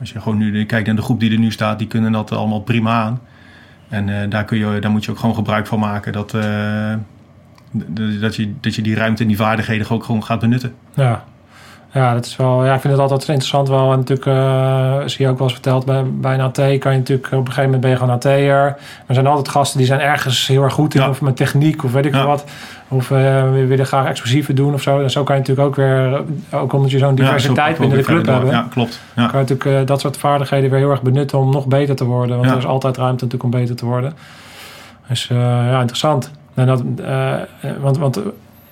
als 0.00 0.12
je 0.12 0.20
gewoon 0.20 0.38
nu 0.38 0.64
kijkt 0.64 0.86
naar 0.86 0.96
de 0.96 1.02
groep 1.02 1.20
die 1.20 1.32
er 1.32 1.38
nu 1.38 1.52
staat, 1.52 1.78
die 1.78 1.88
kunnen 1.88 2.12
dat 2.12 2.32
allemaal 2.32 2.60
prima 2.60 3.02
aan. 3.02 3.20
En 3.88 4.30
daar, 4.30 4.44
kun 4.44 4.58
je, 4.58 4.78
daar 4.80 4.90
moet 4.90 5.04
je 5.04 5.10
ook 5.10 5.18
gewoon 5.18 5.34
gebruik 5.34 5.66
van 5.66 5.78
maken. 5.78 6.12
Dat, 6.12 6.30
dat, 8.20 8.36
je, 8.36 8.52
dat 8.60 8.74
je 8.74 8.82
die 8.82 8.94
ruimte 8.94 9.22
en 9.22 9.28
die 9.28 9.36
vaardigheden 9.36 9.90
ook 9.90 10.04
gewoon 10.04 10.24
gaat 10.24 10.40
benutten. 10.40 10.74
Ja, 10.94 11.24
ja, 11.92 12.14
dat 12.14 12.24
is 12.24 12.36
wel, 12.36 12.64
ja, 12.64 12.74
ik 12.74 12.80
vind 12.80 12.92
het 12.92 13.02
altijd 13.02 13.28
interessant 13.28 13.68
wel. 13.68 13.92
En 13.92 13.98
natuurlijk, 13.98 14.28
uh, 14.28 14.96
zie 15.06 15.24
je 15.24 15.30
ook 15.30 15.38
wel 15.38 15.46
eens 15.46 15.52
verteld, 15.52 15.84
bij, 15.84 16.04
bij 16.04 16.34
een 16.34 16.40
AT 16.40 16.56
kan 16.56 16.92
je 16.92 16.98
natuurlijk 16.98 17.26
op 17.26 17.32
een 17.32 17.46
gegeven 17.46 17.62
moment 17.64 17.80
ben 17.80 17.90
je 17.90 17.96
gewoon 17.96 18.14
AT'er. 18.14 18.76
Er 19.06 19.14
zijn 19.14 19.26
altijd 19.26 19.48
gasten 19.48 19.78
die 19.78 19.86
zijn 19.86 20.00
ergens 20.00 20.46
heel 20.46 20.62
erg 20.62 20.72
goed 20.72 20.94
in, 20.94 21.08
of 21.08 21.20
met 21.20 21.36
techniek 21.36 21.84
of 21.84 21.92
weet 21.92 22.04
ik 22.06 22.14
ja. 22.14 22.26
wat. 22.26 22.44
Of 22.88 23.10
uh, 23.10 23.18
we 23.52 23.66
willen 23.66 23.86
graag 23.86 24.06
explosieven 24.06 24.54
doen 24.54 24.74
of 24.74 24.82
zo. 24.82 25.00
En 25.00 25.10
zo 25.10 25.22
kan 25.22 25.34
je 25.34 25.40
natuurlijk 25.40 25.68
ook 25.68 25.76
weer, 25.76 26.22
ook 26.50 26.72
omdat 26.72 26.90
je 26.90 26.98
zo'n 26.98 27.14
diversiteit 27.14 27.78
binnen 27.78 27.98
de 27.98 28.04
club 28.04 28.26
hebt. 28.26 28.50
Ja, 28.50 28.66
klopt. 28.70 29.00
Ja. 29.16 29.26
Kan 29.26 29.40
je 29.40 29.46
natuurlijk 29.46 29.80
uh, 29.80 29.86
dat 29.86 30.00
soort 30.00 30.16
vaardigheden 30.16 30.70
weer 30.70 30.78
heel 30.78 30.90
erg 30.90 31.02
benutten 31.02 31.38
om 31.38 31.50
nog 31.50 31.66
beter 31.66 31.96
te 31.96 32.04
worden. 32.04 32.36
Want 32.36 32.50
er 32.50 32.56
is 32.56 32.66
altijd 32.66 32.96
ruimte 32.96 33.24
natuurlijk 33.24 33.54
om 33.54 33.60
beter 33.60 33.76
te 33.76 33.84
worden. 33.84 34.14
Dus 35.08 35.26
ja, 35.32 35.78
interessant. 35.78 36.30
En 36.54 36.66
dat, 36.66 36.82
want, 37.80 37.98
want 37.98 38.20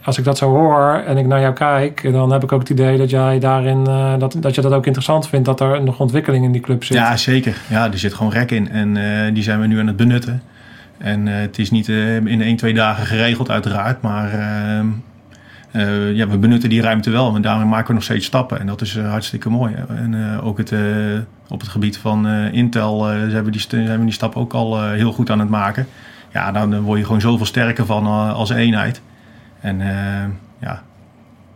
als 0.05 0.19
ik 0.19 0.25
dat 0.25 0.39
zo 0.39 0.49
hoor 0.49 1.03
en 1.07 1.17
ik 1.17 1.27
naar 1.27 1.41
jou 1.41 1.55
kijk, 1.55 2.13
dan 2.13 2.33
heb 2.33 2.43
ik 2.43 2.53
ook 2.53 2.61
het 2.61 2.69
idee 2.69 2.99
dat 2.99 3.11
jij 3.11 3.39
daarin, 3.39 3.85
uh, 3.89 4.19
dat, 4.19 4.37
dat 4.39 4.55
je 4.55 4.61
dat 4.61 4.73
ook 4.73 4.87
interessant 4.87 5.29
vindt, 5.29 5.47
dat 5.47 5.61
er 5.61 5.83
nog 5.83 6.01
ontwikkeling 6.01 6.45
in 6.45 6.53
die 6.53 6.61
club 6.61 6.85
zit. 6.85 6.97
Ja, 6.97 7.17
zeker. 7.17 7.57
Ja, 7.69 7.93
er 7.93 7.99
zit 7.99 8.15
gewoon 8.15 8.33
rek 8.33 8.51
in 8.51 8.71
en 8.71 8.97
uh, 8.97 9.35
die 9.35 9.43
zijn 9.43 9.61
we 9.61 9.67
nu 9.67 9.79
aan 9.79 9.87
het 9.87 9.97
benutten. 9.97 10.43
En 10.99 11.27
uh, 11.27 11.35
het 11.35 11.59
is 11.59 11.71
niet 11.71 11.89
in 11.89 12.43
één, 12.43 12.57
twee 12.57 12.75
dagen 12.75 13.07
geregeld 13.07 13.51
uiteraard, 13.51 14.03
maar 14.03 14.31
ja, 16.15 16.29
we 16.29 16.39
benutten 16.39 16.69
die 16.69 16.81
ruimte 16.81 17.11
wel. 17.11 17.35
En 17.35 17.43
daarmee 17.43 17.67
maken 17.67 17.87
we 17.87 17.93
nog 17.93 18.03
steeds 18.03 18.27
stappen 18.27 18.61
en 18.61 18.67
dat 18.67 18.81
is 18.81 18.99
hartstikke 18.99 19.51
mooi. 19.51 19.75
En 19.89 20.41
ook 20.41 20.59
het, 20.59 20.73
op 21.49 21.61
het 21.61 21.69
gebied 21.69 21.99
van 21.99 22.27
Intel 22.53 23.03
zijn, 23.29 23.45
we 23.45 23.51
die, 23.51 23.61
zijn 23.61 23.99
we 23.99 24.05
die 24.05 24.13
stap 24.13 24.37
ook 24.37 24.53
al 24.53 24.89
heel 24.91 25.13
goed 25.13 25.31
aan 25.31 25.39
het 25.39 25.49
maken. 25.49 25.87
Ja, 26.33 26.53
dan 26.53 26.81
word 26.81 26.99
je 26.99 27.05
gewoon 27.05 27.21
zoveel 27.21 27.47
sterker 27.47 27.87
van 27.87 28.07
als 28.33 28.51
eenheid. 28.51 29.01
En 29.61 29.81
uh, 29.81 30.25
ja, 30.59 30.83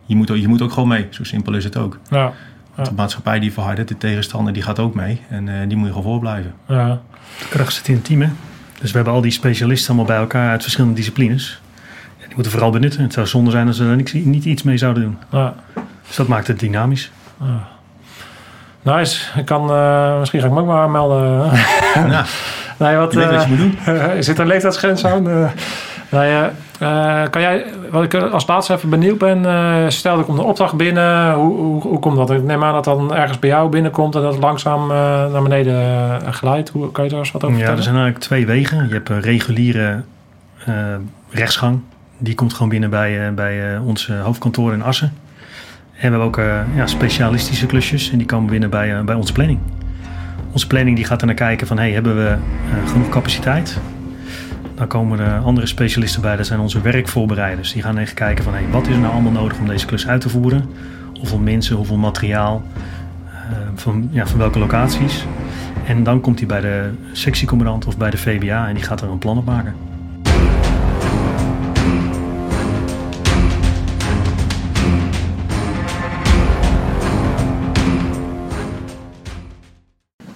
je 0.05 0.15
moet, 0.15 0.27
je 0.27 0.47
moet 0.47 0.61
ook 0.61 0.71
gewoon 0.71 0.89
mee. 0.89 1.07
Zo 1.09 1.23
simpel 1.23 1.53
is 1.53 1.63
het 1.63 1.77
ook. 1.77 1.99
Ja. 2.09 2.33
Want 2.75 2.87
de 2.87 2.93
maatschappij 2.93 3.39
die 3.39 3.53
verhardert, 3.53 3.87
de 3.87 3.97
tegenstander 3.97 4.53
die 4.53 4.63
gaat 4.63 4.79
ook 4.79 4.93
mee. 4.95 5.21
En 5.29 5.47
uh, 5.47 5.53
die 5.67 5.77
moet 5.77 5.87
je 5.87 5.93
gewoon 5.93 6.11
voorblijven. 6.11 6.53
Ja. 6.67 7.01
De 7.39 7.45
kracht 7.49 7.73
zit 7.73 7.87
in 7.87 7.93
het 7.93 8.05
team, 8.05 8.21
hè? 8.21 8.29
Dus 8.79 8.89
we 8.91 8.95
hebben 8.95 9.13
al 9.13 9.21
die 9.21 9.31
specialisten 9.31 9.87
allemaal 9.87 10.05
bij 10.05 10.17
elkaar 10.17 10.49
uit 10.49 10.61
verschillende 10.61 10.95
disciplines. 10.95 11.61
Ja, 12.17 12.25
die 12.25 12.33
moeten 12.33 12.51
vooral 12.51 12.71
benutten. 12.71 13.01
Het 13.01 13.13
zou 13.13 13.27
zonde 13.27 13.51
zijn 13.51 13.67
als 13.67 13.77
ze 13.77 13.85
er 13.85 13.95
niks, 13.95 14.13
niet 14.13 14.45
iets 14.45 14.63
mee 14.63 14.77
zouden 14.77 15.03
doen. 15.03 15.17
Ja. 15.29 15.53
Dus 16.07 16.15
dat 16.15 16.27
maakt 16.27 16.47
het 16.47 16.59
dynamisch. 16.59 17.11
Ja. 17.39 17.67
Nice. 18.81 19.39
Ik 19.39 19.45
kan, 19.45 19.71
uh, 19.71 20.19
misschien 20.19 20.39
ga 20.39 20.45
ik 20.47 20.53
me 20.53 20.59
ook 20.59 20.67
maar 20.67 20.89
melden. 20.89 21.51
Ja. 21.93 22.25
nee, 22.79 22.95
wat, 22.95 23.13
je 23.13 23.27
wat 23.27 23.43
je 23.43 23.49
moet 23.49 23.57
doen. 23.57 23.77
zit 24.23 24.35
er 24.35 24.41
een 24.41 24.47
leeftijdsgrens 24.47 25.05
aan? 25.05 25.27
Nou 26.13 26.25
ja, 26.25 26.51
uh, 26.81 27.29
kan 27.29 27.41
jij, 27.41 27.65
wat 27.89 28.03
ik 28.03 28.13
als 28.13 28.47
laatste 28.47 28.73
even 28.73 28.89
benieuwd 28.89 29.17
ben, 29.17 29.43
uh, 29.43 29.89
stel 29.89 30.19
ik 30.19 30.27
om 30.27 30.35
de 30.35 30.41
opdracht 30.41 30.75
binnen, 30.75 31.33
hoe, 31.33 31.57
hoe, 31.57 31.81
hoe 31.81 31.99
komt 31.99 32.17
dat? 32.17 32.31
Ik 32.31 32.43
neem 32.43 32.63
aan 32.63 32.73
dat 32.73 32.83
dan 32.83 33.15
ergens 33.15 33.39
bij 33.39 33.49
jou 33.49 33.69
binnenkomt 33.69 34.15
en 34.15 34.21
dat 34.21 34.33
het 34.33 34.41
langzaam 34.41 34.81
uh, 34.91 34.97
naar 35.31 35.43
beneden 35.43 36.33
glijdt. 36.33 36.69
Hoe 36.69 36.91
kan 36.91 37.03
je 37.03 37.09
daar 37.09 37.19
eens 37.19 37.31
wat 37.31 37.43
over 37.43 37.57
ja, 37.57 37.65
vertellen? 37.65 37.77
er 37.77 37.91
zijn 37.91 38.03
eigenlijk 38.03 38.25
twee 38.25 38.45
wegen. 38.45 38.87
Je 38.87 38.93
hebt 38.93 39.09
een 39.09 39.21
reguliere 39.21 40.01
rechtsgang. 41.29 41.79
Die 42.17 42.35
komt 42.35 42.53
gewoon 42.53 42.69
binnen 42.69 42.89
bij, 42.89 43.33
bij 43.33 43.77
ons 43.77 44.07
hoofdkantoor 44.07 44.73
in 44.73 44.83
Assen. 44.83 45.07
En 45.07 46.11
we 46.11 46.17
hebben 46.17 46.21
ook 46.21 46.41
ja, 46.75 46.87
specialistische 46.87 47.65
klusjes 47.65 48.11
en 48.11 48.17
die 48.17 48.27
komen 48.27 48.49
binnen 48.49 48.69
bij, 48.69 49.03
bij 49.03 49.15
onze 49.15 49.33
planning. 49.33 49.59
Onze 50.51 50.67
planning 50.67 50.95
die 50.95 51.05
gaat 51.05 51.21
er 51.21 51.27
naar 51.27 51.35
kijken 51.35 51.67
van, 51.67 51.77
hey, 51.77 51.91
hebben 51.91 52.15
we 52.15 52.35
genoeg 52.85 53.09
capaciteit? 53.09 53.79
Dan 54.83 55.01
komen 55.01 55.19
er 55.19 55.39
andere 55.39 55.65
specialisten 55.65 56.21
bij, 56.21 56.35
dat 56.35 56.45
zijn 56.45 56.59
onze 56.59 56.81
werkvoorbereiders. 56.81 57.73
Die 57.73 57.81
gaan 57.81 57.97
even 57.97 58.15
kijken 58.15 58.43
van 58.43 58.53
hey, 58.53 58.63
wat 58.71 58.87
is 58.87 58.93
er 58.93 58.99
nou 58.99 59.13
allemaal 59.13 59.31
nodig 59.31 59.59
om 59.59 59.67
deze 59.67 59.85
klus 59.85 60.07
uit 60.07 60.21
te 60.21 60.29
voeren. 60.29 60.69
Hoeveel 61.19 61.39
mensen, 61.39 61.75
hoeveel 61.75 61.97
materiaal, 61.97 62.63
uh, 63.25 63.57
van, 63.75 64.09
ja, 64.11 64.27
van 64.27 64.37
welke 64.37 64.59
locaties. 64.59 65.25
En 65.85 66.03
dan 66.03 66.21
komt 66.21 66.39
hij 66.39 66.47
bij 66.47 66.61
de 66.61 66.89
sectiecommandant 67.11 67.85
of 67.85 67.97
bij 67.97 68.09
de 68.09 68.17
VBA 68.17 68.67
en 68.67 68.73
die 68.73 68.83
gaat 68.83 69.01
er 69.01 69.09
een 69.09 69.17
plan 69.17 69.37
op 69.37 69.45
maken. 69.45 69.75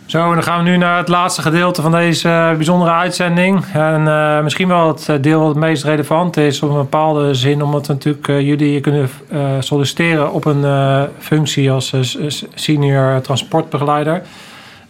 Zo, 0.07 0.33
dan 0.33 0.43
gaan 0.43 0.63
we 0.63 0.69
nu 0.69 0.77
naar 0.77 0.97
het 0.97 1.07
laatste 1.07 1.41
gedeelte 1.41 1.81
van 1.81 1.91
deze 1.91 2.27
uh, 2.27 2.51
bijzondere 2.55 2.91
uitzending. 2.91 3.65
En 3.73 4.01
uh, 4.01 4.43
misschien 4.43 4.67
wel 4.67 4.87
het 4.87 5.09
eh, 5.09 5.15
deel 5.21 5.39
wat 5.39 5.47
het 5.47 5.57
meest 5.57 5.83
relevant 5.83 6.37
is 6.37 6.61
op 6.61 6.69
een 6.69 6.75
bepaalde 6.75 7.33
zin, 7.33 7.63
omdat 7.63 7.87
natuurlijk 7.87 8.27
uh, 8.27 8.41
jullie 8.41 8.81
kunnen 8.81 9.09
solliciteren 9.59 10.33
op 10.33 10.45
een 10.45 11.07
functie 11.19 11.71
als 11.71 11.93
senior 12.53 13.21
transportbegeleider. 13.21 14.21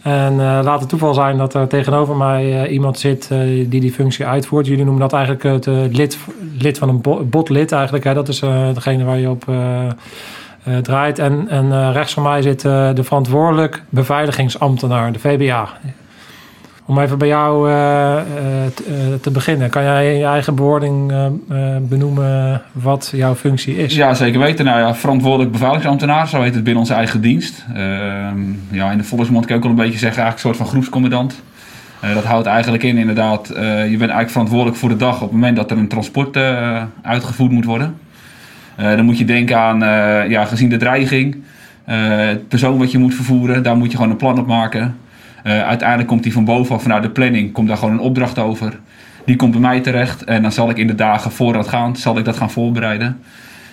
En 0.02 0.36
laat 0.36 0.80
het 0.80 0.88
toeval 0.88 1.14
zijn 1.14 1.36
dat 1.36 1.54
er 1.54 1.68
tegenover 1.68 2.16
mij 2.16 2.68
iemand 2.68 2.98
zit 2.98 3.28
die 3.44 3.80
die 3.80 3.92
functie 3.92 4.26
uitvoert. 4.26 4.66
Jullie 4.66 4.84
noemen 4.84 5.02
dat 5.02 5.12
eigenlijk 5.12 5.42
het 5.42 5.96
lid, 5.96 6.18
lid 6.58 6.78
van 6.78 6.88
een 6.88 7.28
botlid 7.30 7.72
eigenlijk. 7.72 8.04
Hè? 8.04 8.14
Dat 8.14 8.28
is 8.28 8.38
degene 8.74 9.04
waar 9.04 9.18
je 9.18 9.30
op 9.30 9.44
uh, 10.68 10.76
draait. 10.76 11.18
En, 11.18 11.46
en 11.48 11.64
uh, 11.64 11.90
rechts 11.92 12.12
van 12.14 12.22
mij 12.22 12.42
zit 12.42 12.60
de 12.60 13.02
verantwoordelijk 13.02 13.82
beveiligingsambtenaar, 13.88 15.12
de 15.12 15.18
VBA. 15.18 15.68
Om 16.84 16.98
even 16.98 17.18
bij 17.18 17.28
jou 17.28 17.68
te, 18.74 19.18
te, 19.20 19.30
beginnen. 19.30 19.70
Kan 19.70 19.82
jij 19.82 20.12
in 20.12 20.18
je 20.18 20.24
eigen 20.24 20.54
bewoording 20.54 21.12
benoemen 21.80 22.62
wat 22.72 23.10
jouw 23.14 23.34
functie 23.34 23.76
is? 23.76 23.94
Ja, 23.94 24.14
zeker 24.14 24.40
weten. 24.40 24.64
Nou 24.64 24.80
ja, 24.80 24.94
verantwoordelijk 24.94 25.52
beveiligingsambtenaar, 25.52 26.28
zo 26.28 26.42
heet 26.42 26.54
het 26.54 26.64
binnen 26.64 26.82
onze 26.82 26.94
eigen 26.94 27.20
dienst. 27.20 27.64
Ehm, 27.74 28.38
ja, 28.70 28.90
in 28.90 28.98
de 28.98 29.04
volksmond 29.04 29.46
kan 29.46 29.56
ik 29.56 29.64
ook 29.64 29.70
al 29.70 29.76
een 29.78 29.84
beetje 29.84 29.98
zeggen, 29.98 30.22
eigenlijk 30.22 30.34
een 30.34 30.54
soort 30.54 30.56
van 30.56 30.66
groepscommandant. 30.66 31.42
dat 32.14 32.24
houdt 32.24 32.46
eigenlijk 32.46 32.82
in, 32.82 32.96
inderdaad, 32.96 33.46
je 33.48 33.54
bent 33.98 34.00
eigenlijk 34.00 34.30
verantwoordelijk 34.30 34.76
voor 34.76 34.88
de 34.88 34.96
dag 34.96 35.14
op 35.14 35.20
het 35.20 35.32
moment 35.32 35.56
dat 35.56 35.70
er 35.70 35.78
een 35.78 35.88
transport 35.88 36.36
uitgevoerd 37.02 37.50
moet 37.50 37.64
worden. 37.64 37.94
Eh, 38.78 38.96
dan 38.96 39.04
moet 39.04 39.18
je 39.18 39.24
denken 39.24 39.58
aan, 39.58 39.82
eh, 39.82 40.30
ja, 40.30 40.44
gezien 40.44 40.68
de 40.68 40.76
dreiging, 40.76 41.36
eh, 41.84 42.16
het 42.16 42.48
persoon 42.48 42.78
wat 42.78 42.90
je 42.90 42.98
moet 42.98 43.14
vervoeren, 43.14 43.62
daar 43.62 43.76
moet 43.76 43.90
je 43.90 43.96
gewoon 43.96 44.10
een 44.10 44.18
plan 44.18 44.38
op 44.38 44.46
maken. 44.46 44.96
uiteindelijk 45.42 46.08
komt 46.08 46.22
die 46.22 46.32
van 46.32 46.44
bovenaf 46.44 46.82
vanuit 46.82 47.02
de 47.02 47.10
planning, 47.10 47.52
komt 47.52 47.68
daar 47.68 47.76
gewoon 47.76 47.94
een 47.94 48.00
opdracht 48.00 48.38
over. 48.38 48.78
Die 49.24 49.36
komt 49.36 49.50
bij 49.50 49.60
mij 49.60 49.80
terecht 49.80 50.24
en 50.24 50.42
dan 50.42 50.52
zal 50.52 50.70
ik 50.70 50.76
in 50.76 50.86
de 50.86 50.94
dagen 50.94 51.30
voorafgaand, 51.30 51.98
zal 51.98 52.18
ik 52.18 52.24
dat 52.24 52.36
gaan 52.36 52.50
voorbereiden. 52.50 53.18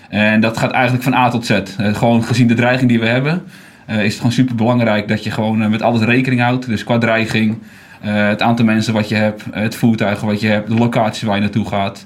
En 0.09 0.39
dat 0.39 0.57
gaat 0.57 0.71
eigenlijk 0.71 1.03
van 1.03 1.13
A 1.13 1.29
tot 1.29 1.45
Z. 1.45 1.59
gewoon 1.77 2.23
gezien 2.23 2.47
de 2.47 2.53
dreiging 2.53 2.89
die 2.89 2.99
we 2.99 3.05
hebben, 3.05 3.43
is 3.87 4.03
het 4.03 4.15
gewoon 4.15 4.31
super 4.31 4.55
belangrijk 4.55 5.07
dat 5.07 5.23
je 5.23 5.31
gewoon 5.31 5.69
met 5.69 5.81
alles 5.81 6.01
rekening 6.01 6.41
houdt. 6.41 6.65
Dus 6.65 6.83
qua 6.83 6.97
dreiging, 6.97 7.57
het 8.01 8.41
aantal 8.41 8.65
mensen 8.65 8.93
wat 8.93 9.09
je 9.09 9.15
hebt, 9.15 9.43
het 9.51 9.75
voertuig 9.75 10.21
wat 10.21 10.41
je 10.41 10.47
hebt, 10.47 10.67
de 10.67 10.75
locatie 10.75 11.27
waar 11.27 11.35
je 11.35 11.41
naartoe 11.41 11.67
gaat. 11.67 12.05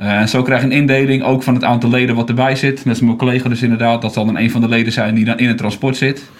Eh, 0.00 0.26
zo 0.26 0.42
krijg 0.42 0.60
je 0.60 0.66
een 0.66 0.72
indeling 0.72 1.22
ook 1.22 1.42
van 1.42 1.54
het 1.54 1.64
aantal 1.64 1.90
leden 1.90 2.14
wat 2.14 2.28
erbij 2.28 2.56
zit. 2.56 2.76
Net 2.76 2.88
als 2.88 3.00
mijn 3.00 3.16
collega 3.16 3.48
dus 3.48 3.62
inderdaad. 3.62 4.02
Dat 4.02 4.12
zal 4.12 4.24
dan 4.24 4.38
een 4.38 4.50
van 4.50 4.60
de 4.60 4.68
leden 4.68 4.92
zijn 4.92 5.14
die 5.14 5.24
dan 5.24 5.38
in 5.38 5.48
het 5.48 5.58
transport 5.58 5.96
zit. 5.96 6.30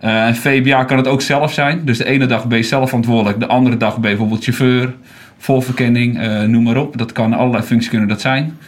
En 0.00 0.36
VBA 0.36 0.84
kan 0.84 0.96
het 0.96 1.06
ook 1.06 1.22
zelf 1.22 1.52
zijn. 1.52 1.84
Dus 1.84 1.98
de 1.98 2.04
ene 2.04 2.26
dag 2.26 2.46
ben 2.46 2.58
je 2.58 2.64
zelf 2.64 2.88
verantwoordelijk. 2.88 3.40
De 3.40 3.46
andere 3.46 3.76
dag 3.76 3.92
ben 3.92 4.10
je 4.10 4.16
bijvoorbeeld 4.16 4.44
chauffeur, 4.44 4.94
volverkenning, 5.38 6.22
uh, 6.22 6.42
noem 6.42 6.62
maar 6.62 6.76
op. 6.76 6.98
Dat 6.98 7.12
kan 7.12 7.32
allerlei 7.32 7.62
functies 7.62 7.90
kunnen 7.90 8.08
dat 8.08 8.20
zijn. 8.20 8.58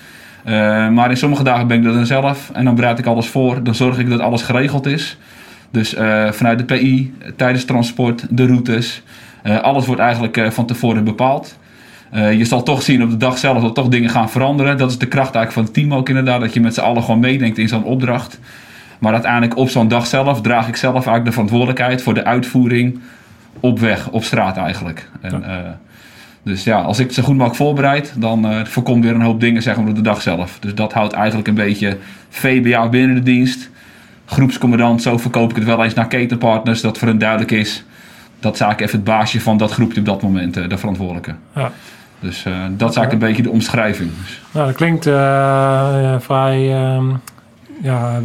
maar 0.94 1.10
in 1.10 1.16
sommige 1.16 1.42
dagen 1.42 1.66
ben 1.66 1.76
ik 1.76 1.84
dat 1.84 1.94
dan 1.94 2.06
zelf. 2.06 2.50
En 2.52 2.64
dan 2.64 2.74
bereid 2.74 2.98
ik 2.98 3.06
alles 3.06 3.26
voor. 3.26 3.62
Dan 3.62 3.74
zorg 3.74 3.98
ik 3.98 4.08
dat 4.08 4.20
alles 4.20 4.42
geregeld 4.42 4.86
is. 4.86 5.18
Dus 5.70 5.94
vanuit 6.30 6.58
de 6.58 6.64
PI, 6.64 7.14
tijdens 7.36 7.64
transport, 7.64 8.26
de 8.30 8.46
routes. 8.46 9.02
alles 9.62 9.86
wordt 9.86 10.00
eigenlijk 10.00 10.52
van 10.52 10.66
tevoren 10.66 11.04
bepaald. 11.04 11.56
Uh, 12.14 12.32
je 12.32 12.44
zal 12.44 12.62
toch 12.62 12.82
zien 12.82 13.02
op 13.02 13.10
de 13.10 13.16
dag 13.16 13.38
zelf 13.38 13.62
dat 13.62 13.74
toch 13.74 13.88
dingen 13.88 14.10
gaan 14.10 14.30
veranderen. 14.30 14.78
Dat 14.78 14.90
is 14.90 14.98
de 14.98 15.06
kracht 15.06 15.34
eigenlijk 15.34 15.52
van 15.52 15.62
het 15.62 15.74
team 15.74 15.94
ook 15.94 16.08
inderdaad. 16.08 16.40
Dat 16.40 16.54
je 16.54 16.60
met 16.60 16.74
z'n 16.74 16.80
allen 16.80 17.02
gewoon 17.02 17.20
meedenkt 17.20 17.58
in 17.58 17.68
zo'n 17.68 17.84
opdracht. 17.84 18.38
Maar 18.98 19.12
uiteindelijk 19.12 19.56
op 19.56 19.68
zo'n 19.68 19.88
dag 19.88 20.06
zelf 20.06 20.40
draag 20.40 20.68
ik 20.68 20.76
zelf 20.76 20.94
eigenlijk 20.94 21.24
de 21.24 21.32
verantwoordelijkheid 21.32 22.02
voor 22.02 22.14
de 22.14 22.24
uitvoering 22.24 23.00
op 23.60 23.78
weg, 23.78 24.08
op 24.10 24.24
straat 24.24 24.56
eigenlijk. 24.56 25.08
En, 25.20 25.42
uh, 25.42 25.56
dus 26.42 26.64
ja, 26.64 26.80
als 26.80 26.98
ik 26.98 27.06
het 27.06 27.14
zo 27.14 27.22
goed 27.22 27.34
mogelijk 27.34 27.56
voorbereid, 27.56 28.14
dan 28.16 28.52
uh, 28.52 28.64
voorkomt 28.64 29.04
weer 29.04 29.14
een 29.14 29.20
hoop 29.20 29.40
dingen 29.40 29.62
zeg 29.62 29.76
maar, 29.76 29.88
op 29.88 29.94
de 29.94 30.00
dag 30.00 30.22
zelf. 30.22 30.58
Dus 30.60 30.74
dat 30.74 30.92
houdt 30.92 31.12
eigenlijk 31.12 31.48
een 31.48 31.54
beetje 31.54 31.98
VBA 32.28 32.88
binnen 32.88 33.16
de 33.16 33.22
dienst. 33.22 33.70
Groepscommandant, 34.24 35.02
zo 35.02 35.18
verkoop 35.18 35.50
ik 35.50 35.56
het 35.56 35.64
wel 35.64 35.84
eens 35.84 35.94
naar 35.94 36.08
ketenpartners, 36.08 36.80
dat 36.80 36.98
voor 36.98 37.08
hen 37.08 37.18
duidelijk 37.18 37.50
is. 37.50 37.84
Dat 38.40 38.54
is 38.54 38.60
eigenlijk 38.60 38.90
even 38.90 39.04
het 39.04 39.16
baasje 39.16 39.40
van 39.40 39.56
dat 39.56 39.72
groepje 39.72 40.00
op 40.00 40.06
dat 40.06 40.22
moment, 40.22 40.54
de 40.54 40.78
verantwoordelijke. 40.78 41.34
Ja. 41.54 41.72
Dus 42.20 42.44
uh, 42.44 42.54
dat 42.70 42.90
is 42.90 42.96
eigenlijk 42.96 43.12
een 43.12 43.28
beetje 43.28 43.42
de 43.42 43.50
omschrijving. 43.50 44.10
Nou, 44.52 44.66
dat 44.66 44.76
klinkt 44.76 45.06
uh, 45.06 46.14
vrij 46.18 46.58
uh, 46.58 47.04
ja, 47.82 48.20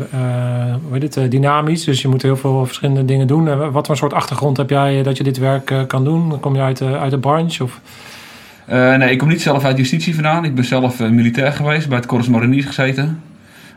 hoe 0.87 0.99
heet 0.99 1.15
het, 1.15 1.31
dynamisch. 1.31 1.83
Dus 1.83 2.01
je 2.01 2.07
moet 2.07 2.21
heel 2.21 2.37
veel 2.37 2.65
verschillende 2.65 3.05
dingen 3.05 3.27
doen. 3.27 3.71
wat 3.71 3.85
voor 3.85 3.97
soort 3.97 4.13
achtergrond 4.13 4.57
heb 4.57 4.69
jij 4.69 5.03
dat 5.03 5.17
je 5.17 5.23
dit 5.23 5.37
werk 5.37 5.73
kan 5.87 6.03
doen? 6.03 6.39
Kom 6.39 6.55
je 6.55 6.61
uit, 6.61 6.81
uit 6.81 7.11
de 7.11 7.19
branche? 7.19 7.63
Of? 7.63 7.79
nee, 8.65 9.11
ik 9.11 9.17
kom 9.17 9.27
niet 9.27 9.41
zelf 9.41 9.63
uit 9.63 9.77
justitie 9.77 10.13
vandaan. 10.13 10.45
Ik 10.45 10.55
ben 10.55 10.63
zelf 10.63 10.99
militair 10.99 11.51
geweest, 11.51 11.87
bij 11.87 11.97
het 11.97 12.05
Corps 12.05 12.27
Mariniers 12.27 12.65
gezeten. 12.65 13.21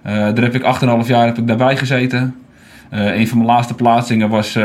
daar 0.03 0.43
heb 0.43 0.55
ik 0.55 0.63
8,5 1.03 1.07
jaar 1.07 1.27
heb 1.27 1.39
ik 1.39 1.47
daarbij 1.47 1.77
gezeten. 1.77 2.35
een 2.91 3.29
van 3.29 3.39
mijn 3.39 3.51
laatste 3.51 3.75
plaatsingen 3.75 4.29
was, 4.29 4.59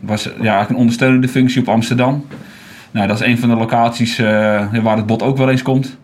was 0.00 0.28
ja, 0.40 0.66
een 0.68 0.76
ondersteunende 0.76 1.28
functie 1.28 1.60
op 1.60 1.68
Amsterdam. 1.68 2.24
Nou, 2.92 3.06
dat 3.06 3.20
is 3.20 3.26
een 3.26 3.38
van 3.38 3.48
de 3.48 3.56
locaties 3.56 4.18
uh, 4.18 4.26
waar 4.82 4.96
het 4.96 5.06
bot 5.06 5.22
ook 5.22 5.36
wel 5.36 5.50
eens 5.50 5.62
komt. 5.62 5.96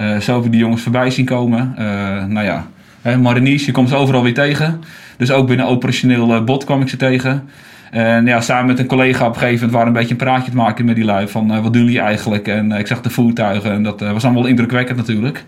Uh, 0.00 0.18
heb 0.18 0.44
ik 0.44 0.50
die 0.50 0.60
jongens 0.60 0.82
voorbij 0.82 1.10
zien 1.10 1.24
komen. 1.24 1.74
Uh, 1.78 1.84
nou 2.24 2.46
ja, 2.46 2.66
hè, 3.02 3.12
je 3.12 3.70
komt 3.72 3.88
ze 3.88 3.96
overal 3.96 4.22
weer 4.22 4.34
tegen. 4.34 4.80
Dus 5.16 5.30
ook 5.30 5.46
binnen 5.46 5.66
operationeel 5.66 6.44
bot 6.44 6.64
kwam 6.64 6.80
ik 6.80 6.88
ze 6.88 6.96
tegen. 6.96 7.48
En 7.90 8.26
ja, 8.26 8.40
samen 8.40 8.66
met 8.66 8.78
een 8.78 8.86
collega 8.86 9.26
op 9.26 9.34
een 9.34 9.40
gegeven 9.40 9.56
moment 9.56 9.72
waren 9.72 9.86
een 9.88 9.92
beetje 9.92 10.10
een 10.10 10.16
praatje 10.16 10.50
te 10.50 10.56
maken 10.56 10.84
met 10.84 10.94
die 10.94 11.04
lui. 11.04 11.28
Van 11.28 11.62
wat 11.62 11.72
doen 11.72 11.82
jullie 11.84 12.00
eigenlijk? 12.00 12.48
En 12.48 12.72
ik 12.72 12.86
zag 12.86 13.00
de 13.00 13.10
voertuigen 13.10 13.72
en 13.72 13.82
dat 13.82 14.00
was 14.00 14.24
allemaal 14.24 14.46
indrukwekkend 14.46 14.96
natuurlijk. 14.96 15.44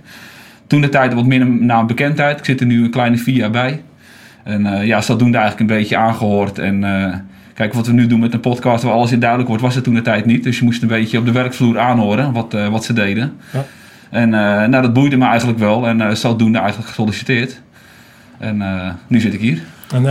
toen 0.67 0.81
de 0.81 0.89
tijd 0.89 1.15
wat 1.15 1.27
minder 1.27 1.49
naam 1.49 1.87
bekendheid. 1.87 2.39
Ik 2.39 2.45
zit 2.45 2.61
er 2.61 2.67
nu 2.67 2.85
een 2.85 2.91
kleine 2.91 3.17
vier 3.17 3.37
jaar 3.37 3.51
bij. 3.51 3.83
En 4.45 4.67
uh, 4.67 4.87
ja, 4.87 5.01
zodoende 5.01 5.39
eigenlijk 5.39 5.71
een 5.71 5.77
beetje 5.77 5.97
aangehoord. 5.97 6.59
En 6.59 6.85
kijk, 7.59 7.75
wat 7.75 7.87
we 7.87 7.93
nu 7.93 8.07
doen 8.07 8.21
met 8.21 8.35
een 8.35 8.41
podcast 8.41 8.83
waar 8.83 8.93
alles 8.93 9.13
in 9.13 9.19
duidelijk 9.19 9.49
wordt, 9.49 9.65
was 9.65 9.75
het 9.75 9.85
toen 9.85 9.95
de 9.95 10.03
tijd 10.03 10.27
niet. 10.27 10.43
Dus 10.43 10.59
je 10.59 10.65
moest 10.65 10.83
een 10.83 10.89
beetje 10.89 11.19
op 11.19 11.25
de 11.25 11.33
werkvloer 11.33 11.79
aanhoren 11.79 12.33
wat, 12.33 12.57
wat 12.71 12.85
ze 12.85 12.93
deden. 12.93 13.37
Ja. 13.53 13.65
En 14.11 14.29
nou, 14.71 14.83
dat 14.83 14.93
boeide 14.93 15.17
me 15.17 15.27
eigenlijk 15.27 15.59
wel. 15.59 15.87
En 15.87 16.17
zodoende 16.17 16.59
eigenlijk 16.59 16.89
gesolliciteerd. 16.89 17.61
En 18.39 18.63
nu 19.07 19.21
zit 19.21 19.35
ik 19.35 19.41
hier. 19.41 19.63
En 19.95 20.03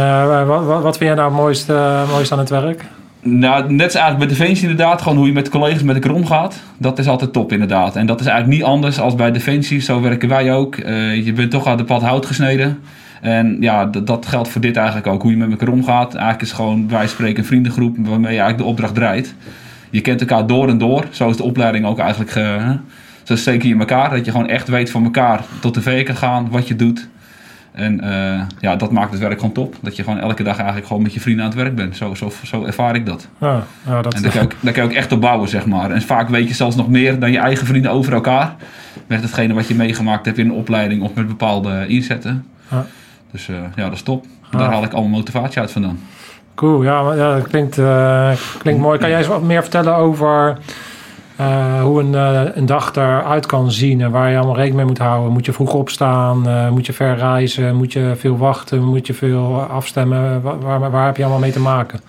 wat, 0.47 0.65
wat, 0.65 0.81
wat 0.81 0.97
vind 0.97 1.09
jij 1.09 1.19
nou 1.19 1.29
het 1.29 1.37
mooiste, 1.37 2.03
mooiste 2.09 2.33
aan 2.33 2.39
het 2.39 2.49
werk? 2.49 2.85
Nou, 3.21 3.73
net 3.73 3.95
eigenlijk 3.95 4.17
bij 4.17 4.37
Defensie 4.37 4.69
inderdaad. 4.69 5.01
Gewoon 5.01 5.17
hoe 5.17 5.27
je 5.27 5.33
met 5.33 5.49
collega's 5.49 5.83
met 5.83 5.95
elkaar 5.95 6.11
omgaat. 6.11 6.59
Dat 6.77 6.99
is 6.99 7.07
altijd 7.07 7.33
top 7.33 7.51
inderdaad. 7.51 7.95
En 7.95 8.05
dat 8.05 8.19
is 8.19 8.25
eigenlijk 8.25 8.57
niet 8.57 8.67
anders 8.67 8.99
als 8.99 9.15
bij 9.15 9.31
Defensie. 9.31 9.79
Zo 9.79 10.01
werken 10.01 10.29
wij 10.29 10.53
ook. 10.53 10.77
Uh, 10.77 11.25
je 11.25 11.33
bent 11.33 11.51
toch 11.51 11.67
uit 11.67 11.77
de 11.77 11.83
pad 11.83 12.01
hout 12.01 12.25
gesneden. 12.25 12.79
En 13.21 13.57
ja, 13.59 13.85
dat 13.85 14.25
geldt 14.25 14.49
voor 14.49 14.61
dit 14.61 14.75
eigenlijk 14.75 15.07
ook. 15.07 15.21
Hoe 15.21 15.31
je 15.31 15.37
met 15.37 15.51
elkaar 15.51 15.67
omgaat. 15.67 16.13
Eigenlijk 16.13 16.41
is 16.41 16.51
gewoon, 16.51 16.89
wij 16.89 17.07
spreken 17.07 17.37
een 17.37 17.45
vriendengroep 17.45 17.95
waarmee 17.97 18.33
je 18.33 18.39
eigenlijk 18.39 18.57
de 18.57 18.63
opdracht 18.63 18.95
draait. 18.95 19.35
Je 19.89 20.01
kent 20.01 20.21
elkaar 20.21 20.47
door 20.47 20.69
en 20.69 20.77
door. 20.77 21.05
Zo 21.11 21.29
is 21.29 21.37
de 21.37 21.43
opleiding 21.43 21.85
ook 21.85 21.99
eigenlijk. 21.99 22.35
Uh, 22.35 22.71
zo 23.23 23.35
steken 23.35 23.67
je 23.67 23.73
in 23.73 23.79
elkaar. 23.79 24.09
Dat 24.09 24.25
je 24.25 24.31
gewoon 24.31 24.47
echt 24.47 24.67
weet 24.67 24.91
van 24.91 25.03
elkaar 25.03 25.41
tot 25.59 25.73
de 25.73 25.81
V 25.81 26.05
kan 26.05 26.17
gaan. 26.17 26.49
Wat 26.49 26.67
je 26.67 26.75
doet. 26.75 27.07
En 27.71 27.99
uh, 28.03 28.41
ja, 28.59 28.75
dat 28.75 28.91
maakt 28.91 29.11
het 29.11 29.19
werk 29.19 29.39
gewoon 29.39 29.53
top. 29.53 29.75
Dat 29.81 29.95
je 29.95 30.03
gewoon 30.03 30.19
elke 30.19 30.43
dag 30.43 30.57
eigenlijk 30.57 30.87
gewoon 30.87 31.01
met 31.01 31.13
je 31.13 31.19
vrienden 31.19 31.43
aan 31.43 31.51
het 31.51 31.59
werk 31.59 31.75
bent. 31.75 31.95
Zo, 31.95 32.13
zo, 32.13 32.31
zo 32.43 32.65
ervaar 32.65 32.95
ik 32.95 33.05
dat. 33.05 33.27
Ja, 33.39 33.63
ja, 33.85 34.01
dat 34.01 34.13
en 34.13 34.21
daar 34.21 34.31
kan, 34.31 34.41
je, 34.41 34.49
daar 34.59 34.73
kan 34.73 34.83
je 34.83 34.89
ook 34.89 34.95
echt 34.95 35.11
op 35.11 35.21
bouwen, 35.21 35.49
zeg 35.49 35.65
maar. 35.65 35.91
En 35.91 36.01
vaak 36.01 36.29
weet 36.29 36.47
je 36.47 36.53
zelfs 36.53 36.75
nog 36.75 36.89
meer 36.89 37.19
dan 37.19 37.31
je 37.31 37.37
eigen 37.37 37.67
vrienden 37.67 37.91
over 37.91 38.13
elkaar. 38.13 38.55
Met 39.07 39.21
hetgene 39.21 39.53
wat 39.53 39.67
je 39.67 39.75
meegemaakt 39.75 40.25
hebt 40.25 40.37
in 40.37 40.45
een 40.45 40.55
opleiding 40.55 41.01
of 41.01 41.13
met 41.13 41.27
bepaalde 41.27 41.87
inzetten. 41.87 42.45
Ja. 42.71 42.85
Dus 43.31 43.47
uh, 43.47 43.57
ja, 43.75 43.83
dat 43.83 43.93
is 43.93 44.01
top. 44.01 44.25
Daar 44.51 44.71
haal 44.71 44.83
ik 44.83 44.93
allemaal 44.93 45.17
motivatie 45.17 45.61
uit 45.61 45.71
vandaan. 45.71 45.99
Cool, 46.55 46.83
ja, 46.83 47.13
ja 47.13 47.35
dat 47.35 47.47
klinkt, 47.47 47.77
uh, 47.77 48.31
klinkt 48.57 48.81
mooi. 48.81 48.99
Kan 48.99 49.09
jij 49.09 49.17
eens 49.17 49.27
wat 49.27 49.41
meer 49.41 49.61
vertellen 49.61 49.95
over 49.95 50.57
uh, 51.39 51.81
hoe 51.81 52.01
een, 52.01 52.13
een 52.57 52.65
dag 52.65 52.95
eruit 52.95 53.45
kan 53.45 53.71
zien 53.71 54.01
en 54.01 54.11
waar 54.11 54.29
je 54.29 54.37
allemaal 54.37 54.55
rekening 54.55 54.77
mee 54.77 54.85
moet 54.85 54.97
houden. 54.97 55.31
Moet 55.31 55.45
je 55.45 55.53
vroeg 55.53 55.73
opstaan? 55.73 56.71
Moet 56.73 56.85
je 56.85 56.93
ver 56.93 57.15
reizen? 57.15 57.75
Moet 57.75 57.93
je 57.93 58.13
veel 58.17 58.37
wachten? 58.37 58.83
Moet 58.83 59.07
je 59.07 59.13
veel 59.13 59.61
afstemmen? 59.61 60.41
Waar, 60.41 60.59
waar, 60.59 60.91
waar 60.91 61.05
heb 61.05 61.17
je 61.17 61.23
allemaal 61.23 61.41
mee 61.41 61.51
te 61.51 61.59
maken? 61.59 61.99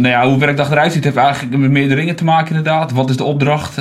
nou 0.00 0.08
ja, 0.08 0.26
hoe 0.28 0.38
werkdag 0.38 0.70
eruit 0.70 0.92
ziet 0.92 1.04
heeft 1.04 1.16
eigenlijk 1.16 1.56
met 1.56 1.70
meerdere 1.70 2.00
dingen 2.00 2.16
te 2.16 2.24
maken 2.24 2.56
inderdaad. 2.56 2.92
Wat 2.92 3.10
is 3.10 3.16
de 3.16 3.24
opdracht? 3.24 3.74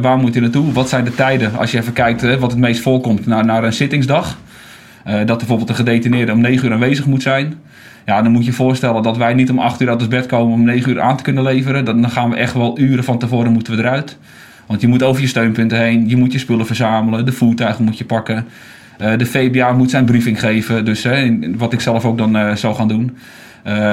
waar 0.00 0.18
moet 0.18 0.34
je 0.34 0.40
naartoe? 0.40 0.72
Wat 0.72 0.88
zijn 0.88 1.04
de 1.04 1.14
tijden? 1.14 1.56
Als 1.58 1.70
je 1.70 1.78
even 1.78 1.92
kijkt 1.92 2.38
wat 2.38 2.50
het 2.50 2.60
meest 2.60 2.82
voorkomt 2.82 3.26
naar, 3.26 3.44
naar 3.44 3.64
een 3.64 3.72
zittingsdag. 3.72 4.36
Dat 5.06 5.38
bijvoorbeeld 5.38 5.68
een 5.68 5.74
gedetineerde 5.74 6.32
om 6.32 6.40
9 6.40 6.66
uur 6.66 6.72
aanwezig 6.72 7.06
moet 7.06 7.22
zijn. 7.22 7.54
Ja, 8.06 8.22
dan 8.22 8.32
moet 8.32 8.44
je 8.44 8.50
je 8.50 8.56
voorstellen 8.56 9.02
dat 9.02 9.16
wij 9.16 9.34
niet 9.34 9.50
om 9.50 9.58
8 9.58 9.80
uur 9.80 9.88
uit 9.88 10.00
ons 10.00 10.08
bed 10.08 10.26
komen 10.26 10.54
om 10.54 10.64
9 10.64 10.90
uur 10.90 11.00
aan 11.00 11.16
te 11.16 11.22
kunnen 11.22 11.42
leveren. 11.42 11.84
Dan 11.84 12.10
gaan 12.10 12.30
we 12.30 12.36
echt 12.36 12.52
wel 12.52 12.78
uren 12.78 13.04
van 13.04 13.18
tevoren 13.18 13.52
moeten 13.52 13.76
we 13.76 13.82
eruit. 13.82 14.18
Want 14.66 14.80
je 14.80 14.86
moet 14.86 15.02
over 15.02 15.22
je 15.22 15.28
steunpunten 15.28 15.78
heen, 15.78 16.08
je 16.08 16.16
moet 16.16 16.32
je 16.32 16.38
spullen 16.38 16.66
verzamelen, 16.66 17.24
de 17.24 17.32
voertuigen 17.32 17.84
moet 17.84 17.98
je 17.98 18.04
pakken. 18.04 18.46
Uh, 19.00 19.18
de 19.18 19.26
VBA 19.26 19.72
moet 19.72 19.90
zijn 19.90 20.04
briefing 20.04 20.40
geven, 20.40 20.84
dus 20.84 21.06
wat 21.56 21.72
ik 21.72 21.80
zelf 21.80 22.04
ook 22.04 22.18
dan 22.18 22.36
uh, 22.36 22.54
zou 22.54 22.74
gaan 22.74 22.88
doen. 22.88 23.16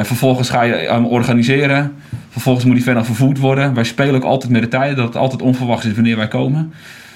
Vervolgens 0.03 0.49
ga 0.49 0.61
je 0.61 0.73
hem 0.73 1.05
organiseren. 1.05 1.93
Vervolgens 2.29 2.65
moet 2.65 2.75
hij 2.75 2.83
verder 2.83 3.05
vervoerd 3.05 3.37
worden. 3.37 3.73
Wij 3.73 3.83
spelen 3.83 4.15
ook 4.15 4.23
altijd 4.23 4.51
met 4.51 4.61
de 4.61 4.67
tijden, 4.67 4.95
dat 4.95 5.05
het 5.05 5.15
altijd 5.15 5.41
onverwachts 5.41 5.85
is 5.85 5.93
wanneer 5.93 6.17
wij 6.17 6.27
komen. 6.27 6.73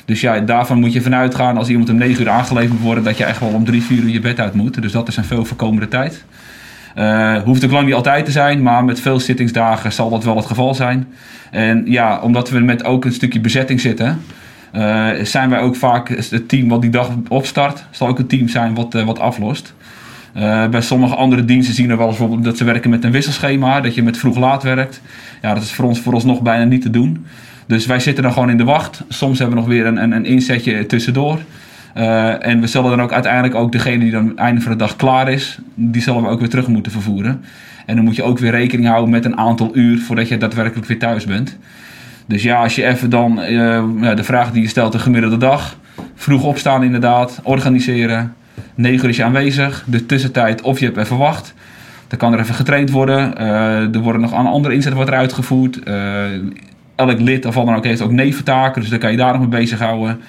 Dus 0.07 0.21
ja, 0.21 0.39
daarvan 0.39 0.79
moet 0.79 0.93
je 0.93 1.01
vanuit 1.01 1.35
gaan 1.35 1.57
als 1.57 1.69
iemand 1.69 1.89
om 1.89 1.95
9 1.95 2.21
uur 2.21 2.29
aangeleverd 2.29 2.79
wordt, 2.79 3.05
dat 3.05 3.17
je 3.17 3.23
echt 3.23 3.39
wel 3.39 3.49
om 3.49 3.65
3, 3.65 3.81
4 3.81 3.97
uur 3.97 4.09
je 4.09 4.19
bed 4.19 4.39
uit 4.39 4.53
moet. 4.53 4.81
Dus 4.81 4.91
dat 4.91 5.07
is 5.07 5.17
een 5.17 5.23
veel 5.23 5.45
voorkomende 5.45 5.87
tijd. 5.87 6.25
Uh, 6.97 7.41
hoeft 7.43 7.65
ook 7.65 7.71
lang 7.71 7.85
niet 7.85 7.93
altijd 7.93 8.25
te 8.25 8.31
zijn, 8.31 8.61
maar 8.61 8.85
met 8.85 8.99
veel 8.99 9.19
zittingsdagen 9.19 9.91
zal 9.91 10.09
dat 10.09 10.23
wel 10.23 10.35
het 10.35 10.45
geval 10.45 10.73
zijn. 10.75 11.07
En 11.51 11.83
ja, 11.85 12.19
omdat 12.21 12.49
we 12.49 12.59
met 12.59 12.83
ook 12.83 13.05
een 13.05 13.13
stukje 13.13 13.39
bezetting 13.39 13.79
zitten, 13.79 14.21
uh, 14.75 15.09
zijn 15.23 15.49
wij 15.49 15.59
ook 15.59 15.75
vaak 15.75 16.09
het 16.09 16.49
team 16.49 16.67
wat 16.67 16.81
die 16.81 16.91
dag 16.91 17.09
opstart, 17.27 17.85
zal 17.91 18.07
ook 18.07 18.19
een 18.19 18.27
team 18.27 18.47
zijn 18.47 18.75
wat, 18.75 18.95
uh, 18.95 19.05
wat 19.05 19.19
aflost. 19.19 19.73
bij 20.71 20.81
sommige 20.81 21.15
andere 21.15 21.45
diensten 21.45 21.75
zien 21.75 21.87
we 21.87 21.95
wel 21.95 22.07
bijvoorbeeld 22.07 22.43
dat 22.43 22.57
ze 22.57 22.63
werken 22.63 22.89
met 22.89 23.03
een 23.03 23.11
wisselschema, 23.11 23.81
dat 23.81 23.95
je 23.95 24.03
met 24.03 24.17
vroeg-laat 24.17 24.63
werkt. 24.63 25.01
Ja, 25.41 25.53
dat 25.53 25.63
is 25.63 25.71
voor 25.71 25.85
ons 25.85 25.99
vooralsnog 25.99 26.41
bijna 26.41 26.63
niet 26.63 26.81
te 26.81 26.89
doen. 26.89 27.25
Dus 27.67 27.85
wij 27.85 27.99
zitten 27.99 28.23
dan 28.23 28.33
gewoon 28.33 28.49
in 28.49 28.57
de 28.57 28.63
wacht. 28.63 29.01
Soms 29.07 29.39
hebben 29.39 29.55
we 29.55 29.61
nog 29.61 29.71
weer 29.71 29.85
een, 29.85 29.97
een, 29.97 30.11
een 30.11 30.25
inzetje 30.25 30.85
tussendoor. 30.85 31.39
Uh, 31.97 32.45
en 32.45 32.61
we 32.61 32.67
zullen 32.67 32.89
dan 32.89 33.01
ook 33.01 33.13
uiteindelijk 33.13 33.55
ook 33.55 33.71
degene 33.71 33.99
die 33.99 34.11
dan 34.11 34.37
einde 34.37 34.61
van 34.61 34.71
de 34.71 34.77
dag 34.77 34.95
klaar 34.95 35.29
is, 35.31 35.57
die 35.75 36.01
zullen 36.01 36.21
we 36.21 36.29
ook 36.29 36.39
weer 36.39 36.49
terug 36.49 36.67
moeten 36.67 36.91
vervoeren. 36.91 37.41
En 37.85 37.95
dan 37.95 38.05
moet 38.05 38.15
je 38.15 38.23
ook 38.23 38.39
weer 38.39 38.51
rekening 38.51 38.87
houden 38.87 39.09
met 39.09 39.25
een 39.25 39.37
aantal 39.37 39.69
uur 39.73 39.99
voordat 39.99 40.27
je 40.27 40.37
daadwerkelijk 40.37 40.87
weer 40.87 40.99
thuis 40.99 41.25
bent. 41.25 41.57
Dus 42.25 42.43
ja, 42.43 42.61
als 42.61 42.75
je 42.75 42.85
even 42.85 43.09
dan 43.09 43.31
uh, 43.31 44.15
de 44.15 44.23
vraag 44.23 44.51
die 44.51 44.61
je 44.61 44.67
stelt, 44.67 44.91
de 44.91 44.99
gemiddelde 44.99 45.37
dag, 45.37 45.77
vroeg 46.15 46.43
opstaan 46.43 46.83
inderdaad, 46.83 47.39
organiseren, 47.43 48.33
9 48.75 49.03
uur 49.03 49.09
is 49.09 49.17
je 49.17 49.23
aanwezig, 49.23 49.83
de 49.87 50.05
tussentijd 50.05 50.61
of 50.61 50.79
je 50.79 50.85
hebt 50.85 50.97
even 50.97 51.17
wacht. 51.17 51.53
Dan 52.07 52.19
kan 52.19 52.33
er 52.33 52.39
even 52.39 52.55
getraind 52.55 52.91
worden. 52.91 53.33
Uh, 53.37 53.95
er 53.95 53.99
worden 53.99 54.21
nog 54.21 54.33
aan 54.33 54.47
andere 54.47 54.73
inzetten 54.73 54.95
wordt 54.95 55.11
er 55.11 55.17
uitgevoerd 55.17 55.79
elk 56.97 57.19
lid 57.19 57.45
of 57.45 57.55
dan 57.55 57.75
ook 57.75 57.83
heeft 57.83 58.01
ook 58.01 58.11
neventaken. 58.11 58.81
Dus 58.81 58.89
dan 58.89 58.99
kan 58.99 59.11
je 59.11 59.17
daar 59.17 59.31
nog 59.31 59.41
mee 59.41 59.59
bezighouden. 59.59 60.21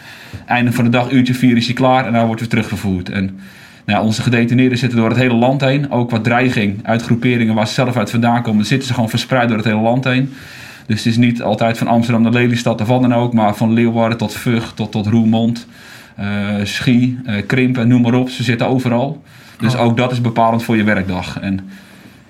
Einde 0.47 0.73
van 0.73 0.85
de 0.85 0.91
dag, 0.91 1.11
uurtje 1.11 1.35
vier 1.35 1.57
is 1.57 1.67
hij 1.67 1.75
klaar 1.75 2.07
en 2.07 2.13
dan 2.13 2.27
wordt 2.27 2.41
weer 2.41 2.51
teruggevoerd. 2.51 3.09
En 3.09 3.39
nou, 3.85 4.05
onze 4.05 4.23
gedetineerden 4.23 4.79
zitten 4.79 4.99
door 4.99 5.09
het 5.09 5.19
hele 5.19 5.35
land 5.35 5.61
heen. 5.61 5.91
Ook 5.91 6.11
wat 6.11 6.25
dreiging 6.25 6.81
uit 6.83 7.03
groeperingen 7.03 7.55
waar 7.55 7.67
ze 7.67 7.75
zelf 7.75 7.97
uit 7.97 8.11
vandaan 8.11 8.43
komen, 8.43 8.65
zitten 8.65 8.89
ze 8.89 8.95
gewoon 8.95 9.09
verspreid 9.09 9.49
door 9.49 9.57
het 9.57 9.67
hele 9.67 9.81
land 9.81 10.05
heen. 10.05 10.35
Dus 10.87 10.97
het 10.97 11.07
is 11.07 11.17
niet 11.17 11.43
altijd 11.43 11.79
van 11.79 11.87
Amsterdam 11.87 12.23
naar 12.23 12.33
Lelystad 12.33 12.81
of 12.81 12.87
wat 12.87 13.01
dan 13.01 13.15
ook, 13.15 13.33
maar 13.33 13.55
van 13.57 13.73
Leeuwarden 13.73 14.19
tot 14.19 14.35
Vught 14.35 14.77
tot, 14.77 14.93
tot 14.93 15.07
Roermond, 15.07 15.67
uh, 16.21 16.27
Schie, 16.63 17.19
uh, 17.27 17.35
Krimpen, 17.47 17.89
noem 17.89 18.03
maar 18.03 18.15
op. 18.15 18.29
Ze 18.29 18.43
zitten 18.43 18.67
overal. 18.67 19.23
Dus 19.59 19.75
oh. 19.75 19.81
ook 19.81 19.97
dat 19.97 20.13
is 20.13 20.21
bepalend 20.21 20.63
voor 20.63 20.77
je 20.77 20.85
werkdag. 20.85 21.41
En 21.41 21.71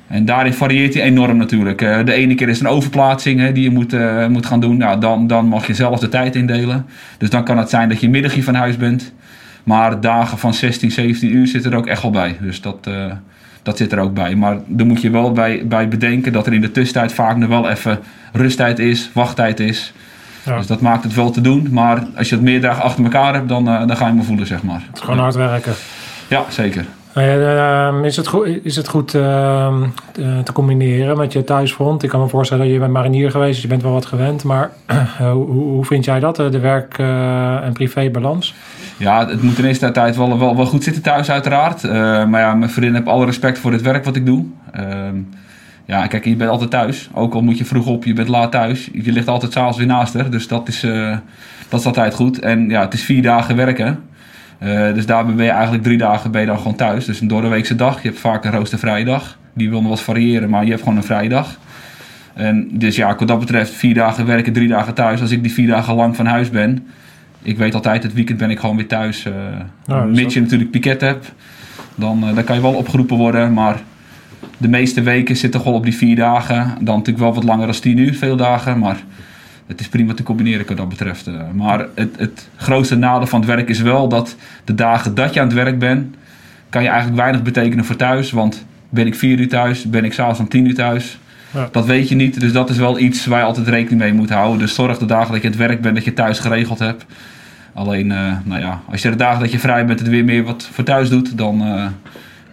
en 0.09 0.25
daarin 0.25 0.55
varieert 0.55 0.95
hij 0.95 1.03
enorm 1.03 1.37
natuurlijk. 1.37 1.83
Uh, 1.83 2.05
de 2.05 2.13
ene 2.13 2.35
keer 2.35 2.49
is 2.49 2.61
een 2.61 2.67
overplaatsing 2.67 3.41
hè, 3.41 3.53
die 3.53 3.63
je 3.63 3.71
moet, 3.71 3.93
uh, 3.93 4.27
moet 4.27 4.47
gaan 4.47 4.61
doen. 4.61 4.77
Nou, 4.77 5.01
dan, 5.01 5.27
dan 5.27 5.47
mag 5.47 5.67
je 5.67 5.75
zelf 5.75 6.01
de 6.01 6.09
tijd 6.09 6.37
indelen. 6.37 6.87
Dus 7.19 7.31
dan 7.31 7.45
kan 7.45 7.59
het 7.59 7.71
zijn 7.71 7.89
dat 7.89 8.01
je 8.01 8.09
middagje 8.09 8.43
van 8.43 8.55
huis 8.55 8.77
bent. 8.77 9.13
Maar 9.65 10.01
dagen 10.01 10.39
van 10.39 10.55
16, 10.55 10.91
17 10.91 11.35
uur 11.35 11.47
zitten 11.47 11.73
er 11.73 11.77
ook 11.77 11.87
echt 11.87 12.03
wel 12.03 12.11
bij. 12.11 12.37
Dus 12.41 12.61
dat, 12.61 12.87
uh, 12.89 13.13
dat 13.63 13.77
zit 13.77 13.93
er 13.93 13.99
ook 13.99 14.15
bij. 14.15 14.35
Maar 14.35 14.59
dan 14.67 14.87
moet 14.87 15.01
je 15.01 15.11
wel 15.11 15.33
bij, 15.33 15.67
bij 15.67 15.89
bedenken 15.89 16.33
dat 16.33 16.47
er 16.47 16.53
in 16.53 16.61
de 16.61 16.71
tussentijd 16.71 17.13
vaak 17.13 17.37
nog 17.37 17.49
wel 17.49 17.69
even 17.69 17.99
rusttijd 18.33 18.79
is, 18.79 19.11
wachttijd 19.13 19.61
is. 19.61 19.93
Ja. 20.43 20.57
Dus 20.57 20.67
dat 20.67 20.81
maakt 20.81 21.05
het 21.05 21.15
wel 21.15 21.31
te 21.31 21.41
doen. 21.41 21.69
Maar 21.71 22.07
als 22.17 22.29
je 22.29 22.35
het 22.35 22.45
meer 22.45 22.61
dagen 22.61 22.83
achter 22.83 23.05
elkaar 23.05 23.35
hebt, 23.35 23.49
dan, 23.49 23.65
dan 23.65 23.97
ga 23.97 24.07
je 24.07 24.13
me 24.13 24.23
voelen, 24.23 24.47
zeg 24.47 24.63
maar. 24.63 24.83
Het 24.87 24.97
is 24.97 25.01
gewoon 25.01 25.19
hard 25.19 25.35
werken. 25.35 25.73
Ja, 26.29 26.45
zeker. 26.49 26.85
Uh, 27.19 28.05
is 28.05 28.17
het 28.17 28.27
goed, 28.27 28.49
is 28.63 28.77
het 28.77 28.89
goed 28.89 29.11
te 29.11 30.53
combineren 30.53 31.17
met 31.17 31.33
je 31.33 31.45
thuisfront? 31.45 32.03
Ik 32.03 32.09
kan 32.09 32.21
me 32.21 32.29
voorstellen 32.29 32.65
dat 32.65 32.73
je 32.73 32.79
bent 32.79 32.93
marinier 32.93 33.31
geweest, 33.31 33.53
dus 33.53 33.63
je 33.63 33.69
bent 33.69 33.83
wel 33.83 33.93
wat 33.93 34.07
gewend. 34.07 34.45
Maar 34.45 34.71
hoe, 35.19 35.85
vind 35.85 36.05
jij 36.05 36.21
dat, 36.21 36.37
de 36.37 36.59
werk- 36.61 36.99
en 37.63 37.73
privébalans? 37.73 38.55
Ja, 38.97 39.29
het 39.29 39.43
moet 39.43 39.59
in 39.59 39.65
eerste 39.65 39.91
tijd 39.91 40.17
wel, 40.17 40.39
wel, 40.39 40.67
goed 40.67 40.85
zitten 40.85 41.03
thuis 41.03 41.31
uiteraard. 41.31 41.83
maar 42.29 42.41
ja, 42.41 42.55
mijn 42.55 42.71
vriendin 42.71 42.95
heb 42.95 43.09
alle 43.09 43.25
respect 43.25 43.59
voor 43.59 43.73
het 43.73 43.83
werk 43.83 44.05
wat 44.05 44.17
ik 44.17 44.27
doe. 44.27 44.45
Ehm, 44.73 45.17
ja, 45.85 46.07
kijk, 46.07 46.25
je 46.25 46.37
bent 46.37 46.51
altijd 46.51 46.71
thuis. 46.71 47.09
Ook 47.15 47.35
al 47.35 47.43
moet 47.43 47.59
je 47.59 47.65
vroeg 47.65 47.87
op, 47.87 48.05
je 48.05 48.13
bent 48.13 48.29
laat 48.29 48.51
thuis. 48.51 48.89
Je 48.93 49.13
ligt 49.13 49.29
altijd 49.29 49.53
s'avonds 49.53 49.79
weer 49.79 49.87
naast 49.87 50.15
haar. 50.15 50.31
Dus 50.31 50.49
dat 50.49 50.69
is, 50.69 50.81
dat 51.69 51.81
is 51.81 51.87
altijd 51.87 52.15
goed. 52.15 52.39
En 52.39 52.69
ja, 52.69 52.81
het 52.81 52.95
is 52.95 53.03
vier 53.03 53.23
dagen 53.23 53.57
werken. 53.57 54.03
Uh, 54.63 54.95
dus 54.95 55.07
daar 55.07 55.27
ben 55.27 55.45
je 55.45 55.51
eigenlijk 55.51 55.83
drie 55.83 55.99
dagen 55.99 56.31
ben 56.31 56.41
je 56.41 56.47
dan 56.47 56.59
gewoon 56.59 56.77
thuis. 56.77 57.05
Dus 57.05 57.21
een 57.21 57.29
doordeweekse 57.29 57.75
dag. 57.75 58.03
Je 58.03 58.09
hebt 58.09 58.21
vaak 58.21 58.45
een 58.45 58.51
roostervrije 58.51 59.05
dag. 59.05 59.39
Die 59.53 59.71
wil 59.71 59.81
nog 59.81 59.91
wat 59.91 60.01
variëren, 60.01 60.51
maar 60.51 60.65
je 60.65 60.71
hebt 60.71 60.83
gewoon 60.83 60.97
een 60.97 61.05
vrije 61.05 61.29
dag. 61.29 61.59
En 62.35 62.69
dus 62.73 62.97
ja, 62.97 63.15
wat 63.19 63.29
dat 63.29 63.39
betreft, 63.39 63.73
vier 63.73 63.95
dagen 63.95 64.27
werken, 64.27 64.53
drie 64.53 64.69
dagen 64.69 64.95
thuis. 64.95 65.21
Als 65.21 65.31
ik 65.31 65.43
die 65.43 65.53
vier 65.53 65.67
dagen 65.67 65.95
lang 65.95 66.17
van 66.17 66.27
huis 66.27 66.51
ben, 66.51 66.87
ik 67.43 67.59
weet 67.59 67.75
altijd, 67.75 68.03
het 68.03 68.13
weekend 68.13 68.39
ben 68.39 68.51
ik 68.51 68.59
gewoon 68.59 68.77
weer 68.77 68.87
thuis. 68.87 69.27
Uh, 69.27 69.35
nou, 69.87 70.11
mits 70.11 70.35
je 70.35 70.41
natuurlijk 70.41 70.71
piket 70.71 71.01
hebt, 71.01 71.33
dan, 71.95 72.29
uh, 72.29 72.35
dan 72.35 72.45
kan 72.45 72.57
je 72.57 72.63
wel 72.63 72.75
opgeroepen 72.75 73.17
worden. 73.17 73.53
Maar 73.53 73.81
de 74.57 74.69
meeste 74.69 75.03
weken 75.03 75.37
zit 75.37 75.53
toch 75.53 75.65
wel 75.65 75.73
op 75.73 75.85
die 75.85 75.97
vier 75.97 76.17
dagen. 76.17 76.75
Dan 76.81 76.97
natuurlijk 76.97 77.25
wel 77.25 77.35
wat 77.35 77.45
langer 77.45 77.67
dan 77.67 77.81
tien 77.81 77.99
uur, 77.99 78.15
veel 78.15 78.37
dagen. 78.37 78.79
Maar 78.79 78.97
het 79.69 79.81
is 79.81 79.89
prima 79.89 80.15
te 80.15 80.23
combineren 80.23 80.67
wat 80.67 80.77
dat 80.77 80.89
betreft. 80.89 81.27
Eh. 81.27 81.35
Maar 81.53 81.87
het, 81.95 82.15
het 82.19 82.49
grootste 82.57 82.97
nadeel 82.97 83.27
van 83.27 83.41
het 83.41 83.49
werk 83.49 83.69
is 83.69 83.81
wel 83.81 84.09
dat 84.09 84.37
de 84.65 84.75
dagen 84.75 85.15
dat 85.15 85.35
je 85.35 85.41
aan 85.41 85.47
het 85.47 85.57
werk 85.57 85.79
bent, 85.79 86.17
kan 86.69 86.83
je 86.83 86.89
eigenlijk 86.89 87.19
weinig 87.19 87.43
betekenen 87.43 87.85
voor 87.85 87.97
thuis. 87.97 88.31
Want 88.31 88.65
ben 88.89 89.07
ik 89.07 89.15
vier 89.15 89.39
uur 89.39 89.49
thuis, 89.49 89.91
ben 89.91 90.05
ik 90.05 90.13
s'avonds 90.13 90.41
om 90.41 90.49
tien 90.49 90.67
uur 90.67 90.75
thuis. 90.75 91.19
Ja. 91.51 91.69
Dat 91.73 91.87
weet 91.87 92.09
je 92.09 92.15
niet, 92.15 92.41
dus 92.41 92.53
dat 92.53 92.71
is 92.71 92.77
wel 92.77 92.99
iets 92.99 93.27
waar 93.27 93.39
je 93.39 93.45
altijd 93.45 93.69
rekening 93.69 94.01
mee 94.01 94.13
moet 94.13 94.31
houden. 94.31 94.59
Dus 94.59 94.75
zorg 94.75 94.99
de 94.99 95.05
dagen 95.05 95.33
dat 95.33 95.43
je 95.43 95.49
het 95.49 95.57
werk 95.57 95.81
bent, 95.81 95.95
dat 95.95 96.05
je 96.05 96.13
thuis 96.13 96.39
geregeld 96.39 96.79
hebt. 96.79 97.05
Alleen, 97.75 98.07
nou 98.45 98.61
ja, 98.61 98.81
als 98.91 99.03
je 99.03 99.11
de 99.11 99.17
dagen 99.17 99.41
dat 99.41 99.53
je 99.53 99.59
vrij 99.59 99.87
bent 99.87 99.99
het 99.99 100.09
weer 100.09 100.25
meer 100.25 100.45
wat 100.45 100.69
voor 100.73 100.85
thuis 100.85 101.09
doet, 101.09 101.39
dan 101.39 101.63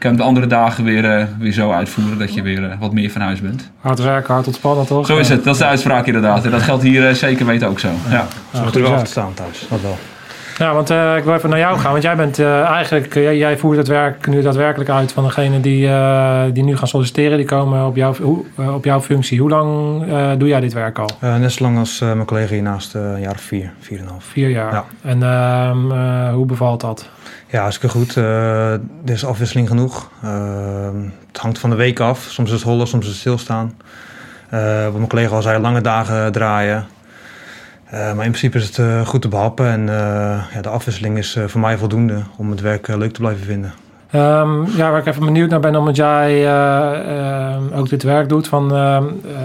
kan 0.05 0.13
je 0.13 0.19
de 0.19 0.27
andere 0.27 0.47
dagen 0.47 0.83
weer, 0.83 1.27
weer 1.39 1.51
zo 1.51 1.71
uitvoeren 1.71 2.17
dat 2.17 2.33
je 2.33 2.41
weer 2.41 2.77
wat 2.79 2.93
meer 2.93 3.11
van 3.11 3.21
huis 3.21 3.41
bent. 3.41 3.71
Hard 3.79 3.99
werken, 3.99 4.33
hard 4.33 4.47
ontspannen 4.47 4.85
toch? 4.85 5.05
Zo 5.05 5.17
is 5.17 5.29
het, 5.29 5.43
dat 5.43 5.53
is 5.53 5.59
de 5.59 5.65
uitspraak 5.65 6.05
inderdaad. 6.05 6.45
En 6.45 6.51
dat 6.51 6.61
geldt 6.61 6.83
hier 6.83 7.15
zeker 7.15 7.45
weten 7.45 7.67
ook 7.67 7.79
zo. 7.79 7.89
Ja. 8.09 8.27
Ja. 8.51 8.63
Er 8.73 8.81
wel 8.81 8.99
te 8.99 9.05
staan 9.05 9.33
thuis, 9.33 9.65
dat 9.69 9.81
wel. 9.81 9.97
Ja, 10.57 10.73
want 10.73 10.91
uh, 10.91 11.17
ik 11.17 11.23
wil 11.23 11.33
even 11.33 11.49
naar 11.49 11.59
jou 11.59 11.77
gaan. 11.77 11.91
Want 11.91 12.03
jij 12.03 12.15
bent 12.15 12.39
uh, 12.39 12.61
eigenlijk, 12.61 13.15
uh, 13.15 13.37
jij 13.37 13.57
voert 13.57 13.77
het 13.77 13.87
werk 13.87 14.27
nu 14.27 14.41
daadwerkelijk 14.41 14.89
uit 14.89 15.11
van 15.11 15.23
degene 15.23 15.59
die, 15.59 15.89
die 16.53 16.63
nu 16.63 16.77
gaan 16.77 16.87
solliciteren. 16.87 17.37
Die 17.37 17.45
komen 17.45 17.85
op, 17.85 17.95
jou, 17.95 18.43
op 18.73 18.85
jouw 18.85 19.01
functie. 19.01 19.39
Hoe 19.39 19.49
lang 19.49 20.03
doe 20.37 20.47
jij 20.47 20.59
dit 20.59 20.73
werk 20.73 20.99
al? 20.99 21.09
net 21.19 21.51
zo 21.51 21.63
lang 21.63 21.77
als 21.77 21.99
mijn 21.99 22.25
collega 22.25 22.53
hiernaast, 22.53 22.93
een 22.93 23.21
jaar 23.21 23.33
of 23.33 23.41
vier, 23.41 23.71
vier 23.79 23.99
en 23.99 24.07
half. 24.07 24.23
Vier 24.23 24.49
jaar. 24.49 24.73
Ja. 24.73 24.85
En 25.01 25.23
ehm, 25.23 26.31
hoe 26.33 26.45
bevalt 26.45 26.81
dat? 26.81 27.09
Ja, 27.55 27.61
hartstikke 27.61 27.97
goed. 27.97 28.15
er 28.15 28.79
is 29.05 29.25
afwisseling 29.25 29.67
genoeg. 29.67 30.09
Ehm, 30.23 30.95
het 31.27 31.37
hangt 31.37 31.59
van 31.59 31.69
de 31.69 31.75
week 31.75 31.99
af. 31.99 32.19
Soms 32.19 32.49
is 32.49 32.55
het 32.55 32.63
hollen, 32.63 32.87
soms 32.87 33.05
is 33.05 33.11
het 33.11 33.19
stilstaan. 33.19 33.73
wat 34.83 34.93
mijn 34.93 35.07
collega 35.07 35.35
al 35.35 35.41
zei, 35.41 35.59
lange 35.59 35.81
dagen 35.81 36.31
draaien. 36.31 36.85
Uh, 37.85 37.91
maar 37.91 38.25
in 38.25 38.31
principe 38.31 38.57
is 38.57 38.65
het 38.65 38.77
uh, 38.77 39.07
goed 39.07 39.21
te 39.21 39.27
behappen 39.27 39.67
en 39.67 39.81
uh, 39.81 39.87
ja, 40.53 40.61
de 40.61 40.69
afwisseling 40.69 41.17
is 41.17 41.37
voor 41.45 41.61
mij 41.61 41.77
voldoende 41.77 42.21
om 42.35 42.51
het 42.51 42.61
werk 42.61 42.87
leuk 42.87 43.13
te 43.13 43.19
blijven 43.19 43.45
vinden. 43.45 43.73
Um, 44.15 44.65
ja, 44.65 44.91
waar 44.91 44.99
ik 44.99 45.05
even 45.05 45.25
benieuwd 45.25 45.49
naar 45.49 45.59
ben, 45.59 45.75
omdat 45.75 45.95
jij 45.95 46.51
ook 47.73 47.89
dit 47.89 48.03
werk 48.03 48.29
doet 48.29 48.47
van 48.47 48.67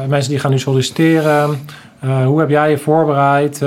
mensen 0.09 0.31
die 0.31 0.39
gaan 0.39 0.51
nu 0.51 0.59
solliciteren. 0.59 1.59
Hoe 2.01 2.41
heb 2.41 2.49
jij 2.49 2.71
je 2.71 2.79
voorbereid 2.79 3.63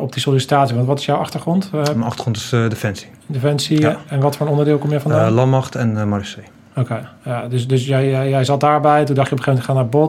op 0.00 0.12
die 0.12 0.22
sollicitatie? 0.22 0.74
Want 0.74 0.86
wat 0.86 0.98
is 0.98 1.04
jouw 1.04 1.16
achtergrond? 1.16 1.72
Mijn 1.72 2.02
achtergrond 2.02 2.36
is 2.36 2.48
Defensie. 2.48 3.08
Defensie, 3.26 3.80
ja. 3.80 3.96
en 4.08 4.20
wat 4.20 4.36
voor 4.36 4.46
een 4.46 4.52
onderdeel 4.52 4.78
kom 4.78 4.90
je 4.90 5.00
vandaan? 5.00 5.32
Landmacht 5.32 5.74
en 5.74 5.90
uh, 5.94 6.04
Marseille. 6.04 6.48
Oké, 6.76 7.08
ja, 7.24 7.48
dus, 7.48 7.68
dus 7.68 7.86
jij, 7.86 8.28
jij 8.28 8.44
zat 8.44 8.60
daarbij, 8.60 9.04
toen 9.04 9.14
dacht 9.14 9.28
je 9.28 9.34
op 9.34 9.38
een 9.38 9.44
gegeven 9.44 9.74
moment, 9.74 9.94
ga 10.00 10.08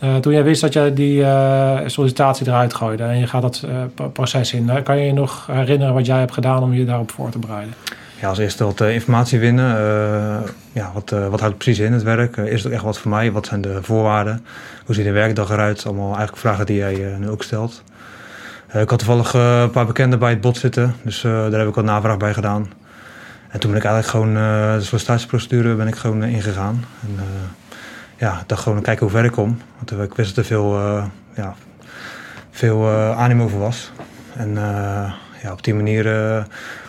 naar. 0.00 0.14
Uh, 0.14 0.16
toen 0.16 0.32
jij 0.32 0.44
wist 0.44 0.60
dat 0.60 0.72
je 0.72 0.92
die 0.94 1.24
sollicitatie 1.90 2.46
eruit 2.46 2.74
gooide 2.74 3.02
en 3.02 3.18
je 3.18 3.26
gaat 3.26 3.42
dat 3.42 3.66
proces 4.12 4.52
in, 4.52 4.82
kan 4.82 4.98
je 4.98 5.06
je 5.06 5.12
nog 5.12 5.46
herinneren 5.46 5.94
wat 5.94 6.06
jij 6.06 6.18
hebt 6.18 6.32
gedaan 6.32 6.62
om 6.62 6.72
je 6.72 6.84
daarop 6.84 7.10
voor 7.10 7.30
te 7.30 7.38
bereiden? 7.38 7.74
Ja, 8.22 8.28
als 8.28 8.38
eerste 8.38 8.64
wat 8.64 8.80
informatie 8.80 9.38
winnen. 9.38 9.76
ja, 10.72 10.90
wat, 10.94 11.10
wat 11.10 11.40
houdt 11.40 11.58
precies 11.58 11.78
in 11.78 11.92
het 11.92 12.02
werk? 12.02 12.36
is 12.36 12.62
het 12.62 12.72
echt 12.72 12.82
wat 12.82 12.98
voor 12.98 13.10
mij? 13.10 13.32
Wat 13.32 13.46
zijn 13.46 13.60
de 13.60 13.82
voorwaarden? 13.82 14.44
Hoe 14.84 14.94
ziet 14.94 15.04
de 15.04 15.12
werkdag 15.12 15.50
eruit? 15.50 15.86
Allemaal 15.86 16.06
eigenlijk 16.06 16.36
vragen 16.36 16.66
die 16.66 16.76
jij 16.76 17.16
nu 17.18 17.28
ook 17.28 17.42
stelt. 17.42 17.82
ik 18.72 18.90
had 18.90 18.98
toevallig 18.98 19.32
een 19.34 19.70
paar 19.70 19.86
bekenden 19.86 20.18
bij 20.18 20.30
het 20.30 20.40
bot 20.40 20.56
zitten, 20.56 20.94
dus 21.02 21.20
daar 21.20 21.52
heb 21.52 21.68
ik 21.68 21.74
wat 21.74 21.84
navraag 21.84 22.16
bij 22.16 22.34
gedaan. 22.34 22.70
En 23.48 23.60
toen 23.60 23.70
ben 23.70 23.80
ik 23.80 23.86
eigenlijk 23.86 24.06
gewoon 24.06 24.34
de 24.78 24.84
sollicitatieprocedure 24.84 25.74
ben 25.74 25.86
ik 25.86 25.96
gewoon 25.96 26.22
ingegaan. 26.22 26.84
En, 27.00 27.24
ja, 28.16 28.40
ik 28.40 28.48
dacht 28.48 28.62
gewoon 28.62 28.82
kijken 28.82 29.06
hoe 29.06 29.14
ver 29.16 29.24
ik 29.24 29.32
kom. 29.32 29.58
Want 29.76 30.02
ik 30.02 30.14
wist 30.14 30.34
dat 30.34 30.44
er 30.44 30.50
veel, 30.50 30.78
uh, 30.78 31.04
ja, 31.34 31.54
veel 32.50 32.88
uh, 32.88 33.18
animo 33.18 33.48
voor 33.48 33.60
was. 33.60 33.92
En 34.36 34.48
uh, 34.48 35.12
ja, 35.42 35.52
op 35.52 35.64
die 35.64 35.74
manier, 35.74 36.04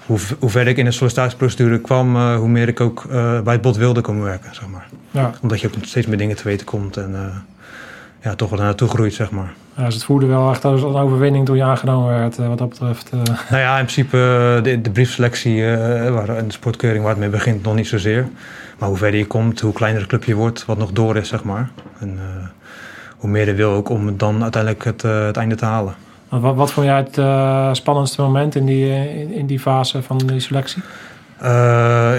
hoe, 0.05 0.19
hoe 0.39 0.49
verder 0.49 0.71
ik 0.71 0.77
in 0.77 0.85
de 0.85 0.91
sollicitatieprocedure 0.91 1.79
kwam, 1.79 2.35
hoe 2.35 2.47
meer 2.47 2.67
ik 2.67 2.79
ook 2.79 3.05
bij 3.43 3.53
het 3.53 3.61
bod 3.61 3.77
wilde 3.77 4.01
komen 4.01 4.23
werken, 4.23 4.55
zeg 4.55 4.67
maar. 4.67 4.87
Ja. 5.11 5.31
Omdat 5.41 5.61
je 5.61 5.67
ook 5.67 5.73
steeds 5.81 6.07
meer 6.07 6.17
dingen 6.17 6.35
te 6.35 6.43
weten 6.43 6.65
komt 6.65 6.97
en 6.97 7.43
ja, 8.21 8.35
toch 8.35 8.49
wel 8.49 8.59
naartoe 8.59 8.87
groeit, 8.87 9.13
zeg 9.13 9.31
maar. 9.31 9.53
Ja, 9.75 9.85
dus 9.85 9.93
het 9.93 10.03
voerde 10.03 10.25
wel 10.25 10.51
echt 10.51 10.65
als 10.65 10.81
een 10.81 10.95
overwinning 10.95 11.45
toen 11.45 11.55
je 11.55 11.63
aangenomen 11.63 12.19
werd, 12.19 12.37
wat 12.37 12.57
dat 12.57 12.69
betreft. 12.69 13.11
Nou 13.11 13.61
ja, 13.61 13.79
in 13.79 13.85
principe 13.85 14.17
de, 14.63 14.81
de 14.81 14.89
briefselectie 14.89 15.63
waar, 16.11 16.29
en 16.29 16.47
de 16.47 16.53
sportkeuring 16.53 17.03
waar 17.03 17.11
het 17.11 17.19
mee 17.19 17.29
begint, 17.29 17.63
nog 17.63 17.75
niet 17.75 17.87
zozeer. 17.87 18.27
Maar 18.79 18.89
hoe 18.89 18.97
verder 18.97 19.19
je 19.19 19.27
komt, 19.27 19.59
hoe 19.59 19.73
kleiner 19.73 20.01
het 20.01 20.09
clubje 20.09 20.35
wordt, 20.35 20.65
wat 20.65 20.77
nog 20.77 20.91
door 20.91 21.17
is, 21.17 21.27
zeg 21.27 21.43
maar. 21.43 21.69
En 21.99 22.19
hoe 23.17 23.29
meer 23.29 23.45
je 23.45 23.53
wil 23.53 23.71
ook 23.71 23.89
om 23.89 24.17
dan 24.17 24.41
uiteindelijk 24.41 24.83
het, 24.83 25.01
het 25.01 25.37
einde 25.37 25.55
te 25.55 25.65
halen. 25.65 25.93
Wat, 26.41 26.55
wat 26.55 26.71
vond 26.71 26.85
jij 26.85 26.95
het 26.95 27.17
uh, 27.17 27.73
spannendste 27.73 28.21
moment 28.21 28.55
in 28.55 28.65
die, 28.65 28.89
in, 29.35 29.45
die 29.45 29.59
fase 29.59 30.01
van 30.01 30.17
die 30.17 30.39
selectie? 30.39 30.81
in 31.43 31.49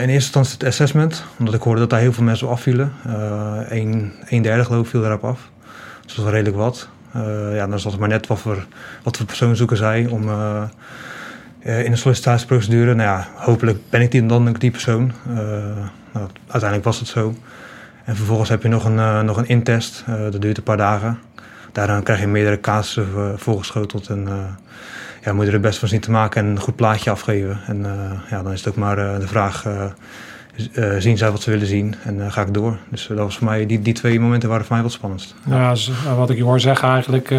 eerste 0.00 0.12
instantie 0.12 0.52
het 0.52 0.64
assessment, 0.64 1.24
omdat 1.38 1.54
ik 1.54 1.62
hoorde 1.62 1.80
dat 1.80 1.90
daar 1.90 2.00
heel 2.00 2.12
veel 2.12 2.24
mensen 2.24 2.48
afvielen. 2.48 2.92
een, 3.68 4.12
een 4.28 4.42
derde 4.42 4.64
geloof 4.64 4.84
ik 4.84 4.90
viel 4.90 5.00
daarop 5.00 5.24
af. 5.24 5.50
Dus 6.04 6.14
dat 6.14 6.24
was 6.24 6.34
redelijk 6.34 6.56
wat. 6.56 6.88
ja, 7.52 7.66
dan 7.66 7.78
zat 7.78 7.98
maar 7.98 8.08
net 8.08 8.26
wat 8.26 8.38
voor, 8.38 8.66
wat 9.02 9.16
voor 9.16 9.26
persoon 9.26 9.56
zoeken 9.56 9.76
zij 9.76 10.06
om 10.06 10.22
in 11.60 11.90
de 11.90 11.96
sollicitatieprocedure. 11.96 12.94
Nou 12.94 13.08
ja, 13.08 13.26
hopelijk 13.34 13.78
ben 13.90 14.00
ik 14.00 14.10
die, 14.10 14.26
dan 14.26 14.52
die 14.52 14.70
persoon. 14.70 15.12
Nou, 16.12 16.28
uiteindelijk 16.46 16.84
was 16.84 16.98
het 16.98 17.08
zo. 17.08 17.34
En 18.04 18.16
vervolgens 18.16 18.48
heb 18.48 18.62
je 18.62 18.68
nog 18.68 18.84
een, 18.84 19.24
nog 19.24 19.36
een 19.36 19.48
intest. 19.48 20.04
Dat 20.06 20.40
duurt 20.40 20.56
een 20.56 20.62
paar 20.62 20.76
dagen. 20.76 21.18
Daarna 21.74 22.00
krijg 22.00 22.20
je 22.20 22.26
meerdere 22.26 22.60
casussen 22.60 23.08
uh, 23.16 23.28
voorgeschoteld. 23.36 24.08
En 24.08 24.28
ja, 25.22 25.32
moet 25.32 25.46
je 25.46 25.52
er 25.52 25.60
best 25.60 25.78
van 25.78 25.88
zien 25.88 26.00
te 26.00 26.10
maken 26.10 26.44
en 26.44 26.50
een 26.50 26.60
goed 26.60 26.76
plaatje 26.76 27.10
afgeven. 27.10 27.60
En 27.66 27.86
ja, 28.30 28.42
dan 28.42 28.52
is 28.52 28.58
het 28.58 28.68
ook 28.68 28.76
maar 28.76 28.96
de 28.96 29.26
vraag 29.26 29.64
uh, 30.74 30.94
zien 30.98 31.18
zij 31.18 31.30
wat 31.30 31.42
ze 31.42 31.50
willen 31.50 31.66
zien 31.66 31.94
en 32.04 32.16
uh, 32.16 32.32
ga 32.32 32.42
ik 32.42 32.54
door. 32.54 32.76
Dus 32.88 33.02
uh, 33.02 33.16
dat 33.16 33.26
was 33.26 33.36
voor 33.36 33.46
mij, 33.46 33.66
die, 33.66 33.82
die 33.82 33.94
twee 33.94 34.20
momenten 34.20 34.48
waren 34.48 34.64
voor 34.64 34.74
mij 34.74 34.82
wat 34.82 34.92
spannendst. 34.92 35.34
Ja, 35.44 35.70
dus, 35.70 35.90
wat 36.16 36.30
ik 36.30 36.36
je 36.36 36.42
hoor 36.42 36.60
zeggen 36.60 36.88
eigenlijk 36.88 37.30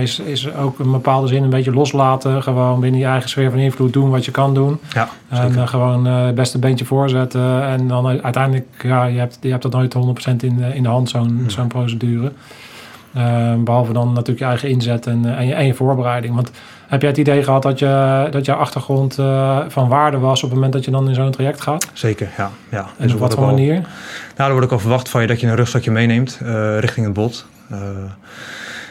is, 0.00 0.18
is 0.18 0.54
ook 0.54 0.78
in 0.78 0.84
een 0.84 0.92
bepaalde 0.92 1.26
zin 1.26 1.42
een 1.42 1.50
beetje 1.50 1.72
loslaten. 1.72 2.42
Gewoon 2.42 2.80
binnen 2.80 3.00
je 3.00 3.06
eigen 3.06 3.28
sfeer 3.28 3.50
van 3.50 3.58
invloed 3.58 3.92
doen 3.92 4.10
wat 4.10 4.24
je 4.24 4.30
kan 4.30 4.54
doen. 4.54 4.78
Ja, 4.92 5.08
en 5.28 5.68
gewoon 5.68 6.04
het 6.04 6.34
beste 6.34 6.58
beentje 6.58 6.84
voorzetten. 6.84 7.66
En 7.66 7.88
dan 7.88 8.06
uiteindelijk, 8.22 8.66
ja, 8.82 9.04
je 9.04 9.18
hebt, 9.18 9.38
je 9.40 9.50
hebt 9.50 9.62
dat 9.62 9.72
nooit 9.72 9.94
100% 10.30 10.36
in, 10.36 10.60
in 10.60 10.82
de 10.82 10.88
hand, 10.88 11.08
zo'n 11.08 11.28
hmm. 11.28 11.50
zo'n 11.50 11.68
procedure. 11.68 12.32
Behalve 13.64 13.92
dan 13.92 14.08
natuurlijk 14.08 14.38
je 14.38 14.44
eigen 14.44 14.68
inzet 14.68 15.06
en, 15.06 15.36
en, 15.36 15.46
je, 15.46 15.54
en 15.54 15.66
je 15.66 15.74
voorbereiding. 15.74 16.34
Want 16.34 16.50
heb 16.88 17.00
jij 17.00 17.10
het 17.10 17.18
idee 17.18 17.42
gehad 17.42 17.62
dat, 17.62 17.78
je, 17.78 18.26
dat 18.30 18.44
jouw 18.44 18.56
achtergrond 18.56 19.18
uh, 19.18 19.58
van 19.68 19.88
waarde 19.88 20.18
was 20.18 20.42
op 20.42 20.48
het 20.48 20.54
moment 20.54 20.72
dat 20.72 20.84
je 20.84 20.90
dan 20.90 21.08
in 21.08 21.14
zo'n 21.14 21.30
traject 21.30 21.60
gaat? 21.60 21.90
Zeker, 21.92 22.28
ja. 22.36 22.50
ja. 22.68 22.86
En 22.98 23.04
dus 23.04 23.12
op 23.12 23.18
wat 23.18 23.34
voor 23.34 23.46
manier? 23.46 23.74
nou, 24.36 24.48
er 24.48 24.50
wordt 24.50 24.64
ook 24.64 24.72
al 24.72 24.78
verwacht 24.78 25.08
van 25.08 25.20
je 25.20 25.26
dat 25.26 25.40
je 25.40 25.46
een 25.46 25.56
rugzakje 25.56 25.90
meeneemt 25.90 26.40
uh, 26.42 26.78
richting 26.78 27.06
het 27.06 27.14
bot. 27.14 27.46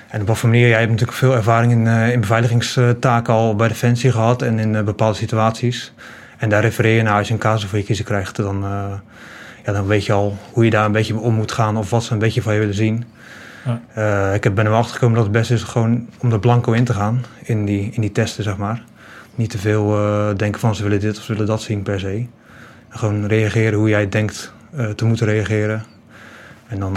En 0.10 0.22
op 0.22 0.28
wat 0.28 0.38
voor 0.38 0.50
manier? 0.50 0.68
Jij 0.68 0.80
hebt 0.80 0.92
natuurlijk 0.92 1.18
veel 1.18 1.36
ervaring 1.36 1.72
in, 1.72 1.88
in 1.88 2.20
beveiligingstaken 2.20 3.34
al 3.34 3.56
bij 3.56 3.68
Defensie 3.68 4.12
gehad 4.12 4.42
en 4.42 4.60
in 4.60 4.86
bepaalde 4.86 5.18
situaties. 5.18 5.94
En 6.38 6.50
daar 6.50 6.62
refereer 6.62 6.96
je 6.96 7.02
naar 7.02 7.18
als 7.18 7.28
je 7.28 7.34
een 7.34 7.40
casus 7.40 7.70
voor 7.70 7.78
je 7.78 7.86
kiezen 7.86 8.06
krijgt. 8.06 8.36
Dan, 8.36 8.66
ja, 9.66 9.72
dan 9.72 9.88
weet 9.88 10.06
je 10.06 10.14
al 10.14 10.38
hoe 10.52 10.64
je 10.64 10.70
daar 10.70 10.86
een 10.86 10.92
beetje 10.92 11.20
om 11.20 11.34
moet 11.34 11.52
gaan 11.52 11.78
of 11.78 11.90
wat 11.90 12.04
ze 12.04 12.14
een 12.14 12.20
beetje 12.20 12.42
van 12.42 12.54
je 12.54 12.60
willen 12.60 12.76
zien. 12.76 13.06
Uh, 13.98 14.34
ik 14.34 14.42
ben 14.42 14.66
er 14.66 14.72
wel 14.72 14.80
achter 14.80 14.94
gekomen 14.94 15.16
dat 15.16 15.24
het 15.24 15.34
beste 15.34 15.54
is 15.54 15.64
gewoon 15.64 16.08
om 16.22 16.32
er 16.32 16.40
blanco 16.40 16.72
in 16.72 16.84
te 16.84 16.94
gaan. 16.94 17.24
In 17.44 17.66
die, 17.66 17.90
in 17.92 18.02
die 18.02 18.12
testen, 18.12 18.44
zeg 18.44 18.58
maar. 18.58 18.84
Niet 19.36 19.50
te 19.50 19.58
veel 19.58 19.98
uh, 19.98 20.36
denken 20.36 20.60
van 20.60 20.76
ze 20.76 20.84
willen 20.84 21.00
dit 21.00 21.18
of 21.18 21.24
ze 21.24 21.32
willen 21.32 21.48
dat 21.48 21.62
zien 21.62 21.84
per 21.84 22.00
se. 22.00 22.26
Gewoon 22.90 23.26
reageren 23.26 23.80
hoe 23.80 23.90
jij 23.90 24.10
denkt 24.10 24.54
uh, 24.76 24.90
te 24.90 25.06
moeten 25.06 25.26
reageren. 25.28 25.84
En 26.68 26.80
dan 26.80 26.96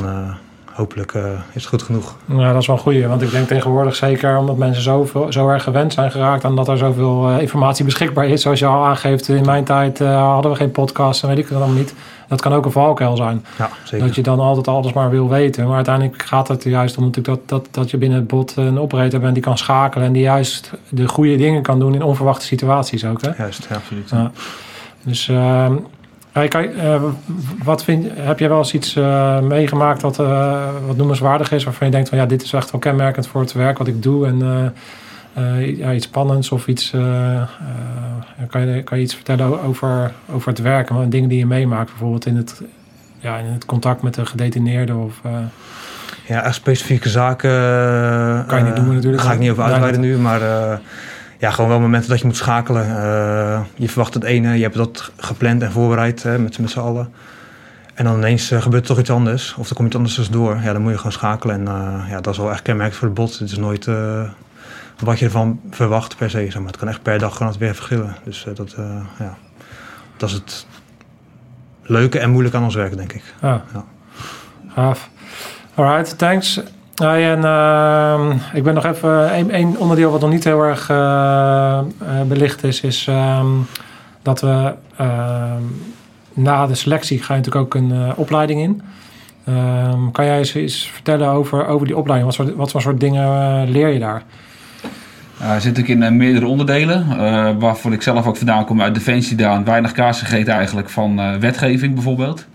hopelijk 0.78 1.12
is 1.14 1.22
het 1.52 1.66
goed 1.66 1.82
genoeg. 1.82 2.16
Ja, 2.24 2.52
dat 2.52 2.60
is 2.60 2.66
wel 2.66 2.76
een 2.76 2.82
goeie. 2.82 3.06
Want 3.06 3.22
ik 3.22 3.30
denk 3.30 3.48
tegenwoordig 3.48 3.96
zeker 3.96 4.38
omdat 4.38 4.56
mensen 4.56 4.82
zo, 4.82 5.08
zo 5.28 5.48
erg 5.48 5.62
gewend 5.62 5.92
zijn 5.92 6.10
geraakt... 6.10 6.44
aan 6.44 6.56
dat 6.56 6.68
er 6.68 6.78
zoveel 6.78 7.30
informatie 7.30 7.84
beschikbaar 7.84 8.26
is. 8.26 8.42
Zoals 8.42 8.58
je 8.58 8.66
al 8.66 8.84
aangeeft, 8.84 9.28
in 9.28 9.44
mijn 9.44 9.64
tijd 9.64 9.98
hadden 9.98 10.50
we 10.50 10.56
geen 10.56 10.70
podcast 10.70 11.22
en 11.22 11.28
weet 11.28 11.38
ik 11.38 11.48
het 11.48 11.56
allemaal 11.56 11.76
niet 11.76 11.94
dat 12.28 12.40
kan 12.40 12.52
ook 12.52 12.64
een 12.64 12.72
valkuil 12.72 13.16
zijn. 13.16 13.44
Ja, 13.58 13.70
zeker. 13.84 14.06
Dat 14.06 14.14
je 14.14 14.22
dan 14.22 14.40
altijd 14.40 14.68
alles 14.68 14.92
maar 14.92 15.10
wil 15.10 15.28
weten. 15.28 15.66
Maar 15.66 15.76
uiteindelijk 15.76 16.22
gaat 16.22 16.48
het 16.48 16.64
juist 16.64 16.96
om 16.96 17.04
natuurlijk 17.04 17.38
dat, 17.38 17.48
dat, 17.48 17.74
dat 17.74 17.90
je 17.90 17.96
binnen 17.96 18.18
het 18.18 18.26
bot 18.26 18.56
een 18.56 18.78
operator 18.78 19.20
bent 19.20 19.34
die 19.34 19.42
kan 19.42 19.58
schakelen. 19.58 20.06
En 20.06 20.12
die 20.12 20.22
juist 20.22 20.72
de 20.88 21.08
goede 21.08 21.36
dingen 21.36 21.62
kan 21.62 21.78
doen 21.78 21.94
in 21.94 22.02
onverwachte 22.02 22.46
situaties 22.46 23.04
ook. 23.04 23.22
Hè? 23.22 23.30
Juist, 23.38 23.66
ja, 23.70 23.76
absoluut. 23.76 24.10
Ja. 24.10 24.30
Dus 25.02 25.30
uh, 26.44 27.02
wat 27.64 27.84
vind, 27.84 28.06
heb 28.14 28.38
jij 28.38 28.48
wel 28.48 28.58
eens 28.58 28.74
iets 28.74 28.96
uh, 28.96 29.40
meegemaakt 29.40 30.02
wat, 30.02 30.18
uh, 30.18 30.68
wat 30.86 30.96
noemenswaardig 30.96 31.52
is? 31.52 31.64
Waarvan 31.64 31.86
je 31.86 31.92
denkt 31.92 32.08
van 32.08 32.18
ja, 32.18 32.26
dit 32.26 32.42
is 32.42 32.52
echt 32.52 32.70
wel 32.70 32.80
kenmerkend 32.80 33.26
voor 33.26 33.40
het 33.40 33.52
werk 33.52 33.78
wat 33.78 33.86
ik 33.86 34.02
doe. 34.02 34.26
En 34.26 34.72
ja, 35.76 35.92
iets 35.92 36.06
spannends 36.06 36.52
of 36.52 36.66
iets. 36.66 36.90
Kan, 38.48 38.66
je, 38.66 38.82
kan 38.82 38.98
je 38.98 39.04
iets 39.04 39.14
vertellen 39.14 39.62
over, 39.62 40.12
over 40.32 40.48
het 40.48 40.58
werken, 40.58 41.02
en 41.02 41.10
dingen 41.10 41.28
die 41.28 41.38
je 41.38 41.46
meemaakt, 41.46 41.90
bijvoorbeeld 41.90 42.26
in 42.26 42.36
het, 42.36 42.62
ja, 43.18 43.36
in 43.36 43.44
het 43.44 43.64
contact 43.64 44.02
met 44.02 44.14
de 44.14 44.26
gedetineerde 44.26 44.94
of. 44.94 45.20
ja, 46.26 46.44
echt 46.44 46.54
specifieke 46.54 47.08
zaken. 47.08 47.50
kan 48.46 48.58
je 48.58 48.64
niet 48.64 48.76
doen 48.76 48.94
natuurlijk. 48.94 49.16
Daar 49.16 49.26
ga 49.26 49.32
ik 49.32 49.38
niet 49.38 49.50
over 49.50 49.62
uitweiden 49.62 50.00
nu, 50.00 50.16
maar 50.16 50.40
ja, 51.38 51.50
gewoon 51.50 51.70
wel 51.70 51.80
momenten 51.80 52.10
dat 52.10 52.18
je 52.18 52.26
moet 52.26 52.36
schakelen. 52.36 52.86
je 53.74 53.88
verwacht 53.88 54.14
het 54.14 54.24
ene, 54.24 54.56
je 54.56 54.62
hebt 54.62 54.74
dat 54.74 55.12
gepland 55.16 55.62
en 55.62 55.72
voorbereid 55.72 56.24
met, 56.24 56.58
met 56.58 56.70
z'n 56.70 56.78
allen. 56.78 57.12
En 57.94 58.04
dan 58.04 58.16
ineens 58.16 58.46
gebeurt 58.46 58.82
er 58.82 58.88
toch 58.88 58.98
iets 58.98 59.10
anders, 59.10 59.54
of 59.54 59.68
er 59.68 59.74
komt 59.74 59.88
iets 59.88 59.96
anders 59.96 60.28
door. 60.30 60.60
Ja, 60.62 60.72
dan 60.72 60.82
moet 60.82 60.90
je 60.90 60.96
gewoon 60.96 61.12
schakelen. 61.12 61.54
En 61.54 61.74
ja, 62.08 62.20
dat 62.20 62.32
is 62.32 62.38
wel 62.38 62.50
echt 62.50 62.62
kenmerkend 62.62 62.98
voor 62.98 63.08
het 63.08 63.16
bot. 63.16 63.38
Het 63.38 63.50
is 63.50 63.58
nooit 63.58 63.88
wat 64.98 65.18
je 65.18 65.24
ervan 65.24 65.60
verwacht 65.70 66.16
per 66.16 66.30
se. 66.30 66.38
Zeg 66.38 66.58
maar. 66.58 66.66
Het 66.66 66.76
kan 66.76 66.88
echt 66.88 67.02
per 67.02 67.18
dag 67.18 67.38
het 67.38 67.56
weer 67.56 67.74
verschillen. 67.74 68.16
Dus 68.24 68.46
dat, 68.54 68.76
ja, 69.18 69.36
dat 70.16 70.28
is 70.28 70.34
het 70.34 70.66
leuke 71.82 72.18
en 72.18 72.30
moeilijke 72.30 72.58
aan 72.58 72.64
ons 72.64 72.74
werk, 72.74 72.96
denk 72.96 73.12
ik. 73.12 73.22
Ja. 73.40 73.62
ja. 73.72 73.84
Gaaf. 74.68 75.10
Alright, 75.74 76.18
thanks. 76.18 76.60
En 76.98 77.38
uh, 77.38 78.34
ik 78.52 78.62
ben 78.62 78.74
nog 78.74 78.84
even... 78.84 79.38
Een, 79.54 79.78
onderdeel 79.78 80.10
wat 80.10 80.20
nog 80.20 80.30
niet 80.30 80.44
heel 80.44 80.62
erg 80.62 80.90
uh, 80.90 81.80
belicht 82.28 82.64
is... 82.64 82.80
is 82.80 83.06
um, 83.06 83.66
dat 84.22 84.40
we 84.40 84.74
ehm, 84.96 85.62
na 86.32 86.66
de 86.66 86.74
selectie 86.74 87.22
ga 87.22 87.34
je 87.34 87.40
natuurlijk 87.40 87.64
ook 87.64 87.82
een 87.82 87.90
uh, 87.90 88.08
opleiding 88.16 88.60
in. 88.60 88.82
Kan 90.12 90.24
jij 90.24 90.38
eens, 90.38 90.54
eens, 90.54 90.90
vertellen 90.92 91.28
over, 91.28 91.66
over 91.66 91.86
die 91.86 91.96
opleiding? 91.96 92.36
Wat, 92.36 92.54
wat 92.54 92.70
voor 92.70 92.82
soort 92.82 93.00
dingen 93.00 93.68
leer 93.70 93.88
je 93.88 93.98
daar? 93.98 94.22
Uh, 95.42 95.56
zit 95.56 95.78
ik 95.78 95.88
in 95.88 96.16
meerdere 96.16 96.46
onderdelen, 96.46 97.06
waarvoor 97.58 97.92
ik 97.92 98.02
zelf 98.02 98.26
ook 98.26 98.36
vandaan 98.36 98.64
kom 98.64 98.82
uit 98.82 98.94
Defensie 98.94 99.36
daar. 99.36 99.64
Weinig 99.64 99.92
kaas 99.92 100.20
gegeten 100.20 100.54
eigenlijk 100.54 100.90
van 100.90 101.40
wetgeving 101.40 101.94
bijvoorbeeld. 101.94 102.46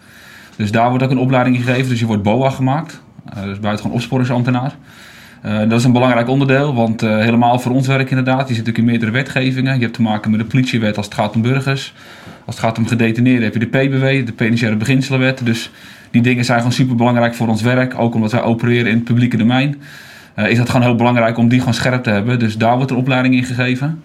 Dus 0.55 0.71
daar 0.71 0.89
wordt 0.89 1.03
ook 1.03 1.11
een 1.11 1.17
opleiding 1.17 1.55
gegeven. 1.55 1.89
Dus 1.89 1.99
je 1.99 2.05
wordt 2.05 2.23
BOA 2.23 2.49
gemaakt. 2.49 3.01
Uh, 3.37 3.43
dus 3.43 3.59
buitengewoon 3.59 3.97
opsporingsambtenaar. 3.97 4.75
Uh, 5.45 5.59
dat 5.59 5.79
is 5.79 5.83
een 5.83 5.91
belangrijk 5.91 6.27
onderdeel, 6.27 6.73
want 6.73 7.03
uh, 7.03 7.17
helemaal 7.17 7.59
voor 7.59 7.71
ons 7.71 7.87
werk 7.87 8.09
inderdaad. 8.09 8.47
Je 8.47 8.55
zit 8.55 8.65
natuurlijk 8.65 8.77
in 8.77 8.85
meerdere 8.85 9.11
wetgevingen. 9.11 9.75
Je 9.75 9.81
hebt 9.81 9.93
te 9.93 10.01
maken 10.01 10.31
met 10.31 10.39
de 10.39 10.45
politiewet 10.45 10.97
als 10.97 11.05
het 11.05 11.15
gaat 11.15 11.35
om 11.35 11.41
burgers. 11.41 11.93
Als 12.45 12.55
het 12.55 12.65
gaat 12.65 12.77
om 12.77 12.87
gedetineerden 12.87 13.43
heb 13.43 13.53
je 13.53 13.59
de 13.59 13.65
PBW, 13.65 14.25
de 14.25 14.33
Penitentiaire 14.33 14.77
Beginselenwet. 14.77 15.45
Dus 15.45 15.71
die 16.11 16.21
dingen 16.21 16.45
zijn 16.45 16.57
gewoon 16.57 16.73
super 16.73 16.95
belangrijk 16.95 17.35
voor 17.35 17.47
ons 17.47 17.61
werk. 17.61 17.99
Ook 17.99 18.15
omdat 18.15 18.31
wij 18.31 18.41
opereren 18.41 18.87
in 18.87 18.95
het 18.95 19.03
publieke 19.03 19.37
domein. 19.37 19.81
is 20.35 20.57
dat 20.57 20.69
gewoon 20.69 20.85
heel 20.85 20.95
belangrijk 20.95 21.37
om 21.37 21.47
die 21.47 21.59
gewoon 21.59 21.73
scherp 21.73 22.03
te 22.03 22.09
hebben. 22.09 22.39
Dus 22.39 22.57
daar 22.57 22.75
wordt 22.75 22.91
een 22.91 22.97
opleiding 22.97 23.35
in 23.35 23.43
gegeven. 23.43 24.03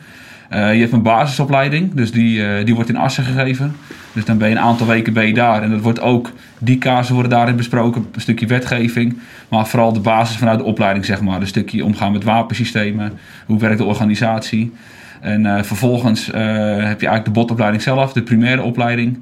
Je 0.50 0.56
hebt 0.56 0.92
een 0.92 1.02
basisopleiding, 1.02 1.94
dus 1.94 2.12
die, 2.12 2.64
die 2.64 2.74
wordt 2.74 2.90
in 2.90 2.96
Assen 2.96 3.24
gegeven. 3.24 3.76
Dus 4.12 4.24
dan 4.24 4.38
ben 4.38 4.48
je 4.48 4.54
een 4.54 4.60
aantal 4.60 4.86
weken 4.86 5.12
ben 5.12 5.26
je 5.26 5.34
daar. 5.34 5.62
En 5.62 5.70
dat 5.70 5.80
wordt 5.80 6.00
ook, 6.00 6.32
die 6.58 6.78
kaarsen 6.78 7.14
worden 7.14 7.32
daarin 7.32 7.56
besproken, 7.56 8.06
een 8.12 8.20
stukje 8.20 8.46
wetgeving. 8.46 9.18
Maar 9.48 9.66
vooral 9.66 9.92
de 9.92 10.00
basis 10.00 10.36
vanuit 10.36 10.58
de 10.58 10.64
opleiding, 10.64 11.04
zeg 11.04 11.20
maar. 11.20 11.40
Een 11.40 11.46
stukje 11.46 11.84
omgaan 11.84 12.12
met 12.12 12.24
wapensystemen, 12.24 13.12
hoe 13.46 13.58
werkt 13.58 13.78
de 13.78 13.84
organisatie. 13.84 14.72
En 15.20 15.44
uh, 15.44 15.62
vervolgens 15.62 16.26
heb 16.26 17.00
je 17.00 17.06
eigenlijk 17.06 17.24
de 17.24 17.30
botopleiding 17.30 17.82
zelf, 17.82 18.12
de 18.12 18.22
primaire 18.22 18.62
opleiding. 18.62 19.18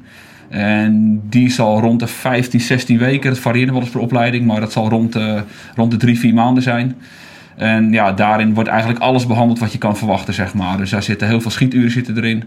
En 0.48 1.20
die 1.28 1.50
zal 1.50 1.80
rond 1.80 2.00
de 2.00 2.06
15, 2.06 2.60
16 2.60 2.98
weken, 2.98 3.30
het 3.30 3.38
varieert 3.38 3.70
wel 3.70 3.80
eens 3.80 3.90
per 3.90 4.00
opleiding, 4.00 4.46
maar 4.46 4.60
dat 4.60 4.72
zal 4.72 4.88
rond, 4.88 5.18
rond 5.74 5.90
de 5.90 5.96
3, 5.96 6.18
4 6.18 6.34
maanden 6.34 6.62
zijn. 6.62 6.96
En 7.56 7.92
ja, 7.92 8.12
daarin 8.12 8.54
wordt 8.54 8.68
eigenlijk 8.68 9.00
alles 9.00 9.26
behandeld 9.26 9.58
wat 9.58 9.72
je 9.72 9.78
kan 9.78 9.96
verwachten, 9.96 10.34
zeg 10.34 10.54
maar. 10.54 10.76
Dus 10.76 10.90
daar 10.90 11.02
zitten 11.02 11.28
heel 11.28 11.40
veel 11.40 11.50
schieturen 11.50 11.90
zitten 11.90 12.16
erin. 12.16 12.44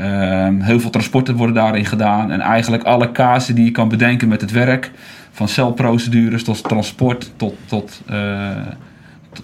Um, 0.00 0.60
heel 0.60 0.80
veel 0.80 0.90
transporten 0.90 1.36
worden 1.36 1.54
daarin 1.54 1.84
gedaan. 1.84 2.30
En 2.30 2.40
eigenlijk 2.40 2.82
alle 2.82 3.10
kaarsen 3.10 3.54
die 3.54 3.64
je 3.64 3.70
kan 3.70 3.88
bedenken 3.88 4.28
met 4.28 4.40
het 4.40 4.50
werk. 4.50 4.90
Van 5.30 5.48
celprocedures 5.48 6.44
tot 6.44 6.62
transport 6.62 7.32
tot, 7.36 7.54
tot, 7.66 8.02
uh, 8.10 8.16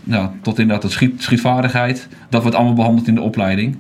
ja, 0.05 0.33
tot 0.43 0.59
inderdaad 0.59 0.83
tot 0.83 0.93
schiet, 0.93 1.23
schietvaardigheid. 1.23 2.09
Dat 2.29 2.43
wordt 2.43 2.57
allemaal 2.57 2.75
behandeld 2.75 3.09
in 3.09 3.15
de 3.15 3.21
opleiding. 3.21 3.77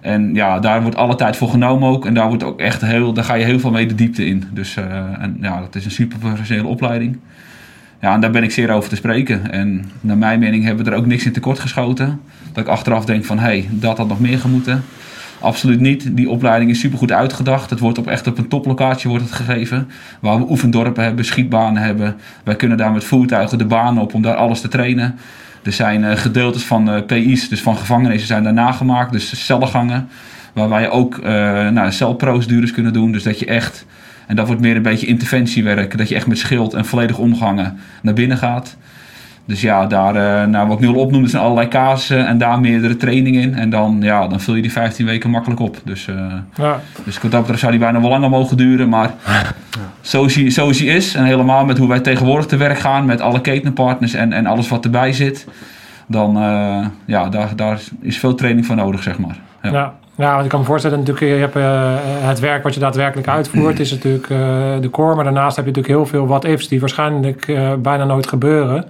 En 0.00 0.34
ja, 0.34 0.58
daar 0.58 0.82
wordt 0.82 0.96
alle 0.96 1.14
tijd 1.14 1.36
voor 1.36 1.48
genomen 1.48 1.88
ook. 1.88 2.06
En 2.06 2.14
daar, 2.14 2.28
wordt 2.28 2.42
ook 2.42 2.60
echt 2.60 2.80
heel, 2.80 3.12
daar 3.12 3.24
ga 3.24 3.34
je 3.34 3.44
heel 3.44 3.60
veel 3.60 3.70
mee 3.70 3.86
de 3.86 3.94
diepte 3.94 4.26
in. 4.26 4.44
Dus 4.52 4.76
uh, 4.76 4.84
en, 5.22 5.36
ja, 5.40 5.60
dat 5.60 5.74
is 5.74 5.84
een 5.84 5.90
super 5.90 6.18
professionele 6.18 6.68
opleiding. 6.68 7.18
Ja, 8.00 8.14
en 8.14 8.20
daar 8.20 8.30
ben 8.30 8.42
ik 8.42 8.50
zeer 8.50 8.70
over 8.70 8.88
te 8.88 8.96
spreken. 8.96 9.52
En 9.52 9.90
naar 10.00 10.18
mijn 10.18 10.38
mening 10.38 10.64
hebben 10.64 10.84
we 10.84 10.90
er 10.90 10.96
ook 10.96 11.06
niks 11.06 11.24
in 11.24 11.32
tekort 11.32 11.58
geschoten. 11.58 12.20
Dat 12.52 12.64
ik 12.64 12.70
achteraf 12.70 13.04
denk 13.04 13.24
van, 13.24 13.38
hé, 13.38 13.44
hey, 13.44 13.68
dat 13.70 13.98
had 13.98 14.08
nog 14.08 14.20
meer 14.20 14.38
gemoeten. 14.38 14.84
Absoluut 15.40 15.80
niet. 15.80 16.16
Die 16.16 16.30
opleiding 16.30 16.70
is 16.70 16.80
supergoed 16.80 17.12
uitgedacht. 17.12 17.70
Het 17.70 17.78
wordt 17.78 17.98
op 17.98 18.06
echt 18.06 18.26
op 18.26 18.38
een 18.38 18.48
toplocatie 18.48 19.10
wordt 19.10 19.24
het 19.24 19.34
gegeven. 19.34 19.88
Waar 20.20 20.38
we 20.38 20.50
oefendorpen 20.50 21.04
hebben, 21.04 21.24
schietbanen 21.24 21.82
hebben. 21.82 22.16
Wij 22.44 22.56
kunnen 22.56 22.76
daar 22.76 22.92
met 22.92 23.04
voertuigen 23.04 23.58
de 23.58 23.64
banen 23.64 24.02
op 24.02 24.14
om 24.14 24.22
daar 24.22 24.34
alles 24.34 24.60
te 24.60 24.68
trainen. 24.68 25.18
Er 25.62 25.72
zijn 25.72 26.02
uh, 26.02 26.12
gedeeltes 26.12 26.62
van 26.62 26.94
uh, 26.94 27.04
PI's, 27.06 27.48
dus 27.48 27.62
van 27.62 27.76
gevangenissen, 27.76 28.26
zijn 28.26 28.42
daar 28.44 28.52
nagemaakt. 28.52 29.12
Dus 29.12 29.44
cellengangen. 29.44 30.08
Waar 30.52 30.68
wij 30.68 30.90
ook 30.90 31.16
uh, 31.16 31.24
nou, 31.68 31.92
celprocedures 31.92 32.72
kunnen 32.72 32.92
doen. 32.92 33.12
Dus 33.12 33.22
dat 33.22 33.38
je 33.38 33.46
echt 33.46 33.86
en 34.30 34.36
dat 34.36 34.46
wordt 34.46 34.62
meer 34.62 34.76
een 34.76 34.82
beetje 34.82 35.06
interventiewerk. 35.06 35.98
Dat 35.98 36.08
je 36.08 36.14
echt 36.14 36.26
met 36.26 36.38
schild 36.38 36.74
en 36.74 36.84
volledig 36.84 37.18
omgangen 37.18 37.78
naar 38.02 38.14
binnen 38.14 38.36
gaat. 38.36 38.76
Dus 39.44 39.60
ja, 39.60 39.86
daar, 39.86 40.14
uh, 40.14 40.50
nou, 40.50 40.68
wat 40.68 40.76
ik 40.76 40.84
nu 40.84 40.88
al 40.88 41.00
opnoemde, 41.00 41.28
zijn 41.28 41.42
allerlei 41.42 41.68
casussen 41.68 42.26
en 42.26 42.38
daar 42.38 42.60
meerdere 42.60 42.96
trainingen 42.96 43.42
in. 43.42 43.54
En 43.54 43.70
dan, 43.70 43.98
ja, 44.00 44.26
dan 44.26 44.40
vul 44.40 44.54
je 44.54 44.62
die 44.62 44.72
15 44.72 45.06
weken 45.06 45.30
makkelijk 45.30 45.60
op. 45.60 45.80
Dus, 45.84 46.06
uh, 46.06 46.32
ja. 46.54 46.80
dus 47.04 47.18
dat 47.20 47.40
betreft 47.40 47.60
zou 47.60 47.72
die 47.72 47.80
bijna 47.80 48.00
wel 48.00 48.10
langer 48.10 48.30
mogen 48.30 48.56
duren. 48.56 48.88
Maar 48.88 49.10
ja. 49.26 49.42
zoals, 50.00 50.34
hij, 50.34 50.50
zoals 50.50 50.78
hij 50.78 50.88
is, 50.88 51.14
en 51.14 51.24
helemaal 51.24 51.64
met 51.64 51.78
hoe 51.78 51.88
wij 51.88 52.00
tegenwoordig 52.00 52.46
te 52.46 52.56
werk 52.56 52.78
gaan, 52.78 53.04
met 53.04 53.20
alle 53.20 53.40
ketenpartners 53.40 54.14
en, 54.14 54.32
en 54.32 54.46
alles 54.46 54.68
wat 54.68 54.84
erbij 54.84 55.12
zit, 55.12 55.46
dan 56.06 56.36
uh, 56.36 56.86
ja, 57.04 57.28
daar, 57.28 57.56
daar 57.56 57.80
is 58.00 58.18
veel 58.18 58.34
training 58.34 58.66
voor 58.66 58.76
nodig, 58.76 59.02
zeg 59.02 59.18
maar. 59.18 59.38
Ja. 59.62 59.70
ja. 59.72 59.94
Ja, 60.20 60.32
want 60.32 60.44
ik 60.44 60.50
kan 60.50 60.60
me 60.60 60.66
voorstellen, 60.66 60.98
natuurlijk, 60.98 61.26
je 61.26 61.32
hebt 61.40 61.56
uh, 61.56 61.96
het 62.02 62.38
werk 62.38 62.62
wat 62.62 62.74
je 62.74 62.80
daadwerkelijk 62.80 63.28
uitvoert, 63.28 63.80
is 63.80 63.90
natuurlijk 63.90 64.28
uh, 64.28 64.38
de 64.80 64.90
core. 64.90 65.14
Maar 65.14 65.24
daarnaast 65.24 65.56
heb 65.56 65.64
je 65.64 65.70
natuurlijk 65.70 65.98
heel 65.98 66.06
veel 66.06 66.26
what-ifs 66.26 66.68
die 66.68 66.80
waarschijnlijk 66.80 67.48
uh, 67.48 67.74
bijna 67.74 68.04
nooit 68.04 68.26
gebeuren. 68.26 68.84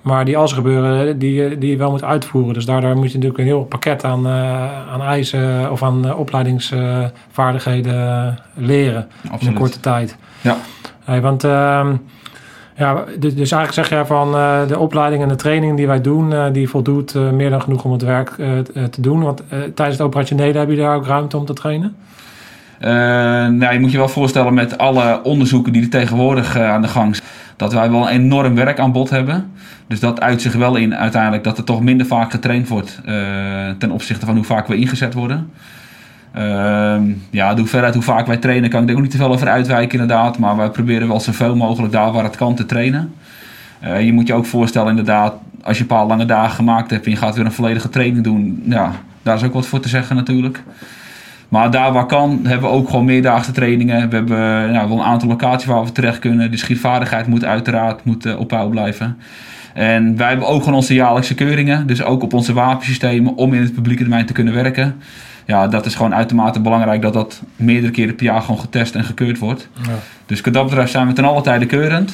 Maar 0.00 0.24
die 0.24 0.36
als 0.36 0.50
ze 0.50 0.56
gebeuren, 0.56 1.18
die, 1.18 1.58
die 1.58 1.70
je 1.70 1.76
wel 1.76 1.90
moet 1.90 2.04
uitvoeren. 2.04 2.54
Dus 2.54 2.64
daardoor 2.64 2.96
moet 2.96 3.08
je 3.08 3.14
natuurlijk 3.14 3.38
een 3.38 3.44
heel 3.44 3.64
pakket 3.64 4.04
aan, 4.04 4.28
aan 4.92 5.02
eisen 5.02 5.70
of 5.70 5.82
aan 5.82 6.14
opleidingsvaardigheden 6.14 8.38
leren 8.54 9.08
Absoluut. 9.20 9.40
in 9.40 9.48
een 9.48 9.54
korte 9.54 9.80
tijd. 9.80 10.16
Ja. 10.40 10.56
Hey, 11.04 11.20
want 11.20 11.44
ehm, 11.44 11.94
ja, 12.76 13.04
dus, 13.18 13.34
eigenlijk 13.34 13.72
zeg 13.72 13.88
jij 13.88 14.04
van 14.04 14.34
uh, 14.34 14.66
de 14.66 14.78
opleiding 14.78 15.22
en 15.22 15.28
de 15.28 15.36
training 15.36 15.76
die 15.76 15.86
wij 15.86 16.00
doen, 16.00 16.30
uh, 16.30 16.44
die 16.52 16.68
voldoet 16.68 17.14
uh, 17.14 17.30
meer 17.30 17.50
dan 17.50 17.62
genoeg 17.62 17.84
om 17.84 17.92
het 17.92 18.02
werk 18.02 18.30
te 18.90 19.00
doen. 19.00 19.22
Want 19.22 19.42
tijdens 19.48 19.98
het 19.98 20.00
operationele 20.00 20.58
heb 20.58 20.70
je 20.70 20.76
daar 20.76 20.96
ook 20.96 21.06
ruimte 21.06 21.36
om 21.36 21.44
te 21.44 21.52
trainen? 21.52 21.96
nou, 23.58 23.72
je 23.72 23.78
moet 23.80 23.90
je 23.90 23.98
wel 23.98 24.08
voorstellen 24.08 24.54
met 24.54 24.78
alle 24.78 25.20
onderzoeken 25.22 25.72
die 25.72 25.82
er 25.82 25.88
tegenwoordig 25.88 26.58
aan 26.58 26.82
de 26.82 26.88
gang 26.88 27.16
zijn, 27.16 27.28
dat 27.56 27.72
wij 27.72 27.90
wel 27.90 28.00
een 28.00 28.08
enorm 28.08 28.54
werk 28.54 28.78
aan 28.78 28.92
bod 28.92 29.10
hebben. 29.10 29.52
Dus 29.86 30.00
dat 30.00 30.20
uit 30.20 30.42
zich 30.42 30.54
wel 30.54 30.76
in 30.76 30.96
uiteindelijk 30.96 31.44
dat 31.44 31.58
er 31.58 31.64
toch 31.64 31.82
minder 31.82 32.06
vaak 32.06 32.30
getraind 32.30 32.68
wordt 32.68 33.00
ten 33.78 33.90
opzichte 33.90 34.26
van 34.26 34.34
hoe 34.34 34.44
vaak 34.44 34.66
we 34.66 34.76
ingezet 34.76 35.14
worden. 35.14 35.50
Uh, 36.36 36.96
ja, 37.30 37.54
de 37.54 37.60
hoeveelheid, 37.60 37.94
hoe 37.94 38.02
vaak 38.02 38.26
wij 38.26 38.36
trainen, 38.36 38.70
kan 38.70 38.82
ik 38.82 38.88
er 38.88 38.94
ook 38.94 39.02
niet 39.02 39.10
te 39.10 39.16
veel 39.16 39.32
over 39.32 39.48
uitwijken 39.48 40.00
inderdaad. 40.00 40.38
Maar 40.38 40.56
wij 40.56 40.70
proberen 40.70 41.08
wel 41.08 41.20
zoveel 41.20 41.56
mogelijk 41.56 41.92
daar 41.92 42.12
waar 42.12 42.24
het 42.24 42.36
kan 42.36 42.54
te 42.54 42.66
trainen. 42.66 43.14
Uh, 43.84 44.04
je 44.04 44.12
moet 44.12 44.26
je 44.26 44.34
ook 44.34 44.46
voorstellen 44.46 44.90
inderdaad, 44.90 45.34
als 45.62 45.76
je 45.76 45.82
een 45.82 45.88
paar 45.88 46.06
lange 46.06 46.24
dagen 46.24 46.54
gemaakt 46.54 46.90
hebt 46.90 47.04
en 47.04 47.10
je 47.10 47.16
gaat 47.16 47.34
weer 47.34 47.44
een 47.44 47.52
volledige 47.52 47.88
training 47.88 48.24
doen. 48.24 48.62
Ja, 48.68 48.92
daar 49.22 49.36
is 49.36 49.42
ook 49.42 49.52
wat 49.52 49.66
voor 49.66 49.80
te 49.80 49.88
zeggen 49.88 50.16
natuurlijk. 50.16 50.62
Maar 51.48 51.70
daar 51.70 51.92
waar 51.92 52.06
kan, 52.06 52.40
hebben 52.42 52.70
we 52.70 52.76
ook 52.76 52.88
gewoon 52.88 53.04
meerdaagse 53.04 53.52
trainingen. 53.52 54.08
We 54.08 54.16
hebben 54.16 54.38
nou, 54.72 54.88
wel 54.88 54.98
een 54.98 55.04
aantal 55.04 55.28
locaties 55.28 55.66
waar 55.66 55.84
we 55.84 55.92
terecht 55.92 56.18
kunnen. 56.18 56.50
De 56.50 56.56
schietvaardigheid 56.56 57.26
moet 57.26 57.44
uiteraard 57.44 58.04
moet, 58.04 58.26
uh, 58.26 58.38
op 58.38 58.68
blijven. 58.70 59.16
En 59.74 60.16
wij 60.16 60.28
hebben 60.28 60.48
ook 60.48 60.62
gewoon 60.62 60.78
onze 60.78 60.94
jaarlijkse 60.94 61.34
keuringen. 61.34 61.86
Dus 61.86 62.02
ook 62.02 62.22
op 62.22 62.32
onze 62.32 62.52
wapensystemen 62.52 63.36
om 63.36 63.54
in 63.54 63.62
het 63.62 63.74
publieke 63.74 64.02
domein 64.02 64.26
te 64.26 64.32
kunnen 64.32 64.54
werken 64.54 64.96
ja, 65.46 65.68
dat 65.68 65.86
is 65.86 65.94
gewoon 65.94 66.14
uitermate 66.14 66.60
belangrijk 66.60 67.02
dat 67.02 67.12
dat 67.12 67.42
meerdere 67.56 67.92
keren 67.92 68.14
per 68.14 68.24
jaar 68.24 68.40
gewoon 68.40 68.60
getest 68.60 68.94
en 68.94 69.04
gekeurd 69.04 69.38
wordt. 69.38 69.68
Ja. 69.82 69.98
Dus 70.26 70.40
wat 70.40 70.52
dat 70.52 70.64
betreft 70.64 70.90
zijn 70.90 71.06
we 71.06 71.12
ten 71.12 71.24
alle 71.24 71.42
tijde 71.42 71.66
keurend. 71.66 72.12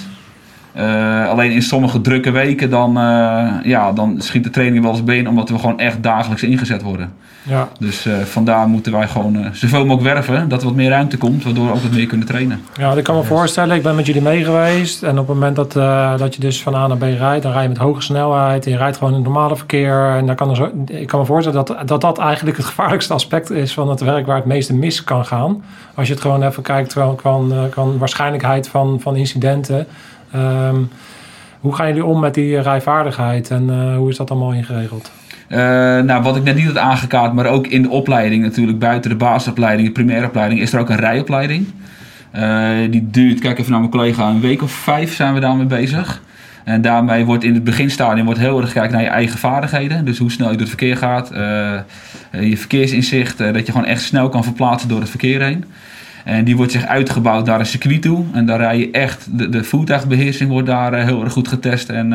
Uh, 0.77 1.29
alleen 1.29 1.51
in 1.51 1.62
sommige 1.62 2.01
drukke 2.01 2.31
weken 2.31 2.71
dan, 2.71 2.91
uh, 2.99 3.53
ja, 3.62 3.93
dan 3.93 4.16
schiet 4.19 4.45
de 4.45 4.51
training 4.51 4.83
wel 4.83 4.93
eens 4.93 5.05
been 5.05 5.29
omdat 5.29 5.49
we 5.49 5.59
gewoon 5.59 5.79
echt 5.79 6.03
dagelijks 6.03 6.43
ingezet 6.43 6.83
worden. 6.83 7.12
Ja. 7.43 7.69
Dus 7.79 8.07
uh, 8.07 8.19
vandaar 8.19 8.69
moeten 8.69 8.93
wij 8.93 9.09
gewoon 9.09 9.49
zoveel 9.53 9.87
mogelijk 9.87 10.14
werven, 10.14 10.49
dat 10.49 10.61
er 10.61 10.66
wat 10.66 10.77
meer 10.77 10.91
ruimte 10.91 11.16
komt, 11.16 11.45
waardoor 11.45 11.66
we 11.66 11.73
ook 11.73 11.83
wat 11.83 11.91
meer 11.91 12.07
kunnen 12.07 12.27
trainen. 12.27 12.61
Ja, 12.79 12.93
ik 12.93 13.05
kan 13.05 13.16
me 13.16 13.23
voorstellen, 13.23 13.77
ik 13.77 13.83
ben 13.83 13.95
met 13.95 14.07
jullie 14.07 14.23
mee 14.23 14.45
geweest 14.45 15.03
en 15.03 15.11
op 15.19 15.29
het 15.29 15.35
moment 15.37 15.57
dat, 15.57 15.73
dat 16.19 16.35
je 16.35 16.41
dus 16.41 16.62
van 16.62 16.75
A 16.75 16.87
naar 16.87 16.97
B 16.97 17.03
rijdt, 17.03 17.43
dan 17.43 17.53
rij 17.53 17.62
je 17.62 17.69
met 17.69 17.79
hoge 17.79 18.01
snelheid 18.01 18.64
en 18.64 18.71
je 18.71 18.77
rijdt 18.77 18.97
gewoon 18.97 19.12
in 19.12 19.19
het 19.19 19.29
normale 19.29 19.57
verkeer. 19.57 20.11
En 20.16 20.27
dan 20.27 20.35
kan 20.35 20.51
er 20.51 20.57
zo, 20.57 20.71
ik 20.87 21.07
kan 21.07 21.21
me 21.21 21.27
voorstellen 21.27 21.64
dat, 21.64 21.89
dat 21.89 22.01
dat 22.01 22.19
eigenlijk 22.19 22.57
het 22.57 22.66
gevaarlijkste 22.73 23.12
aspect 23.12 23.51
is 23.51 23.73
van 23.73 23.89
het 23.89 24.01
werk 24.01 24.27
waar 24.27 24.37
het 24.37 24.45
meeste 24.45 24.75
mis 24.75 25.05
kan 25.05 25.25
gaan. 25.25 25.62
Als 25.95 26.07
je 26.07 26.12
het 26.12 26.23
gewoon 26.23 26.43
even 26.43 26.62
kijkt 26.62 26.93
qua 27.16 27.41
waarschijnlijkheid 27.99 28.69
van, 28.69 29.01
van 29.01 29.16
incidenten. 29.16 29.87
Um, 30.37 30.91
hoe 31.61 31.74
gaan 31.74 31.87
jullie 31.87 32.05
om 32.05 32.20
met 32.20 32.35
die 32.35 32.61
rijvaardigheid 32.61 33.51
en 33.51 33.68
uh, 33.70 33.97
hoe 33.97 34.11
is 34.11 34.16
dat 34.16 34.31
allemaal 34.31 34.53
ingeregeld? 34.53 35.11
Uh, 35.49 35.59
nou, 36.01 36.22
wat 36.22 36.37
ik 36.37 36.43
net 36.43 36.55
niet 36.55 36.66
had 36.66 36.76
aangekaart, 36.76 37.33
maar 37.33 37.47
ook 37.47 37.66
in 37.66 37.83
de 37.83 37.89
opleiding 37.89 38.43
natuurlijk, 38.43 38.79
buiten 38.79 39.11
de 39.11 39.16
basisopleiding, 39.16 39.89
de 39.89 39.95
primaire 39.95 40.26
opleiding, 40.26 40.61
is 40.61 40.72
er 40.72 40.81
ook 40.81 40.91
een 40.91 40.97
rijopleiding. 40.97 41.66
Uh, 42.37 42.68
die 42.91 43.11
duurt, 43.11 43.41
kijk 43.41 43.59
even 43.59 43.70
naar 43.70 43.81
mijn 43.81 43.93
collega, 43.93 44.29
een 44.29 44.41
week 44.41 44.62
of 44.62 44.70
vijf 44.70 45.14
zijn 45.14 45.35
we 45.35 45.41
daarmee 45.41 45.66
bezig. 45.66 46.22
En 46.64 46.83
daarmee 46.83 47.24
wordt 47.24 47.45
in 47.45 47.55
het 47.55 47.64
beginstadium 47.64 48.24
wordt 48.24 48.41
heel 48.41 48.61
erg 48.61 48.72
gekeken 48.72 48.93
naar 48.93 49.03
je 49.03 49.09
eigen 49.09 49.39
vaardigheden. 49.39 50.05
Dus 50.05 50.18
hoe 50.18 50.31
snel 50.31 50.51
je 50.51 50.57
door 50.57 50.66
het 50.66 50.76
verkeer 50.76 50.97
gaat, 50.97 51.29
je 52.33 52.57
verkeersinzicht, 52.57 53.39
dat 53.39 53.66
je 53.66 53.72
gewoon 53.72 53.87
echt 53.87 54.03
snel 54.03 54.29
kan 54.29 54.45
verplaatsen 54.45 54.89
door 54.89 55.01
het 55.01 55.11
verkeer 55.11 55.43
heen. 55.43 55.64
En 56.29 56.45
die 56.45 56.57
wordt 56.57 56.72
zich 56.72 56.87
uitgebouwd 56.87 57.47
naar 57.47 57.61
een 57.61 57.66
circuit 57.66 58.03
toe. 58.03 58.24
En 58.33 58.47
daar 58.47 58.59
rij 58.59 58.79
je 58.79 58.91
echt, 58.91 59.39
de, 59.39 59.49
de 59.49 59.64
voertuigbeheersing 59.64 60.51
wordt 60.51 60.66
daar 60.66 60.95
heel 60.95 61.24
erg 61.24 61.33
goed 61.33 61.49
getest. 61.49 61.89
En 61.89 62.09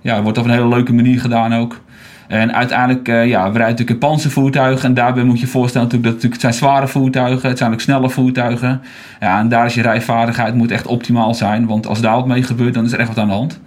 ja, 0.00 0.22
wordt 0.22 0.38
op 0.38 0.44
een 0.44 0.50
hele 0.50 0.68
leuke 0.68 0.92
manier 0.92 1.20
gedaan 1.20 1.54
ook. 1.54 1.80
En 2.28 2.54
uiteindelijk, 2.54 3.08
uh, 3.08 3.26
ja, 3.26 3.38
we 3.38 3.58
rijden 3.58 3.58
natuurlijk 3.58 3.90
in 3.90 3.98
panzervoertuigen. 3.98 4.84
En 4.84 4.94
daarbij 4.94 5.24
moet 5.24 5.40
je 5.40 5.44
je 5.44 5.50
voorstellen 5.50 5.88
natuurlijk, 5.88 6.20
dat 6.20 6.30
het, 6.30 6.40
zijn 6.40 6.54
zware 6.54 6.88
voertuigen. 6.88 7.48
Het 7.48 7.58
zijn 7.58 7.72
ook 7.72 7.80
snelle 7.80 8.10
voertuigen. 8.10 8.80
Ja, 9.20 9.38
en 9.38 9.48
daar 9.48 9.66
is 9.66 9.74
je 9.74 9.82
rijvaardigheid 9.82 10.54
moet 10.54 10.70
echt 10.70 10.86
optimaal 10.86 11.34
zijn. 11.34 11.66
Want 11.66 11.86
als 11.86 12.00
daar 12.00 12.14
wat 12.14 12.26
mee 12.26 12.42
gebeurt, 12.42 12.74
dan 12.74 12.84
is 12.84 12.92
er 12.92 12.98
echt 12.98 13.08
wat 13.08 13.18
aan 13.18 13.28
de 13.28 13.34
hand. 13.34 13.60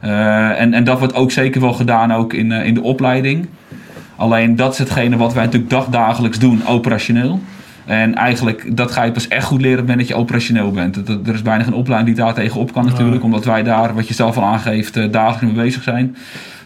En, 0.00 0.74
en 0.74 0.84
dat 0.84 0.98
wordt 0.98 1.14
ook 1.14 1.30
zeker 1.30 1.60
wel 1.60 1.72
gedaan 1.72 2.12
ook 2.12 2.32
in, 2.32 2.52
in 2.52 2.74
de 2.74 2.82
opleiding. 2.82 3.48
Alleen 4.16 4.56
dat 4.56 4.72
is 4.72 4.78
hetgene 4.78 5.16
wat 5.16 5.34
wij 5.34 5.44
natuurlijk 5.44 5.70
dagdagelijks 5.70 6.38
doen, 6.38 6.66
operationeel. 6.66 7.40
En 7.86 8.14
eigenlijk, 8.14 8.76
dat 8.76 8.92
ga 8.92 9.02
je 9.02 9.12
pas 9.12 9.28
echt 9.28 9.46
goed 9.46 9.60
leren 9.60 9.80
op 9.80 9.86
het 9.86 9.88
moment 9.88 10.08
dat 10.08 10.16
je 10.16 10.22
operationeel 10.22 10.70
bent. 10.70 11.06
Dat, 11.06 11.26
er 11.26 11.34
is 11.34 11.42
bijna 11.42 11.64
geen 11.64 11.72
opleiding 11.72 12.16
die 12.16 12.24
daar 12.24 12.34
tegenop 12.34 12.72
kan 12.72 12.84
natuurlijk. 12.84 13.24
Omdat 13.24 13.44
wij 13.44 13.62
daar, 13.62 13.94
wat 13.94 14.08
je 14.08 14.14
zelf 14.14 14.36
al 14.36 14.44
aangeeft, 14.44 15.12
dagelijks 15.12 15.54
mee 15.54 15.64
bezig 15.64 15.82
zijn. 15.82 16.16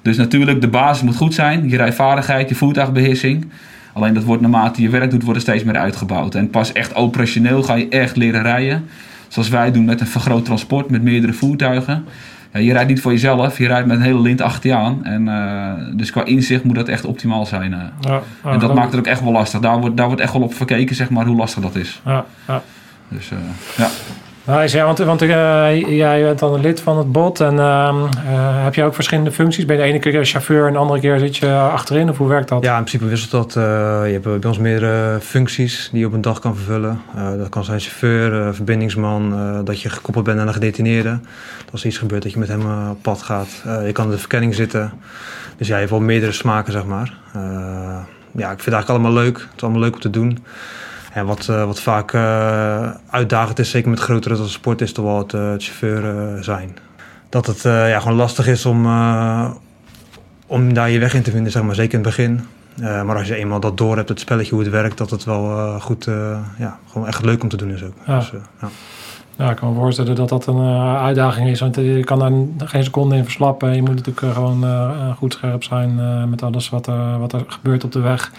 Dus 0.03 0.17
natuurlijk, 0.17 0.61
de 0.61 0.69
basis 0.69 1.03
moet 1.03 1.17
goed 1.17 1.35
zijn. 1.35 1.69
Je 1.69 1.77
rijvaardigheid, 1.77 2.49
je 2.49 2.55
voertuigbeheersing. 2.55 3.47
Alleen 3.93 4.15
dat 4.15 4.25
wordt 4.25 4.43
naarmate 4.43 4.83
je 4.83 4.89
werk 4.89 5.11
doet, 5.11 5.23
wordt 5.23 5.37
er 5.37 5.43
steeds 5.43 5.65
meer 5.65 5.77
uitgebouwd. 5.77 6.35
En 6.35 6.51
pas 6.51 6.73
echt 6.73 6.95
operationeel 6.95 7.63
ga 7.63 7.75
je 7.75 7.89
echt 7.89 8.17
leren 8.17 8.43
rijden. 8.43 8.85
Zoals 9.29 9.49
wij 9.49 9.73
doen 9.73 9.85
met 9.85 10.01
een 10.01 10.07
vergroot 10.07 10.45
transport 10.45 10.91
met 10.91 11.03
meerdere 11.03 11.33
voertuigen. 11.33 12.05
Ja, 12.53 12.61
je 12.61 12.73
rijdt 12.73 12.89
niet 12.89 13.01
voor 13.01 13.13
jezelf, 13.13 13.59
je 13.59 13.67
rijdt 13.67 13.87
met 13.87 13.97
een 13.97 14.03
hele 14.03 14.21
lint 14.21 14.41
achter 14.41 14.71
je 14.71 14.77
aan. 14.77 15.05
En, 15.05 15.27
uh, 15.27 15.97
dus 15.97 16.11
qua 16.11 16.25
inzicht 16.25 16.65
moet 16.65 16.75
dat 16.75 16.89
echt 16.89 17.05
optimaal 17.05 17.47
zijn. 17.47 17.73
Uh. 17.73 17.79
Ja, 18.01 18.21
ja, 18.45 18.51
en 18.51 18.59
dat 18.59 18.75
maakt 18.75 18.91
het 18.91 19.01
ook 19.01 19.07
echt 19.07 19.23
wel 19.23 19.33
lastig. 19.33 19.61
Daar 19.61 19.81
wordt, 19.81 19.97
daar 19.97 20.07
wordt 20.07 20.21
echt 20.21 20.33
wel 20.33 20.43
op 20.43 20.55
verkeken, 20.55 20.97
zeg 20.97 21.11
maar, 21.11 21.27
hoe 21.27 21.37
lastig 21.37 21.63
dat 21.63 21.75
is. 21.75 22.01
Ja, 22.05 22.25
Dus 23.09 23.31
uh, 23.31 23.39
ja. 23.77 23.89
Ja, 24.49 24.85
want, 24.85 24.99
want 24.99 25.23
uh, 25.23 25.29
jij 25.89 26.23
bent 26.23 26.39
dan 26.39 26.61
lid 26.61 26.81
van 26.81 26.99
het 26.99 27.13
bot 27.13 27.41
en 27.41 27.55
uh, 27.55 27.59
uh, 27.61 28.65
heb 28.65 28.75
je 28.75 28.85
ook 28.85 28.95
verschillende 28.95 29.33
functies? 29.33 29.65
Ben 29.65 29.77
je 29.77 29.83
de 29.83 29.89
ene 29.89 29.99
keer 29.99 30.25
chauffeur 30.25 30.67
en 30.67 30.73
de 30.73 30.79
andere 30.79 31.01
keer 31.01 31.19
zit 31.19 31.37
je 31.37 31.53
achterin? 31.53 32.11
Of 32.11 32.17
hoe 32.19 32.29
werkt 32.29 32.49
dat? 32.49 32.65
Ja, 32.65 32.79
in 32.79 32.85
principe 32.85 33.05
wisselt 33.05 33.31
dat. 33.31 33.53
je 33.53 34.21
hebt 34.23 34.41
bij 34.41 34.49
ons 34.51 34.59
meerdere 34.59 35.21
functies 35.21 35.89
die 35.91 36.01
je 36.01 36.07
op 36.07 36.13
een 36.13 36.21
dag 36.21 36.39
kan 36.39 36.57
vervullen. 36.57 37.01
dat 37.39 37.49
kan 37.49 37.65
zijn 37.65 37.81
chauffeur, 37.81 38.55
verbindingsman, 38.55 39.35
dat 39.65 39.81
je 39.81 39.91
gekoppeld 39.91 40.25
bent 40.25 40.41
aan 40.41 40.47
een 40.47 40.53
gedetineerde. 40.53 41.19
Als 41.73 41.81
er 41.81 41.87
iets 41.87 41.99
gebeurt 41.99 42.23
dat 42.23 42.33
je 42.33 42.39
met 42.39 42.49
hem 42.49 42.91
op 42.91 43.03
pad 43.03 43.23
gaat. 43.23 43.63
je 43.85 43.93
kan 43.93 44.05
in 44.05 44.11
de 44.11 44.19
verkenning 44.19 44.55
zitten. 44.55 44.93
Dus 45.57 45.67
ja, 45.67 45.73
je 45.73 45.79
hebt 45.79 45.91
wel 45.91 46.01
meerdere 46.01 46.33
smaken, 46.33 46.73
zeg 46.73 46.85
maar. 46.85 47.13
ja, 48.33 48.51
ik 48.51 48.61
vind 48.61 48.65
het 48.65 48.75
eigenlijk 48.75 48.89
allemaal 48.89 49.13
leuk. 49.13 49.37
Het 49.37 49.57
is 49.57 49.63
allemaal 49.63 49.81
leuk 49.81 49.95
om 49.95 50.01
te 50.01 50.11
doen. 50.11 50.39
En 51.13 51.27
wat, 51.27 51.47
uh, 51.51 51.65
wat 51.65 51.81
vaak 51.81 52.13
uh, 52.13 52.91
uitdagend 53.11 53.59
is, 53.59 53.71
zeker 53.71 53.91
met 53.91 54.01
grotere 54.01 54.35
transport, 54.35 54.81
is 54.81 54.93
toch 54.93 55.05
wel 55.05 55.19
het, 55.19 55.33
het 55.33 55.65
chauffeur 55.65 56.45
zijn. 56.45 56.77
Dat 57.29 57.47
het 57.47 57.63
ja, 57.63 58.01
gewoon 58.01 58.17
lastig 58.17 58.47
is 58.47 58.67
om, 58.67 58.87
om 60.47 60.73
daar 60.73 60.91
je 60.91 60.99
weg 60.99 61.15
in 61.15 61.23
te 61.23 61.31
vinden, 61.31 61.53
zeg 61.53 61.63
maar, 61.63 61.75
zeker 61.75 61.99
in 61.99 62.05
het 62.05 62.17
begin. 62.17 62.41
maar 62.81 63.17
als 63.17 63.29
je 63.29 63.35
eenmaal 63.35 63.61
dat 63.61 63.77
door 63.77 63.97
hebt, 63.97 64.09
het 64.09 64.21
spelletje, 64.21 64.55
hoe 64.55 64.63
het 64.63 64.73
werkt, 64.73 64.99
dat 64.99 65.11
het 65.11 65.25
wel 65.25 65.81
goed, 65.81 66.05
ja, 66.59 66.79
gewoon 66.91 67.07
echt 67.07 67.25
leuk 67.25 67.43
om 67.43 67.49
te 67.49 67.57
doen 67.57 67.71
is 67.71 67.83
ook. 67.85 67.95
Ja. 68.07 68.19
Dus, 68.19 68.33
ja. 68.61 68.69
Ja, 69.37 69.51
ik 69.51 69.57
kan 69.57 69.69
me 69.69 69.75
voorstellen 69.75 70.15
dat 70.15 70.29
dat 70.29 70.47
een 70.47 70.61
uitdaging 70.97 71.49
is. 71.49 71.61
Want 71.61 71.75
je 71.75 72.05
kan 72.05 72.19
daar 72.57 72.69
geen 72.69 72.85
seconde 72.85 73.17
in 73.17 73.25
verslappen. 73.25 73.75
Je 73.75 73.83
moet 73.83 73.95
natuurlijk 73.95 74.35
gewoon 74.35 74.65
goed 75.17 75.33
scherp 75.33 75.65
zijn 75.65 75.95
met 76.31 76.43
alles 76.43 76.69
wat, 76.69 76.87
wat 77.19 77.33
er 77.33 77.45
gebeurt 77.47 77.85
op 77.85 77.93
de 77.93 78.01
weg. 78.01 78.33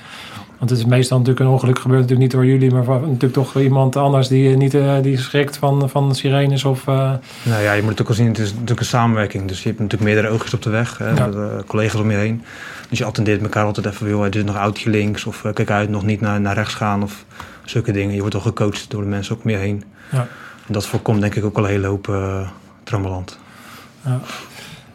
Want 0.59 0.71
het 0.71 0.79
is 0.79 0.85
meestal 0.85 1.17
natuurlijk 1.17 1.45
een 1.45 1.51
ongeluk 1.51 1.79
gebeurt 1.79 2.01
natuurlijk 2.01 2.31
niet 2.31 2.31
door 2.31 2.45
jullie, 2.45 2.71
maar 2.71 2.99
natuurlijk 2.99 3.33
toch 3.33 3.59
iemand 3.59 3.95
anders 3.95 4.27
die 4.27 4.57
niet 4.57 4.77
die 5.01 5.17
schrikt 5.17 5.57
van, 5.57 5.89
van 5.89 6.15
sirenes 6.15 6.63
of... 6.63 6.85
Nou 6.85 7.19
ja, 7.61 7.71
je 7.71 7.81
moet 7.81 7.91
het 7.91 8.01
ook 8.01 8.07
al 8.07 8.13
zien, 8.13 8.27
het 8.27 8.37
is 8.37 8.51
natuurlijk 8.51 8.79
een 8.79 8.85
samenwerking. 8.85 9.47
Dus 9.47 9.63
je 9.63 9.67
hebt 9.67 9.79
natuurlijk 9.79 10.11
meerdere 10.11 10.33
oogjes 10.33 10.53
op 10.53 10.61
de 10.61 10.69
weg, 10.69 10.97
hè, 10.97 11.09
ja. 11.09 11.29
collega's 11.67 12.01
om 12.01 12.11
je 12.11 12.17
heen. 12.17 12.43
Dus 12.89 12.97
je 12.97 13.05
attendeert 13.05 13.41
elkaar 13.41 13.65
altijd 13.65 13.85
even, 13.85 14.09
joh, 14.09 14.25
er 14.25 14.35
is 14.35 14.43
nog 14.43 14.57
oudje 14.57 14.89
links 14.89 15.25
of 15.25 15.45
kijk 15.53 15.69
uit, 15.71 15.89
nog 15.89 16.03
niet 16.03 16.21
naar, 16.21 16.41
naar 16.41 16.55
rechts 16.55 16.73
gaan 16.73 17.03
of 17.03 17.25
zulke 17.65 17.91
dingen. 17.91 18.15
Je 18.15 18.19
wordt 18.19 18.35
al 18.35 18.41
gecoacht 18.41 18.91
door 18.91 19.01
de 19.01 19.07
mensen 19.07 19.35
ook 19.35 19.43
meer 19.43 19.59
heen. 19.59 19.83
Ja. 20.11 20.27
En 20.67 20.73
dat 20.73 20.85
voorkomt 20.85 21.21
denk 21.21 21.35
ik 21.35 21.45
ook 21.45 21.55
wel 21.55 21.65
een 21.65 21.71
hele 21.71 21.87
hoop 21.87 22.07
uh, 22.07 22.47
trammeland. 22.83 23.39
Ja. 24.05 24.19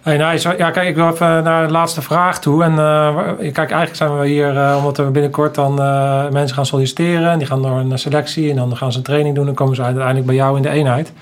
Ja, 0.05 0.70
kijk, 0.70 0.88
ik 0.88 0.94
wil 0.94 1.09
even 1.09 1.42
naar 1.42 1.66
de 1.66 1.72
laatste 1.72 2.02
vraag 2.02 2.40
toe. 2.40 2.64
En 2.64 2.72
uh, 2.72 3.16
kijk, 3.38 3.57
eigenlijk 3.57 3.96
zijn 3.96 4.18
we 4.18 4.26
hier 4.26 4.55
uh, 4.55 4.74
omdat 4.76 4.96
we 4.96 5.02
binnenkort 5.02 5.55
dan 5.55 5.80
uh, 5.80 6.28
mensen 6.28 6.57
gaan 6.57 6.66
solliciteren. 6.66 7.30
En 7.30 7.38
die 7.38 7.46
gaan 7.46 7.62
door 7.62 7.78
een 7.78 7.98
selectie 7.98 8.50
en 8.50 8.57
dan 8.57 8.76
gaan 8.76 8.92
ze 8.92 8.98
een 8.98 9.05
training 9.05 9.34
doen. 9.34 9.48
En 9.48 9.55
komen 9.55 9.76
ze 9.76 9.82
uiteindelijk 9.82 10.26
bij 10.26 10.34
jou 10.34 10.57
in 10.57 10.62
de 10.62 10.68
eenheid. 10.68 11.12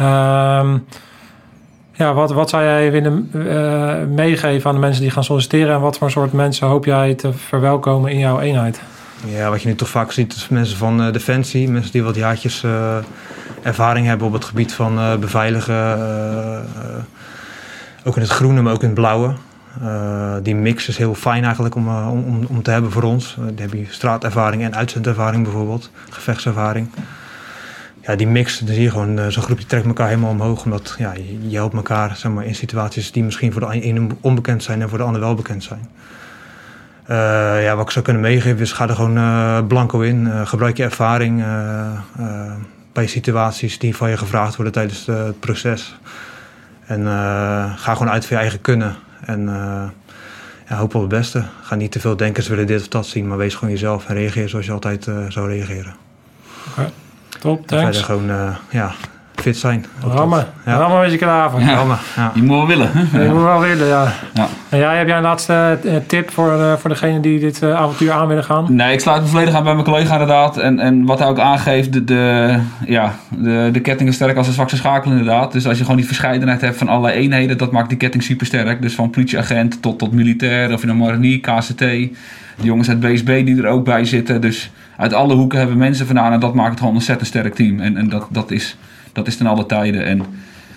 Um, 0.00 0.86
ja, 1.92 2.14
wat, 2.14 2.32
wat 2.32 2.50
zou 2.50 2.62
jij 2.62 2.90
willen 2.90 3.30
meegeven 4.14 4.68
aan 4.68 4.74
de 4.74 4.80
mensen 4.80 5.02
die 5.02 5.10
gaan 5.10 5.24
solliciteren? 5.24 5.74
En 5.74 5.80
wat 5.80 5.98
voor 5.98 6.10
soort 6.10 6.32
mensen 6.32 6.66
hoop 6.66 6.84
jij 6.84 7.14
te 7.14 7.32
verwelkomen 7.32 8.10
in 8.10 8.18
jouw 8.18 8.40
eenheid? 8.40 8.80
Ja, 9.24 9.50
wat 9.50 9.62
je 9.62 9.68
nu 9.68 9.74
toch 9.74 9.88
vaak 9.88 10.12
ziet 10.12 10.46
mensen 10.50 10.76
van 10.76 11.12
Defensie. 11.12 11.70
Mensen 11.70 11.92
die 11.92 12.02
wat 12.02 12.14
jaartjes 12.14 12.64
ervaring 13.62 14.06
hebben 14.06 14.26
op 14.26 14.32
het 14.32 14.44
gebied 14.44 14.72
van 14.72 15.20
beveiligen. 15.20 15.98
Uh, 18.08 18.14
ook 18.14 18.16
in 18.16 18.22
het 18.22 18.30
groene, 18.30 18.62
maar 18.62 18.72
ook 18.72 18.82
in 18.82 18.88
het 18.88 18.94
blauwe. 18.94 19.34
die 20.42 20.54
mix 20.54 20.88
is 20.88 20.96
heel 20.96 21.14
fijn 21.14 21.44
eigenlijk 21.44 21.74
om, 21.74 21.88
om, 22.08 22.46
om 22.48 22.62
te 22.62 22.70
hebben 22.70 22.90
voor 22.90 23.02
ons. 23.02 23.34
dan 23.36 23.54
heb 23.56 23.72
je 23.72 23.86
straatervaring 23.88 24.62
en 24.62 24.74
uitzendervaring 24.74 25.42
bijvoorbeeld, 25.42 25.90
gevechtservaring. 26.10 26.90
Ja, 28.00 28.16
die 28.16 28.26
mix, 28.26 28.58
dan 28.58 28.74
zie 28.74 28.82
je 28.82 28.90
gewoon, 28.90 29.32
zo'n 29.32 29.42
groep 29.42 29.56
die 29.56 29.66
trekt 29.66 29.86
elkaar 29.86 30.08
helemaal 30.08 30.30
omhoog. 30.30 30.64
Omdat 30.64 30.94
ja, 30.98 31.12
je, 31.48 31.56
helpt 31.56 31.74
elkaar 31.74 32.16
zeg 32.16 32.32
maar, 32.32 32.44
in 32.44 32.54
situaties 32.54 33.12
die 33.12 33.24
misschien 33.24 33.52
voor 33.52 33.60
de 33.60 33.84
een 33.84 34.18
onbekend 34.20 34.62
zijn 34.62 34.82
en 34.82 34.88
voor 34.88 34.98
de 34.98 35.04
ander 35.04 35.20
wel 35.20 35.34
bekend 35.34 35.62
zijn. 35.62 35.88
Uh, 37.10 37.16
ja, 37.62 37.76
wat 37.76 37.84
ik 37.84 37.90
zou 37.90 38.04
kunnen 38.04 38.22
meegeven 38.22 38.60
is 38.60 38.72
ga 38.72 38.88
er 38.88 38.94
gewoon 38.94 39.16
uh, 39.16 39.58
blanco 39.66 40.00
in. 40.00 40.26
Uh, 40.26 40.46
gebruik 40.46 40.76
je 40.76 40.82
ervaring 40.82 41.44
bij 42.92 43.06
situaties 43.06 43.78
die 43.78 43.96
van 43.96 44.10
je 44.10 44.16
gevraagd 44.16 44.56
worden 44.56 44.72
tijdens 44.72 45.06
het 45.06 45.40
proces. 45.40 45.98
En 46.88 47.00
uh, 47.00 47.72
ga 47.76 47.92
gewoon 47.92 48.12
uit 48.12 48.26
voor 48.26 48.36
je 48.36 48.42
eigen 48.42 48.60
kunnen. 48.60 48.96
En 49.24 49.40
uh, 49.40 49.84
ja, 50.68 50.76
hoop 50.76 50.94
op 50.94 51.00
het 51.00 51.10
beste. 51.10 51.44
Ga 51.62 51.74
niet 51.74 51.92
te 51.92 52.00
veel 52.00 52.16
denken, 52.16 52.42
ze 52.42 52.50
willen 52.50 52.66
dit 52.66 52.80
of 52.80 52.88
dat 52.88 53.06
zien. 53.06 53.28
Maar 53.28 53.38
wees 53.38 53.54
gewoon 53.54 53.74
jezelf 53.74 54.08
en 54.08 54.14
reageer 54.14 54.48
zoals 54.48 54.66
je 54.66 54.72
altijd 54.72 55.06
uh, 55.06 55.16
zou 55.28 55.48
reageren. 55.48 55.94
Oké, 56.68 56.80
okay. 56.80 56.92
top, 57.40 57.66
thanks. 57.66 57.96
En 57.98 58.04
gewoon 58.04 58.56
ja, 58.70 58.92
fit 59.40 59.56
zijn. 59.56 59.84
Rammen, 60.00 60.46
ja. 60.66 60.76
rammen 60.76 61.00
met 61.00 61.10
je 61.10 61.16
klaver. 61.18 61.60
Ja. 61.60 61.74
Rammen, 61.74 61.98
ja. 62.16 62.32
Je 62.34 62.42
moet 62.42 62.56
wel 62.56 62.66
willen. 62.66 62.90
Hè? 62.92 63.22
Je 63.22 63.32
moet 63.32 63.42
wel 63.42 63.60
willen, 63.60 63.86
ja. 63.86 64.12
ja. 64.34 64.48
En 64.68 64.78
jij, 64.78 64.98
heb 64.98 65.06
jij 65.06 65.16
een 65.16 65.22
laatste 65.22 65.78
uh, 65.84 65.92
tip 66.06 66.30
voor, 66.30 66.52
uh, 66.52 66.72
voor 66.72 66.90
degene 66.90 67.20
die 67.20 67.40
dit 67.40 67.62
uh, 67.62 67.74
avontuur 67.74 68.12
aan 68.12 68.26
willen 68.26 68.44
gaan? 68.44 68.66
Nee, 68.68 68.92
ik 68.92 69.00
sluit 69.00 69.22
me 69.22 69.28
volledig 69.28 69.54
aan 69.54 69.64
bij 69.64 69.72
mijn 69.72 69.84
collega 69.84 70.12
inderdaad. 70.12 70.56
En, 70.56 70.78
en 70.78 71.04
wat 71.04 71.18
hij 71.18 71.28
ook 71.28 71.38
aangeeft, 71.38 71.92
de, 71.92 72.04
de, 72.04 72.58
ja, 72.86 73.14
de, 73.28 73.68
de 73.72 73.80
ketting 73.80 74.08
is 74.08 74.14
sterk 74.14 74.36
als 74.36 74.46
een 74.46 74.52
zwakste 74.52 74.76
schakel 74.76 75.10
inderdaad. 75.10 75.52
Dus 75.52 75.66
als 75.66 75.76
je 75.76 75.82
gewoon 75.82 75.98
die 75.98 76.06
verscheidenheid 76.06 76.60
hebt 76.60 76.76
van 76.76 76.88
allerlei 76.88 77.18
eenheden, 77.18 77.58
dat 77.58 77.72
maakt 77.72 77.88
die 77.88 77.98
ketting 77.98 78.22
super 78.22 78.46
sterk. 78.46 78.82
Dus 78.82 78.94
van 78.94 79.10
politieagent 79.10 79.82
tot, 79.82 79.98
tot 79.98 80.12
militair, 80.12 80.72
of 80.72 80.82
in 80.82 80.88
een 80.88 80.96
marinier, 80.96 81.40
KCT. 81.40 81.78
De 81.78 82.64
jongens 82.64 82.88
uit 82.88 83.00
BSB 83.00 83.44
die 83.44 83.62
er 83.62 83.66
ook 83.66 83.84
bij 83.84 84.04
zitten. 84.04 84.40
Dus 84.40 84.70
uit 84.96 85.12
alle 85.12 85.34
hoeken 85.34 85.58
hebben 85.58 85.76
mensen 85.76 86.06
vandaan 86.06 86.32
en 86.32 86.40
dat 86.40 86.54
maakt 86.54 86.68
het 86.68 86.78
gewoon 86.78 86.92
een 86.92 86.98
ontzettend 86.98 87.28
sterk 87.28 87.54
team. 87.54 87.80
En, 87.80 87.96
en 87.96 88.08
dat, 88.08 88.26
dat 88.30 88.50
is 88.50 88.76
dat 89.18 89.26
is 89.26 89.36
ten 89.36 89.46
alle 89.46 89.66
tijden. 89.66 90.04
En, 90.06 90.22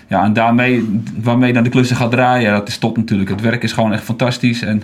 ja, 0.08 0.24
en 0.24 0.32
daarmee, 0.32 1.02
waarmee 1.22 1.52
dan 1.52 1.62
de 1.62 1.68
klussen 1.68 1.96
gaat 1.96 2.10
draaien, 2.10 2.52
dat 2.52 2.68
is 2.68 2.78
top 2.78 2.96
natuurlijk. 2.96 3.30
Het 3.30 3.40
werk 3.40 3.62
is 3.62 3.72
gewoon 3.72 3.92
echt 3.92 4.04
fantastisch. 4.04 4.62
En 4.62 4.82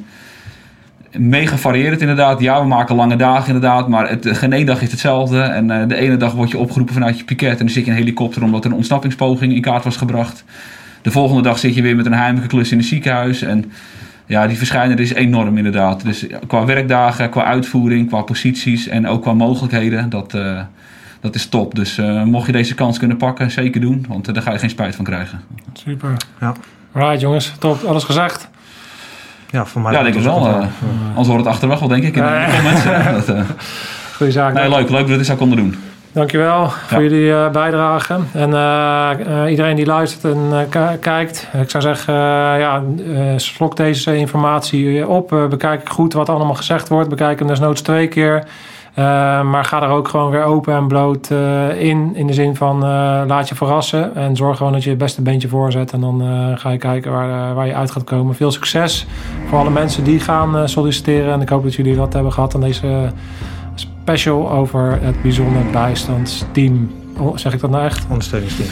mega 1.13 1.57
variërend 1.57 2.01
inderdaad. 2.01 2.41
Ja, 2.41 2.61
we 2.61 2.67
maken 2.67 2.97
lange 2.97 3.17
dagen 3.17 3.47
inderdaad, 3.47 3.89
maar 3.89 4.09
het, 4.09 4.29
geen 4.31 4.53
één 4.53 4.67
dag 4.67 4.83
is 4.83 4.91
hetzelfde. 4.91 5.41
En 5.41 5.71
uh, 5.71 5.89
de 5.89 5.97
ene 5.97 6.17
dag 6.17 6.33
word 6.33 6.51
je 6.51 6.59
opgeroepen 6.59 6.95
vanuit 6.95 7.19
je 7.19 7.25
piket 7.25 7.51
en 7.51 7.59
dan 7.59 7.69
zit 7.69 7.85
je 7.85 7.91
in 7.91 7.97
een 7.97 8.03
helikopter 8.03 8.43
omdat 8.43 8.65
er 8.65 8.71
een 8.71 8.77
ontsnappingspoging 8.77 9.55
in 9.55 9.61
kaart 9.61 9.85
was 9.85 9.97
gebracht. 9.97 10.45
De 11.03 11.11
volgende 11.11 11.43
dag 11.43 11.59
zit 11.59 11.75
je 11.75 11.83
weer 11.83 11.97
met 11.97 12.07
een 12.07 12.13
heimelijke 12.13 12.49
klus 12.49 12.73
in 12.73 12.79
een 12.79 12.85
ziekenhuis. 12.85 13.43
En 13.43 13.73
ja, 14.27 14.47
die 14.47 14.57
verschijning 14.57 15.01
is 15.01 15.15
enorm 15.15 15.57
inderdaad. 15.57 16.05
Dus 16.05 16.27
qua 16.47 16.65
werkdagen, 16.65 17.31
qua 17.31 17.45
uitvoering, 17.45 18.09
qua 18.09 18.23
posities 18.23 18.89
en 18.89 19.07
ook 19.07 19.23
qua 19.23 19.33
mogelijkheden, 19.33 20.11
dat, 20.11 20.35
uh, 20.35 20.61
dat 21.21 21.35
is 21.35 21.47
top. 21.47 21.75
Dus 21.75 21.99
uh, 21.99 22.23
mocht 22.23 22.47
je 22.47 22.53
deze 22.53 22.75
kans 22.75 22.99
kunnen 22.99 23.17
pakken, 23.17 23.51
zeker 23.51 23.81
doen. 23.81 24.05
Want 24.09 24.29
uh, 24.29 24.35
daar 24.35 24.43
ga 24.43 24.53
je 24.53 24.59
geen 24.59 24.71
spijt 24.71 24.97
van 24.97 25.05
krijgen. 25.05 25.41
Super. 25.73 26.17
Ja. 26.41 26.53
Right 26.93 27.21
jongens, 27.21 27.53
top. 27.59 27.85
Alles 27.85 28.05
gezegd? 28.05 28.49
Ja, 29.51 29.67
voor 29.67 29.81
mij. 29.81 29.93
Ja, 29.93 30.03
denk 30.03 30.15
ik 30.15 30.23
wel. 30.23 30.47
Uh, 30.47 30.55
anders 31.09 31.27
wordt 31.29 31.45
het 31.45 31.53
achterweg 31.53 31.79
wel, 31.79 31.89
denk 31.89 32.05
ik. 32.05 32.17
In 32.17 32.23
de 32.23 32.61
mensen. 32.63 33.05
dat, 33.37 33.47
Goeie 34.17 34.33
zaak. 34.33 34.55
Nee, 34.55 34.69
leuk. 34.69 34.91
Leuk 34.91 35.01
dat 35.01 35.09
we 35.09 35.17
dit 35.17 35.27
zou 35.27 35.39
konden 35.39 35.57
doen. 35.57 35.75
Dankjewel 36.13 36.69
voor 36.69 37.03
jullie 37.03 37.27
uh, 37.27 37.51
bijdrage. 37.51 38.19
En 38.33 38.51
uh, 38.51 39.51
iedereen 39.51 39.77
die 39.77 39.87
luistert 39.87 40.35
en 40.35 40.69
kijkt. 41.01 41.49
Ik 41.63 41.71
zou 41.71 41.83
zeggen, 41.83 42.15
ja, 42.15 42.83
slok 43.37 43.77
deze 43.77 44.17
informatie 44.17 45.09
op. 45.09 45.47
bekijk 45.51 45.89
goed 45.89 46.13
wat 46.13 46.29
allemaal 46.29 46.55
gezegd 46.55 46.89
wordt. 46.89 47.09
Bekijk 47.09 47.39
hem 47.39 47.49
desnoods 47.49 47.81
twee 47.81 48.09
keer. 48.09 48.45
Maar 49.51 49.65
ga 49.65 49.83
er 49.83 49.89
ook 49.89 50.09
gewoon 50.09 50.31
weer 50.31 50.43
open 50.43 50.75
en 50.75 50.87
bloot 50.89 51.31
in. 51.79 52.17
In 52.17 52.27
de 52.27 52.33
zin 52.33 52.57
van 52.57 52.79
laat 53.27 53.49
je 53.49 53.55
verrassen. 53.55 54.15
En 54.15 54.37
zorg 54.37 54.57
gewoon 54.57 54.73
dat 54.73 54.83
je 54.83 54.91
het 54.91 54.99
beste 54.99 55.23
beentje 55.23 55.49
voorzet. 55.49 55.93
En 55.93 56.01
dan 56.01 56.23
ga 56.59 56.71
je 56.71 56.79
kijken 56.79 57.13
waar, 57.13 57.55
waar 57.55 57.67
je 57.67 57.75
uit 57.75 57.91
gaat 57.91 58.05
komen. 58.05 58.35
Veel 58.35 58.51
succes 58.51 59.07
voor 59.49 59.59
alle 59.59 59.71
mensen 59.71 60.05
die 60.05 60.21
gaan 60.21 60.69
solliciteren. 60.69 61.33
En 61.33 61.41
ik 61.41 61.49
hoop 61.49 61.63
dat 61.63 61.75
jullie 61.75 61.97
wat 61.97 62.13
hebben 62.13 62.33
gehad 62.33 62.55
aan 62.55 62.61
deze 62.61 63.13
special 64.09 64.51
over 64.51 64.99
het 65.03 65.23
bijzonder 65.23 65.63
bijstandsteam. 65.73 66.91
Oh, 67.19 67.37
zeg 67.37 67.53
ik 67.53 67.61
dat 67.61 67.71
nou 67.71 67.85
echt? 67.85 68.07
Ondersteuningsteam. 68.09 68.69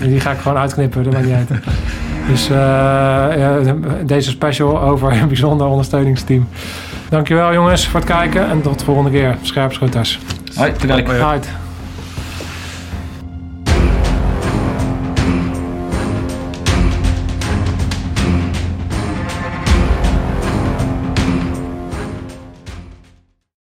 Die 0.10 0.20
ga 0.20 0.30
ik 0.30 0.38
gewoon 0.38 0.58
uitknippen, 0.58 1.04
dat 1.04 1.12
maakt 1.12 1.24
niet 1.24 1.34
uit. 1.34 1.48
Dus 2.28 2.50
uh, 2.50 4.06
deze 4.06 4.30
special 4.30 4.80
over 4.80 5.12
een 5.12 5.28
bijzonder 5.28 5.66
ondersteuningsteam. 5.66 6.48
Dankjewel 7.08 7.52
jongens 7.52 7.88
voor 7.88 8.00
het 8.00 8.08
kijken 8.08 8.48
en 8.48 8.62
tot 8.62 8.78
de 8.78 8.84
volgende 8.84 9.10
keer. 9.10 9.36
Scherpschutters. 9.42 10.18
Hoi, 10.54 10.72
te. 10.72 11.63